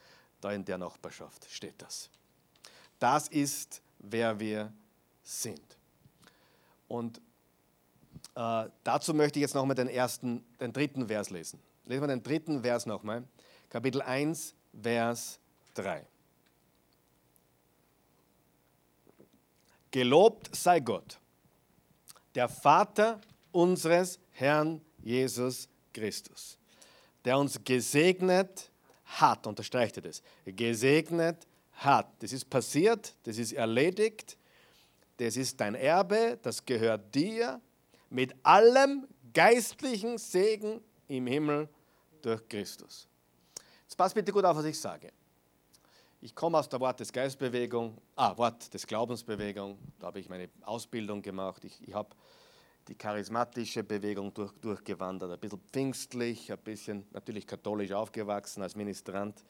da 0.41 0.53
in 0.53 0.65
der 0.65 0.79
Nachbarschaft 0.79 1.49
steht 1.51 1.81
das. 1.81 2.11
Das 2.99 3.29
ist, 3.29 3.83
wer 3.99 4.39
wir 4.39 4.73
sind. 5.23 5.77
Und 6.89 7.21
äh, 8.37 8.69
dazu 8.85 9.15
möchte 9.15 9.39
ich 9.39 9.43
jetzt 9.43 9.55
nochmal 9.55 9.75
den 9.75 9.89
ersten, 9.89 10.45
den 10.61 10.73
dritten 10.73 11.09
Vers 11.09 11.31
lesen. 11.31 11.59
Lesen 11.87 12.03
wir 12.03 12.09
den 12.09 12.23
dritten 12.23 12.63
Vers 12.63 12.85
nochmal. 12.85 13.25
Kapitel 13.71 14.03
1, 14.03 14.55
Vers 14.81 15.41
3. 15.75 16.07
Gelobt 19.91 20.55
sei 20.55 20.81
Gott, 20.81 21.19
der 22.35 22.51
Vater 22.51 23.23
unseres 23.53 24.19
Herrn 24.33 24.83
Jesus 25.03 25.71
Christus, 25.95 26.59
der 27.25 27.39
uns 27.39 27.59
gesegnet 27.65 28.71
hat, 29.07 29.47
unterstreicht 29.47 29.97
er 29.97 30.03
das, 30.03 30.23
gesegnet 30.45 31.47
hat. 31.73 32.09
Das 32.19 32.33
ist 32.33 32.51
passiert, 32.51 33.15
das 33.23 33.39
ist 33.39 33.53
erledigt, 33.53 34.37
das 35.17 35.39
ist 35.39 35.59
dein 35.59 35.75
Erbe, 35.75 36.39
das 36.43 36.67
gehört 36.67 37.15
dir 37.15 37.63
mit 38.17 38.35
allem 38.43 39.07
geistlichen 39.35 40.17
Segen 40.17 40.81
im 41.07 41.27
Himmel 41.27 41.69
durch 42.23 42.49
Christus. 42.49 43.07
Jetzt 43.83 43.95
passt 43.95 44.15
bitte 44.15 44.33
gut 44.33 44.43
auf, 44.43 44.57
was 44.57 44.65
ich 44.65 44.81
sage. 44.81 45.13
Ich 46.23 46.35
komme 46.35 46.57
aus 46.57 46.67
der 46.67 46.81
Wort 46.81 46.99
des 46.99 47.13
Geistbewegung, 47.13 47.99
ah, 48.15 48.35
Wort 48.39 48.73
des 48.73 48.87
Glaubensbewegung, 48.87 49.77
da 49.99 50.07
habe 50.07 50.21
ich 50.21 50.31
meine 50.31 50.49
Ausbildung 50.63 51.21
gemacht. 51.21 51.63
Ich, 51.67 51.87
ich 51.87 51.93
habe 51.93 52.09
die 52.89 52.95
charismatische 52.95 53.85
Bewegung 53.85 54.33
durch, 54.33 54.53
durchgewandert, 54.63 55.31
ein 55.31 55.39
bisschen 55.39 55.61
pfingstlich, 55.71 56.51
ein 56.51 56.59
bisschen 56.61 57.07
natürlich 57.13 57.47
katholisch 57.47 57.93
aufgewachsen 57.93 58.63
als 58.63 58.77
Ministrant. 58.77 59.45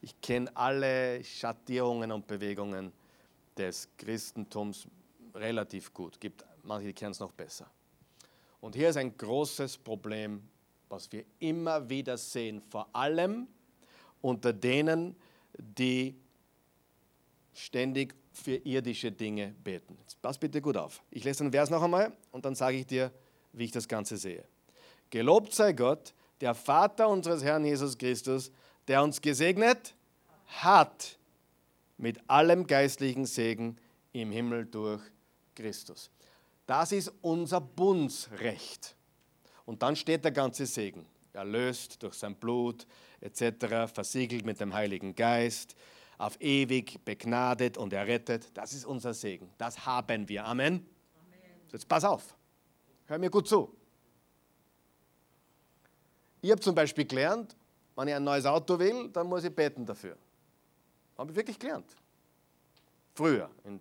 Ich 0.00 0.20
kenne 0.20 0.50
alle 0.56 1.22
Schattierungen 1.22 2.10
und 2.10 2.26
Bewegungen 2.26 2.90
des 3.56 3.88
Christentums 3.96 4.88
relativ 5.36 5.94
gut. 5.94 6.14
Es 6.14 6.20
gibt 6.20 6.49
manche, 6.64 6.92
kennen 6.92 7.12
es 7.12 7.20
noch 7.20 7.32
besser. 7.32 7.70
Und 8.60 8.74
hier 8.74 8.90
ist 8.90 8.96
ein 8.96 9.16
großes 9.16 9.78
Problem, 9.78 10.42
was 10.88 11.10
wir 11.12 11.24
immer 11.38 11.88
wieder 11.88 12.18
sehen, 12.18 12.60
vor 12.68 12.88
allem 12.92 13.46
unter 14.20 14.52
denen, 14.52 15.16
die 15.56 16.14
ständig 17.54 18.14
für 18.32 18.56
irdische 18.56 19.10
Dinge 19.10 19.54
beten. 19.64 19.96
Jetzt 20.00 20.20
pass 20.20 20.38
bitte 20.38 20.60
gut 20.60 20.76
auf. 20.76 21.02
Ich 21.10 21.24
lese 21.24 21.44
den 21.44 21.52
Vers 21.52 21.70
noch 21.70 21.82
einmal 21.82 22.12
und 22.32 22.44
dann 22.44 22.54
sage 22.54 22.76
ich 22.76 22.86
dir, 22.86 23.10
wie 23.52 23.64
ich 23.64 23.72
das 23.72 23.88
Ganze 23.88 24.16
sehe. 24.16 24.44
Gelobt 25.10 25.52
sei 25.52 25.72
Gott, 25.72 26.14
der 26.40 26.54
Vater 26.54 27.08
unseres 27.08 27.42
Herrn 27.42 27.64
Jesus 27.64 27.98
Christus, 27.98 28.52
der 28.88 29.02
uns 29.02 29.20
gesegnet 29.20 29.94
hat 30.46 31.18
mit 31.98 32.18
allem 32.28 32.66
geistlichen 32.66 33.26
Segen 33.26 33.76
im 34.12 34.32
Himmel 34.32 34.66
durch 34.66 35.02
Christus. 35.54 36.10
Das 36.70 36.92
ist 36.92 37.12
unser 37.20 37.60
Bundsrecht. 37.60 38.94
Und 39.66 39.82
dann 39.82 39.96
steht 39.96 40.22
der 40.22 40.30
ganze 40.30 40.66
Segen. 40.66 41.04
Erlöst 41.32 42.00
durch 42.00 42.14
sein 42.14 42.36
Blut 42.36 42.86
etc., 43.20 43.92
versiegelt 43.92 44.46
mit 44.46 44.60
dem 44.60 44.72
Heiligen 44.72 45.16
Geist, 45.16 45.74
auf 46.16 46.40
ewig 46.40 47.04
begnadet 47.04 47.76
und 47.76 47.92
errettet. 47.92 48.56
Das 48.56 48.72
ist 48.72 48.84
unser 48.84 49.14
Segen. 49.14 49.50
Das 49.58 49.84
haben 49.84 50.28
wir. 50.28 50.44
Amen. 50.44 50.74
Amen. 50.74 50.86
Jetzt 51.72 51.88
pass 51.88 52.04
auf. 52.04 52.36
Hör 53.06 53.18
mir 53.18 53.30
gut 53.30 53.48
zu. 53.48 53.76
Ich 56.40 56.52
habe 56.52 56.60
zum 56.60 56.76
Beispiel 56.76 57.04
gelernt, 57.04 57.56
wenn 57.96 58.06
ich 58.06 58.14
ein 58.14 58.22
neues 58.22 58.46
Auto 58.46 58.78
will, 58.78 59.08
dann 59.08 59.26
muss 59.26 59.42
ich 59.42 59.52
beten 59.52 59.84
dafür. 59.84 60.16
Habe 61.18 61.32
ich 61.32 61.36
wirklich 61.36 61.58
gelernt. 61.58 61.96
Früher, 63.12 63.50
in 63.64 63.80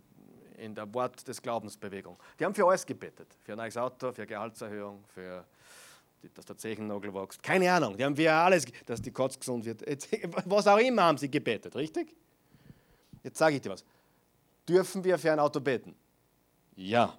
in 0.60 0.76
der 0.76 0.94
Wort 0.94 1.28
des 1.28 1.42
Glaubensbewegung. 1.42 2.18
Die 2.40 2.46
haben 2.46 2.54
für 2.54 2.68
alles 2.68 2.86
gebetet. 2.86 3.28
Für 3.44 3.54
ein 3.54 3.58
neues 3.58 3.78
Auto, 3.78 4.12
für 4.12 4.26
Gehaltserhöhung, 4.26 5.04
für 5.08 5.46
dass 6.34 6.46
der 6.46 6.58
Zechennagel 6.58 7.14
wächst. 7.14 7.42
Keine 7.42 7.72
Ahnung. 7.72 7.96
Die 7.96 8.04
haben 8.04 8.16
für 8.16 8.32
alles, 8.32 8.66
dass 8.86 9.02
die 9.02 9.12
Kotz 9.12 9.40
gesund 9.40 9.66
wird. 9.66 9.84
Was 10.46 10.68
auch 10.68 10.78
immer 10.78 11.04
haben 11.04 11.18
sie 11.18 11.32
gebetet, 11.32 11.76
richtig? 11.76 12.16
Jetzt 13.24 13.38
sage 13.38 13.56
ich 13.56 13.62
dir 13.62 13.72
was. 13.72 13.84
Dürfen 14.68 15.04
wir 15.04 15.18
für 15.18 15.32
ein 15.32 15.40
Auto 15.40 15.60
beten? 15.60 15.96
Ja. 16.76 17.18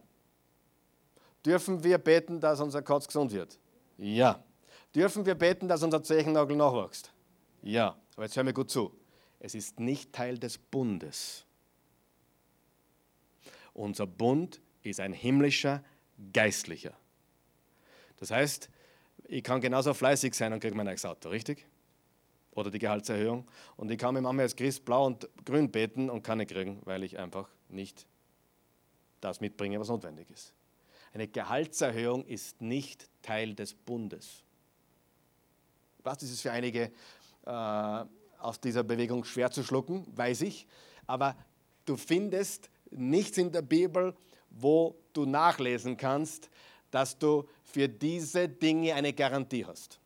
Dürfen 1.44 1.82
wir 1.84 1.98
beten, 1.98 2.40
dass 2.40 2.60
unser 2.60 2.82
Kotz 2.82 3.06
gesund 3.06 3.32
wird? 3.32 3.58
Ja. 3.98 4.42
Dürfen 4.94 5.26
wir 5.26 5.34
beten, 5.34 5.68
dass 5.68 5.82
unser 5.82 6.02
Zechennagel 6.02 6.56
nachwächst? 6.56 7.12
Ja. 7.62 7.96
Aber 8.14 8.24
jetzt 8.24 8.36
hör 8.36 8.44
mir 8.44 8.54
gut 8.54 8.70
zu. 8.70 8.96
Es 9.38 9.54
ist 9.54 9.78
nicht 9.78 10.12
Teil 10.12 10.38
des 10.38 10.58
Bundes. 10.58 11.44
Unser 13.72 14.06
Bund 14.06 14.60
ist 14.82 15.00
ein 15.00 15.12
himmlischer, 15.12 15.84
geistlicher. 16.32 16.94
Das 18.18 18.30
heißt, 18.30 18.68
ich 19.24 19.42
kann 19.42 19.60
genauso 19.60 19.94
fleißig 19.94 20.34
sein 20.34 20.52
und 20.52 20.60
kriege 20.60 20.76
mein 20.76 20.86
neues 20.86 21.04
Auto, 21.04 21.28
richtig? 21.28 21.66
Oder 22.52 22.70
die 22.70 22.78
Gehaltserhöhung. 22.78 23.46
Und 23.76 23.90
ich 23.90 23.98
kann 23.98 24.14
mir 24.14 24.20
manchmal 24.20 24.44
als 24.44 24.56
Christ 24.56 24.84
blau 24.84 25.06
und 25.06 25.28
grün 25.44 25.70
beten 25.70 26.10
und 26.10 26.22
kann 26.22 26.38
nicht 26.38 26.50
kriegen, 26.50 26.80
weil 26.84 27.04
ich 27.04 27.18
einfach 27.18 27.48
nicht 27.68 28.06
das 29.20 29.40
mitbringe, 29.40 29.78
was 29.78 29.88
notwendig 29.88 30.28
ist. 30.30 30.52
Eine 31.12 31.28
Gehaltserhöhung 31.28 32.24
ist 32.24 32.60
nicht 32.60 33.08
Teil 33.22 33.54
des 33.54 33.74
Bundes. 33.74 34.44
Was 36.02 36.18
das 36.18 36.30
ist 36.30 36.40
für 36.40 36.52
einige 36.52 36.90
äh, 37.46 38.04
aus 38.38 38.60
dieser 38.60 38.82
Bewegung 38.82 39.24
schwer 39.24 39.50
zu 39.50 39.62
schlucken, 39.62 40.06
weiß 40.16 40.42
ich. 40.42 40.66
Aber 41.06 41.36
du 41.84 41.96
findest 41.96 42.70
nichts 42.90 43.38
in 43.38 43.50
der 43.50 43.62
Bibel, 43.62 44.14
wo 44.50 44.96
du 45.12 45.24
nachlesen 45.24 45.96
kannst, 45.96 46.50
dass 46.90 47.16
du 47.18 47.48
für 47.62 47.88
diese 47.88 48.48
Dinge 48.48 48.94
eine 48.94 49.12
Garantie 49.12 49.64
hast. 49.64 49.98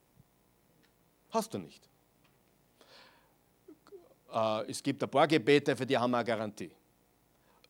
Hast 1.31 1.53
du 1.55 1.59
nicht. 1.59 1.89
Äh, 4.33 4.71
es 4.71 4.83
gibt 4.83 5.03
ein 5.03 5.11
paar 5.11 5.27
Gebete, 5.27 5.75
für 5.77 5.87
die 5.87 5.97
haben 5.97 6.11
wir 6.11 6.19
eine 6.19 6.27
Garantie. 6.27 6.71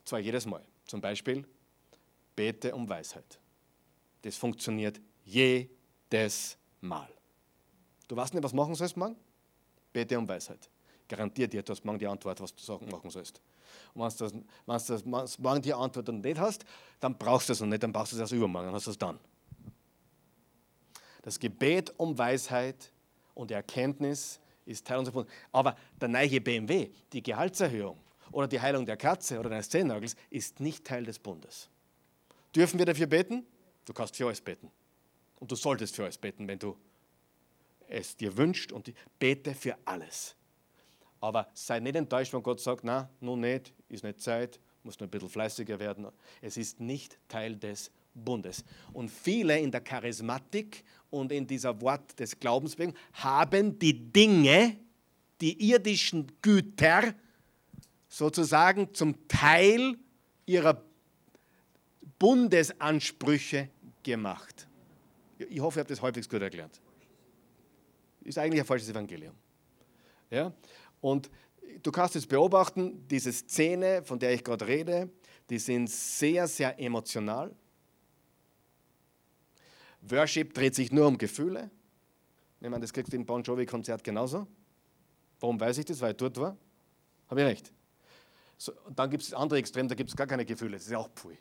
Zwar 0.04 0.18
jedes 0.18 0.44
Mal. 0.46 0.64
Zum 0.86 1.00
Beispiel, 1.00 1.46
bete 2.36 2.74
um 2.74 2.88
Weisheit. 2.88 3.38
Das 4.22 4.36
funktioniert 4.36 5.00
jedes 5.24 6.58
Mal. 6.80 7.08
Du 8.08 8.16
weißt 8.16 8.34
nicht, 8.34 8.42
was 8.42 8.52
machen 8.52 8.74
sollst 8.74 8.96
morgen? 8.96 9.16
Bete 9.92 10.18
um 10.18 10.28
Weisheit. 10.28 10.68
Garantiert 11.08 11.52
dir, 11.52 11.62
du 11.62 11.72
hast 11.72 11.84
morgen 11.84 11.98
die 11.98 12.06
Antwort, 12.06 12.40
was 12.40 12.54
du 12.54 12.78
machen 12.90 13.10
sollst. 13.10 13.40
Und 13.92 14.02
wenn 14.02 14.28
du, 14.28 14.42
das, 14.66 15.02
du 15.02 15.42
morgen 15.42 15.62
die 15.62 15.74
Antwort 15.74 16.08
nicht 16.08 16.38
hast, 16.38 16.64
dann 17.00 17.16
brauchst 17.16 17.48
du 17.48 17.52
es 17.52 17.60
noch 17.60 17.66
nicht, 17.66 17.82
dann 17.82 17.92
brauchst 17.92 18.12
du 18.12 18.16
es 18.16 18.20
erst 18.20 18.32
übermorgen, 18.32 18.66
dann 18.66 18.74
hast 18.74 18.86
du 18.86 18.90
es 18.90 18.98
dann. 18.98 19.18
Das 21.22 21.38
Gebet 21.38 21.92
um 21.96 22.16
Weisheit 22.16 22.90
und 23.34 23.50
Erkenntnis 23.50 24.40
ist 24.66 24.86
Teil 24.86 24.98
unseres 24.98 25.14
Bundes. 25.14 25.32
Aber 25.52 25.76
der 26.00 26.08
neue 26.08 26.40
BMW, 26.40 26.90
die 27.12 27.22
Gehaltserhöhung 27.22 27.98
oder 28.30 28.48
die 28.48 28.60
Heilung 28.60 28.84
der 28.84 28.96
Katze 28.96 29.38
oder 29.38 29.50
deines 29.50 29.68
Zehennagels 29.68 30.16
ist 30.30 30.60
nicht 30.60 30.84
Teil 30.84 31.04
des 31.04 31.18
Bundes. 31.18 31.68
Dürfen 32.54 32.78
wir 32.78 32.86
dafür 32.86 33.06
beten? 33.06 33.46
Du 33.84 33.92
kannst 33.92 34.16
für 34.16 34.26
alles 34.26 34.40
beten. 34.40 34.70
Und 35.40 35.50
du 35.50 35.56
solltest 35.56 35.96
für 35.96 36.04
alles 36.04 36.18
beten, 36.18 36.46
wenn 36.48 36.58
du 36.58 36.76
es 37.88 38.16
dir 38.16 38.36
wünscht 38.36 38.72
und 38.72 38.92
bete 39.18 39.54
für 39.54 39.76
alles. 39.84 40.36
Aber 41.24 41.48
sei 41.54 41.80
nicht 41.80 41.96
enttäuscht, 41.96 42.34
wenn 42.34 42.42
Gott 42.42 42.60
sagt, 42.60 42.84
na, 42.84 43.08
nun 43.18 43.40
nicht, 43.40 43.72
ist 43.88 44.04
nicht 44.04 44.20
Zeit, 44.20 44.60
muss 44.82 45.00
nur 45.00 45.06
ein 45.06 45.10
bisschen 45.10 45.30
fleißiger 45.30 45.78
werden. 45.80 46.06
Es 46.42 46.58
ist 46.58 46.80
nicht 46.80 47.16
Teil 47.28 47.56
des 47.56 47.90
Bundes. 48.12 48.62
Und 48.92 49.08
viele 49.08 49.58
in 49.58 49.70
der 49.70 49.80
Charismatik 49.80 50.84
und 51.08 51.32
in 51.32 51.46
dieser 51.46 51.80
Wort 51.80 52.20
des 52.20 52.38
Glaubens 52.38 52.76
haben 53.14 53.78
die 53.78 54.12
Dinge 54.12 54.76
die 55.40 55.70
irdischen 55.70 56.30
Güter 56.42 57.14
sozusagen 58.06 58.92
zum 58.92 59.26
Teil 59.26 59.96
ihrer 60.44 60.82
Bundesansprüche 62.18 63.70
gemacht. 64.02 64.68
Ich 65.38 65.58
hoffe, 65.58 65.78
ihr 65.78 65.80
habt 65.80 65.90
das 65.90 66.02
häufig 66.02 66.28
gut 66.28 66.42
erklärt. 66.42 66.82
Ist 68.20 68.36
eigentlich 68.36 68.60
ein 68.60 68.66
falsches 68.66 68.90
Evangelium. 68.90 69.34
Ja? 70.30 70.52
Und 71.04 71.30
du 71.82 71.92
kannst 71.92 72.16
es 72.16 72.26
beobachten, 72.26 73.06
diese 73.08 73.30
Szene, 73.30 74.02
von 74.02 74.18
der 74.18 74.32
ich 74.32 74.42
gerade 74.42 74.66
rede, 74.66 75.10
die 75.50 75.58
sind 75.58 75.90
sehr, 75.90 76.48
sehr 76.48 76.80
emotional. 76.80 77.54
Worship 80.00 80.54
dreht 80.54 80.74
sich 80.74 80.90
nur 80.92 81.06
um 81.06 81.18
Gefühle. 81.18 81.70
Ich 82.58 82.70
meine, 82.70 82.80
das 82.80 82.90
kriegst 82.90 83.12
du 83.12 83.18
im 83.18 83.26
Bon 83.26 83.42
Jovi-Konzert 83.42 84.02
genauso. 84.02 84.46
Warum 85.40 85.60
weiß 85.60 85.76
ich 85.76 85.84
das? 85.84 86.00
Weil 86.00 86.12
ich 86.12 86.16
dort 86.16 86.38
war. 86.40 86.56
Habe 87.28 87.42
ich 87.42 87.46
recht. 87.48 87.72
So, 88.56 88.72
dann 88.96 89.10
gibt 89.10 89.24
es 89.24 89.28
das 89.28 89.38
andere 89.38 89.58
Extrem, 89.58 89.86
da 89.86 89.94
gibt 89.94 90.08
es 90.08 90.16
gar 90.16 90.26
keine 90.26 90.46
Gefühle. 90.46 90.78
Das 90.78 90.86
ist 90.86 90.94
auch 90.94 91.10
Pfui. 91.10 91.36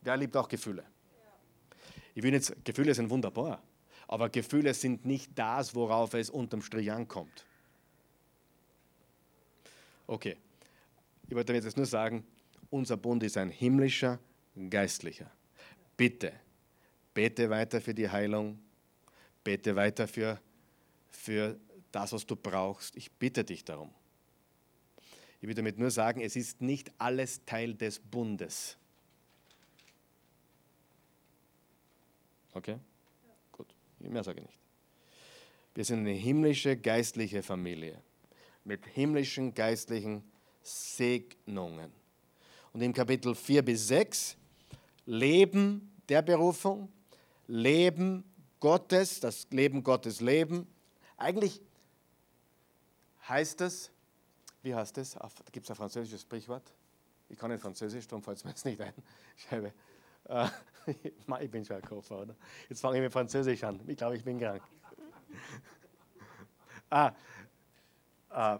Wer 0.00 0.16
liebt 0.16 0.34
auch 0.38 0.48
Gefühle? 0.48 0.84
Ich 2.14 2.22
will 2.22 2.32
jetzt, 2.32 2.64
Gefühle 2.64 2.94
sind 2.94 3.10
wunderbar, 3.10 3.62
aber 4.08 4.30
Gefühle 4.30 4.72
sind 4.72 5.04
nicht 5.04 5.38
das, 5.38 5.74
worauf 5.74 6.14
es 6.14 6.30
unterm 6.30 6.62
Strich 6.62 6.90
ankommt. 6.90 7.44
Okay, 10.12 10.36
ich 11.26 11.34
wollte 11.34 11.54
damit 11.54 11.64
jetzt 11.64 11.78
nur 11.78 11.86
sagen, 11.86 12.22
unser 12.68 12.98
Bund 12.98 13.22
ist 13.22 13.38
ein 13.38 13.48
himmlischer, 13.48 14.18
geistlicher. 14.68 15.32
Bitte, 15.96 16.34
bete 17.14 17.48
weiter 17.48 17.80
für 17.80 17.94
die 17.94 18.10
Heilung, 18.10 18.58
bete 19.42 19.74
weiter 19.74 20.06
für, 20.06 20.38
für 21.08 21.58
das, 21.90 22.12
was 22.12 22.26
du 22.26 22.36
brauchst. 22.36 22.94
Ich 22.94 23.10
bitte 23.10 23.42
dich 23.42 23.64
darum. 23.64 23.90
Ich 25.40 25.48
will 25.48 25.54
damit 25.54 25.78
nur 25.78 25.90
sagen, 25.90 26.20
es 26.20 26.36
ist 26.36 26.60
nicht 26.60 26.92
alles 26.98 27.42
Teil 27.46 27.72
des 27.72 27.98
Bundes. 27.98 28.76
Okay? 32.52 32.78
Gut, 33.50 33.74
mehr 33.98 34.22
sage 34.22 34.40
ich 34.40 34.46
nicht. 34.46 34.58
Wir 35.74 35.86
sind 35.86 36.00
eine 36.00 36.12
himmlische, 36.12 36.76
geistliche 36.76 37.42
Familie 37.42 38.02
mit 38.64 38.86
himmlischen, 38.86 39.54
geistlichen 39.54 40.22
Segnungen. 40.62 41.92
Und 42.72 42.82
im 42.82 42.92
Kapitel 42.92 43.34
4 43.34 43.62
bis 43.62 43.88
6 43.88 44.36
Leben 45.04 45.92
der 46.08 46.22
Berufung, 46.22 46.90
Leben 47.46 48.24
Gottes, 48.60 49.20
das 49.20 49.48
Leben 49.50 49.82
Gottes 49.82 50.20
Leben. 50.20 50.66
Eigentlich 51.16 51.60
heißt 53.28 53.60
es, 53.62 53.90
wie 54.62 54.74
heißt 54.74 54.96
es? 54.98 55.16
Gibt 55.50 55.66
es 55.66 55.70
ein 55.70 55.76
französisches 55.76 56.22
Sprichwort. 56.22 56.72
Ich 57.28 57.38
kann 57.38 57.50
nicht 57.50 57.62
Französisch, 57.62 58.06
darum 58.06 58.22
fällt 58.22 58.36
es 58.36 58.44
mir 58.44 58.50
jetzt 58.50 58.64
nicht 58.64 58.80
ein. 58.80 58.92
Scheibe. 59.36 59.72
Äh, 60.28 60.48
ich 61.40 61.50
bin 61.50 61.64
schon 61.64 61.76
ein 61.76 61.82
Koffer, 61.82 62.20
oder? 62.20 62.36
Jetzt 62.68 62.80
fange 62.80 62.98
ich 62.98 63.02
mit 63.02 63.12
Französisch 63.12 63.64
an. 63.64 63.80
Ich 63.86 63.96
glaube, 63.96 64.16
ich 64.16 64.24
bin 64.24 64.38
krank. 64.38 64.62
ah, 66.90 67.12
äh, 68.32 68.58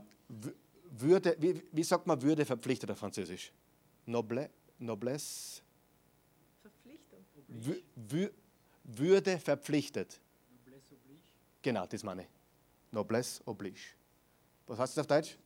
Würde, 0.91 1.37
wie, 1.39 1.63
wie, 1.73 1.85
sagt 1.85 2.07
man 2.07 2.21
Würde 2.21 2.45
verpflichtet 2.45 2.91
auf 2.91 2.99
Französisch? 2.99 3.53
Noble, 4.07 4.51
noblesse? 4.79 5.63
Verpflichtung. 6.61 7.25
W, 7.49 8.31
würde 8.85 9.39
verpflichtet. 9.39 10.21
Noblesse 10.51 10.95
oblige. 10.95 11.23
Genau, 11.63 11.87
das 11.87 12.03
meine 12.03 12.23
ich. 12.23 12.29
Noblesse 12.91 13.43
oblige. 13.47 13.81
Was 14.67 14.79
heißt 14.79 14.97
das 14.97 15.03
auf 15.03 15.07
Deutsch? 15.07 15.39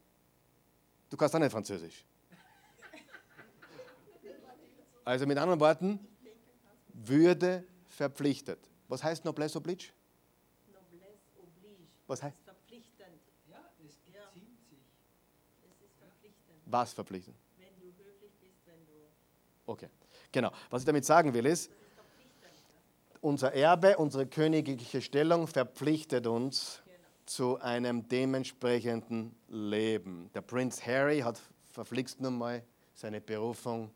Du 1.09 1.17
kannst 1.17 1.35
auch 1.35 1.39
nicht 1.39 1.53
Französisch. 1.53 2.05
Also 5.05 5.25
mit 5.25 5.39
anderen 5.39 5.61
Worten, 5.61 6.01
würde 6.93 7.65
verpflichtet. 7.89 8.59
Was 8.89 9.03
heißt 9.03 9.25
Noblesse 9.25 9.59
oblige? 9.59 9.87
Noblesse 10.73 11.31
oblige. 11.37 11.85
Was 12.07 12.23
heißt? 12.23 12.37
Verpflichtend. 12.45 13.21
Ja, 13.49 13.59
es 13.69 13.75
bezieht 13.77 14.15
ja. 14.15 14.31
sich. 14.33 14.43
Es 15.63 15.81
ist 15.81 15.97
verpflichtend. 15.99 16.56
Was 16.67 16.93
verpflichtend? 16.93 17.37
Wenn 17.57 17.69
du 17.81 17.87
höflich 17.87 18.33
bist, 18.41 18.55
wenn 18.67 18.85
du. 18.87 18.93
Okay, 19.67 19.89
genau. 20.33 20.51
Was 20.71 20.83
ich 20.83 20.87
damit 20.87 21.05
sagen 21.05 21.33
will 21.33 21.47
ist, 21.47 21.71
unser 23.21 23.53
Erbe, 23.55 23.97
unsere 23.97 24.27
königliche 24.27 25.01
Stellung 25.01 25.47
verpflichtet 25.47 26.27
uns 26.27 26.83
genau. 26.85 26.99
zu 27.25 27.61
einem 27.61 28.07
dementsprechenden 28.09 29.35
Leben. 29.49 30.31
Der 30.35 30.43
Prinz 30.43 30.85
Harry 30.85 31.21
hat 31.21 31.41
verpflichtet 31.69 32.21
nun 32.21 32.39
mal 32.39 32.63
seine 32.95 33.21
Berufung 33.21 33.91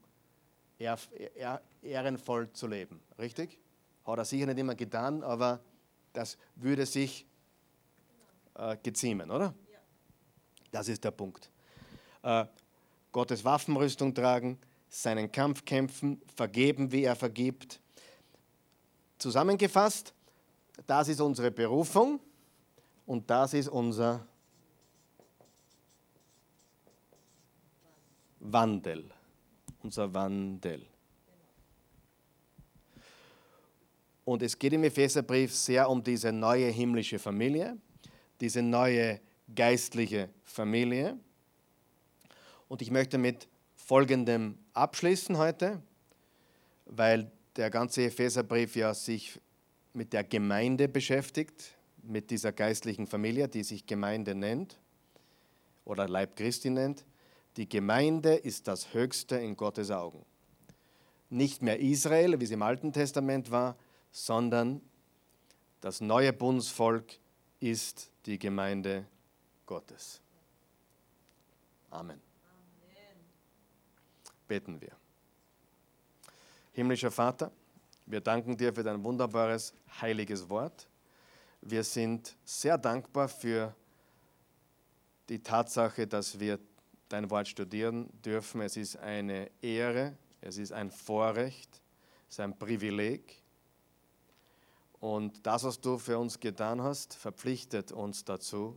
ehrenvoll 1.82 2.52
zu 2.52 2.66
leben. 2.66 3.02
Richtig? 3.18 3.58
Hat 4.04 4.18
er 4.18 4.24
sicher 4.24 4.46
nicht 4.46 4.58
immer 4.58 4.74
getan, 4.74 5.22
aber 5.22 5.60
das 6.12 6.38
würde 6.56 6.86
sich 6.86 7.26
äh, 8.54 8.76
geziemen, 8.82 9.30
oder? 9.30 9.54
Das 10.70 10.88
ist 10.88 11.04
der 11.04 11.10
Punkt. 11.10 11.50
Äh, 12.22 12.46
Gottes 13.12 13.44
Waffenrüstung 13.44 14.14
tragen, 14.14 14.58
seinen 14.88 15.30
Kampf 15.30 15.64
kämpfen, 15.64 16.20
vergeben, 16.34 16.92
wie 16.92 17.04
er 17.04 17.16
vergibt. 17.16 17.80
Zusammengefasst, 19.18 20.14
das 20.86 21.08
ist 21.08 21.20
unsere 21.20 21.50
Berufung 21.50 22.20
und 23.06 23.28
das 23.28 23.54
ist 23.54 23.68
unser 23.68 24.26
Wandel 28.40 29.10
unser 29.82 30.12
Wandel. 30.12 30.86
Und 34.24 34.42
es 34.42 34.58
geht 34.58 34.72
im 34.72 34.84
Epheserbrief 34.84 35.54
sehr 35.54 35.88
um 35.88 36.02
diese 36.02 36.30
neue 36.30 36.68
himmlische 36.68 37.18
Familie, 37.18 37.76
diese 38.40 38.62
neue 38.62 39.20
geistliche 39.52 40.28
Familie. 40.44 41.18
Und 42.70 42.82
ich 42.82 42.92
möchte 42.92 43.18
mit 43.18 43.48
Folgendem 43.74 44.56
abschließen 44.74 45.36
heute, 45.38 45.82
weil 46.86 47.32
der 47.56 47.68
ganze 47.68 48.04
Epheserbrief 48.04 48.76
ja 48.76 48.94
sich 48.94 49.40
mit 49.92 50.12
der 50.12 50.22
Gemeinde 50.22 50.86
beschäftigt, 50.86 51.76
mit 52.00 52.30
dieser 52.30 52.52
geistlichen 52.52 53.08
Familie, 53.08 53.48
die 53.48 53.64
sich 53.64 53.86
Gemeinde 53.86 54.36
nennt 54.36 54.78
oder 55.84 56.06
Leib 56.06 56.36
Christi 56.36 56.70
nennt. 56.70 57.04
Die 57.56 57.68
Gemeinde 57.68 58.34
ist 58.34 58.68
das 58.68 58.94
Höchste 58.94 59.34
in 59.34 59.56
Gottes 59.56 59.90
Augen. 59.90 60.24
Nicht 61.28 61.62
mehr 61.62 61.80
Israel, 61.80 62.38
wie 62.38 62.44
es 62.44 62.52
im 62.52 62.62
Alten 62.62 62.92
Testament 62.92 63.50
war, 63.50 63.76
sondern 64.12 64.80
das 65.80 66.00
neue 66.00 66.32
Bundsvolk 66.32 67.18
ist 67.58 68.12
die 68.26 68.38
Gemeinde 68.38 69.06
Gottes. 69.66 70.20
Amen. 71.90 72.29
Beten 74.50 74.80
wir. 74.80 74.90
Himmlischer 76.72 77.12
Vater, 77.12 77.52
wir 78.04 78.20
danken 78.20 78.56
dir 78.56 78.74
für 78.74 78.82
dein 78.82 79.04
wunderbares, 79.04 79.72
heiliges 80.00 80.50
Wort. 80.50 80.88
Wir 81.60 81.84
sind 81.84 82.36
sehr 82.44 82.76
dankbar 82.76 83.28
für 83.28 83.72
die 85.28 85.40
Tatsache, 85.40 86.04
dass 86.04 86.40
wir 86.40 86.58
dein 87.08 87.30
Wort 87.30 87.46
studieren 87.46 88.10
dürfen. 88.24 88.60
Es 88.62 88.76
ist 88.76 88.96
eine 88.96 89.48
Ehre, 89.62 90.16
es 90.40 90.58
ist 90.58 90.72
ein 90.72 90.90
Vorrecht, 90.90 91.80
es 92.28 92.34
ist 92.34 92.40
ein 92.40 92.58
Privileg. 92.58 93.40
Und 94.98 95.46
das, 95.46 95.62
was 95.62 95.80
du 95.80 95.96
für 95.96 96.18
uns 96.18 96.40
getan 96.40 96.82
hast, 96.82 97.14
verpflichtet 97.14 97.92
uns 97.92 98.24
dazu, 98.24 98.76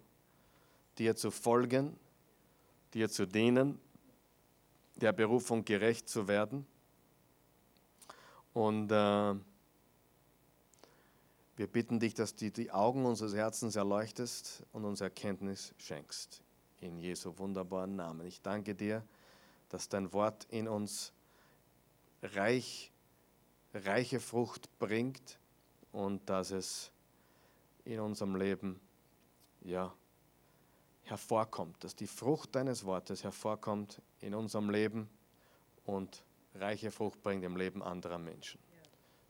dir 1.00 1.16
zu 1.16 1.32
folgen, 1.32 1.98
dir 2.94 3.10
zu 3.10 3.26
dienen, 3.26 3.80
der 4.96 5.14
Berufung 5.14 5.66
gerecht 5.66 6.08
zu 6.10 6.28
werden. 6.28 6.66
Und 8.54 8.92
äh, 8.92 9.36
wir 11.56 11.68
bitten 11.68 12.00
dich, 12.00 12.14
dass 12.14 12.36
du 12.36 12.52
die 12.52 12.72
Augen 12.72 13.06
unseres 13.06 13.36
Herzens 13.36 13.76
erleuchtest 13.76 14.64
und 14.72 14.86
uns 14.86 15.02
Erkenntnis 15.02 15.74
schenkst 15.78 16.42
in 16.82 16.98
Jesu 16.98 17.38
wunderbaren 17.38 17.96
Namen. 17.96 18.26
Ich 18.28 18.42
danke 18.42 18.76
dir, 18.76 19.04
dass 19.70 19.88
dein 19.90 20.12
Wort 20.14 20.46
in 20.50 20.68
uns 20.68 21.14
reich, 22.22 22.92
reiche 23.74 24.20
Frucht 24.20 24.68
bringt 24.80 25.40
und 25.92 26.28
dass 26.30 26.52
es 26.52 26.92
in 27.86 28.00
unserem 28.00 28.36
Leben 28.36 28.80
ja, 29.62 29.94
hervorkommt, 31.14 31.84
dass 31.84 31.96
die 31.96 32.08
Frucht 32.08 32.56
deines 32.56 32.86
Wortes 32.86 33.24
hervorkommt 33.24 34.02
in 34.20 34.34
unserem 34.34 34.72
Leben 34.72 35.08
und 35.86 36.24
reiche 36.56 36.90
Frucht 36.90 37.22
bringt 37.22 37.44
im 37.44 37.56
Leben 37.56 37.84
anderer 37.84 38.18
Menschen. 38.18 38.60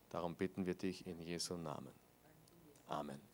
Darum 0.08 0.34
bitten 0.34 0.64
wir 0.64 0.74
dich 0.74 1.06
in 1.06 1.20
Jesu 1.20 1.56
Namen. 1.56 1.92
Amen. 2.88 3.33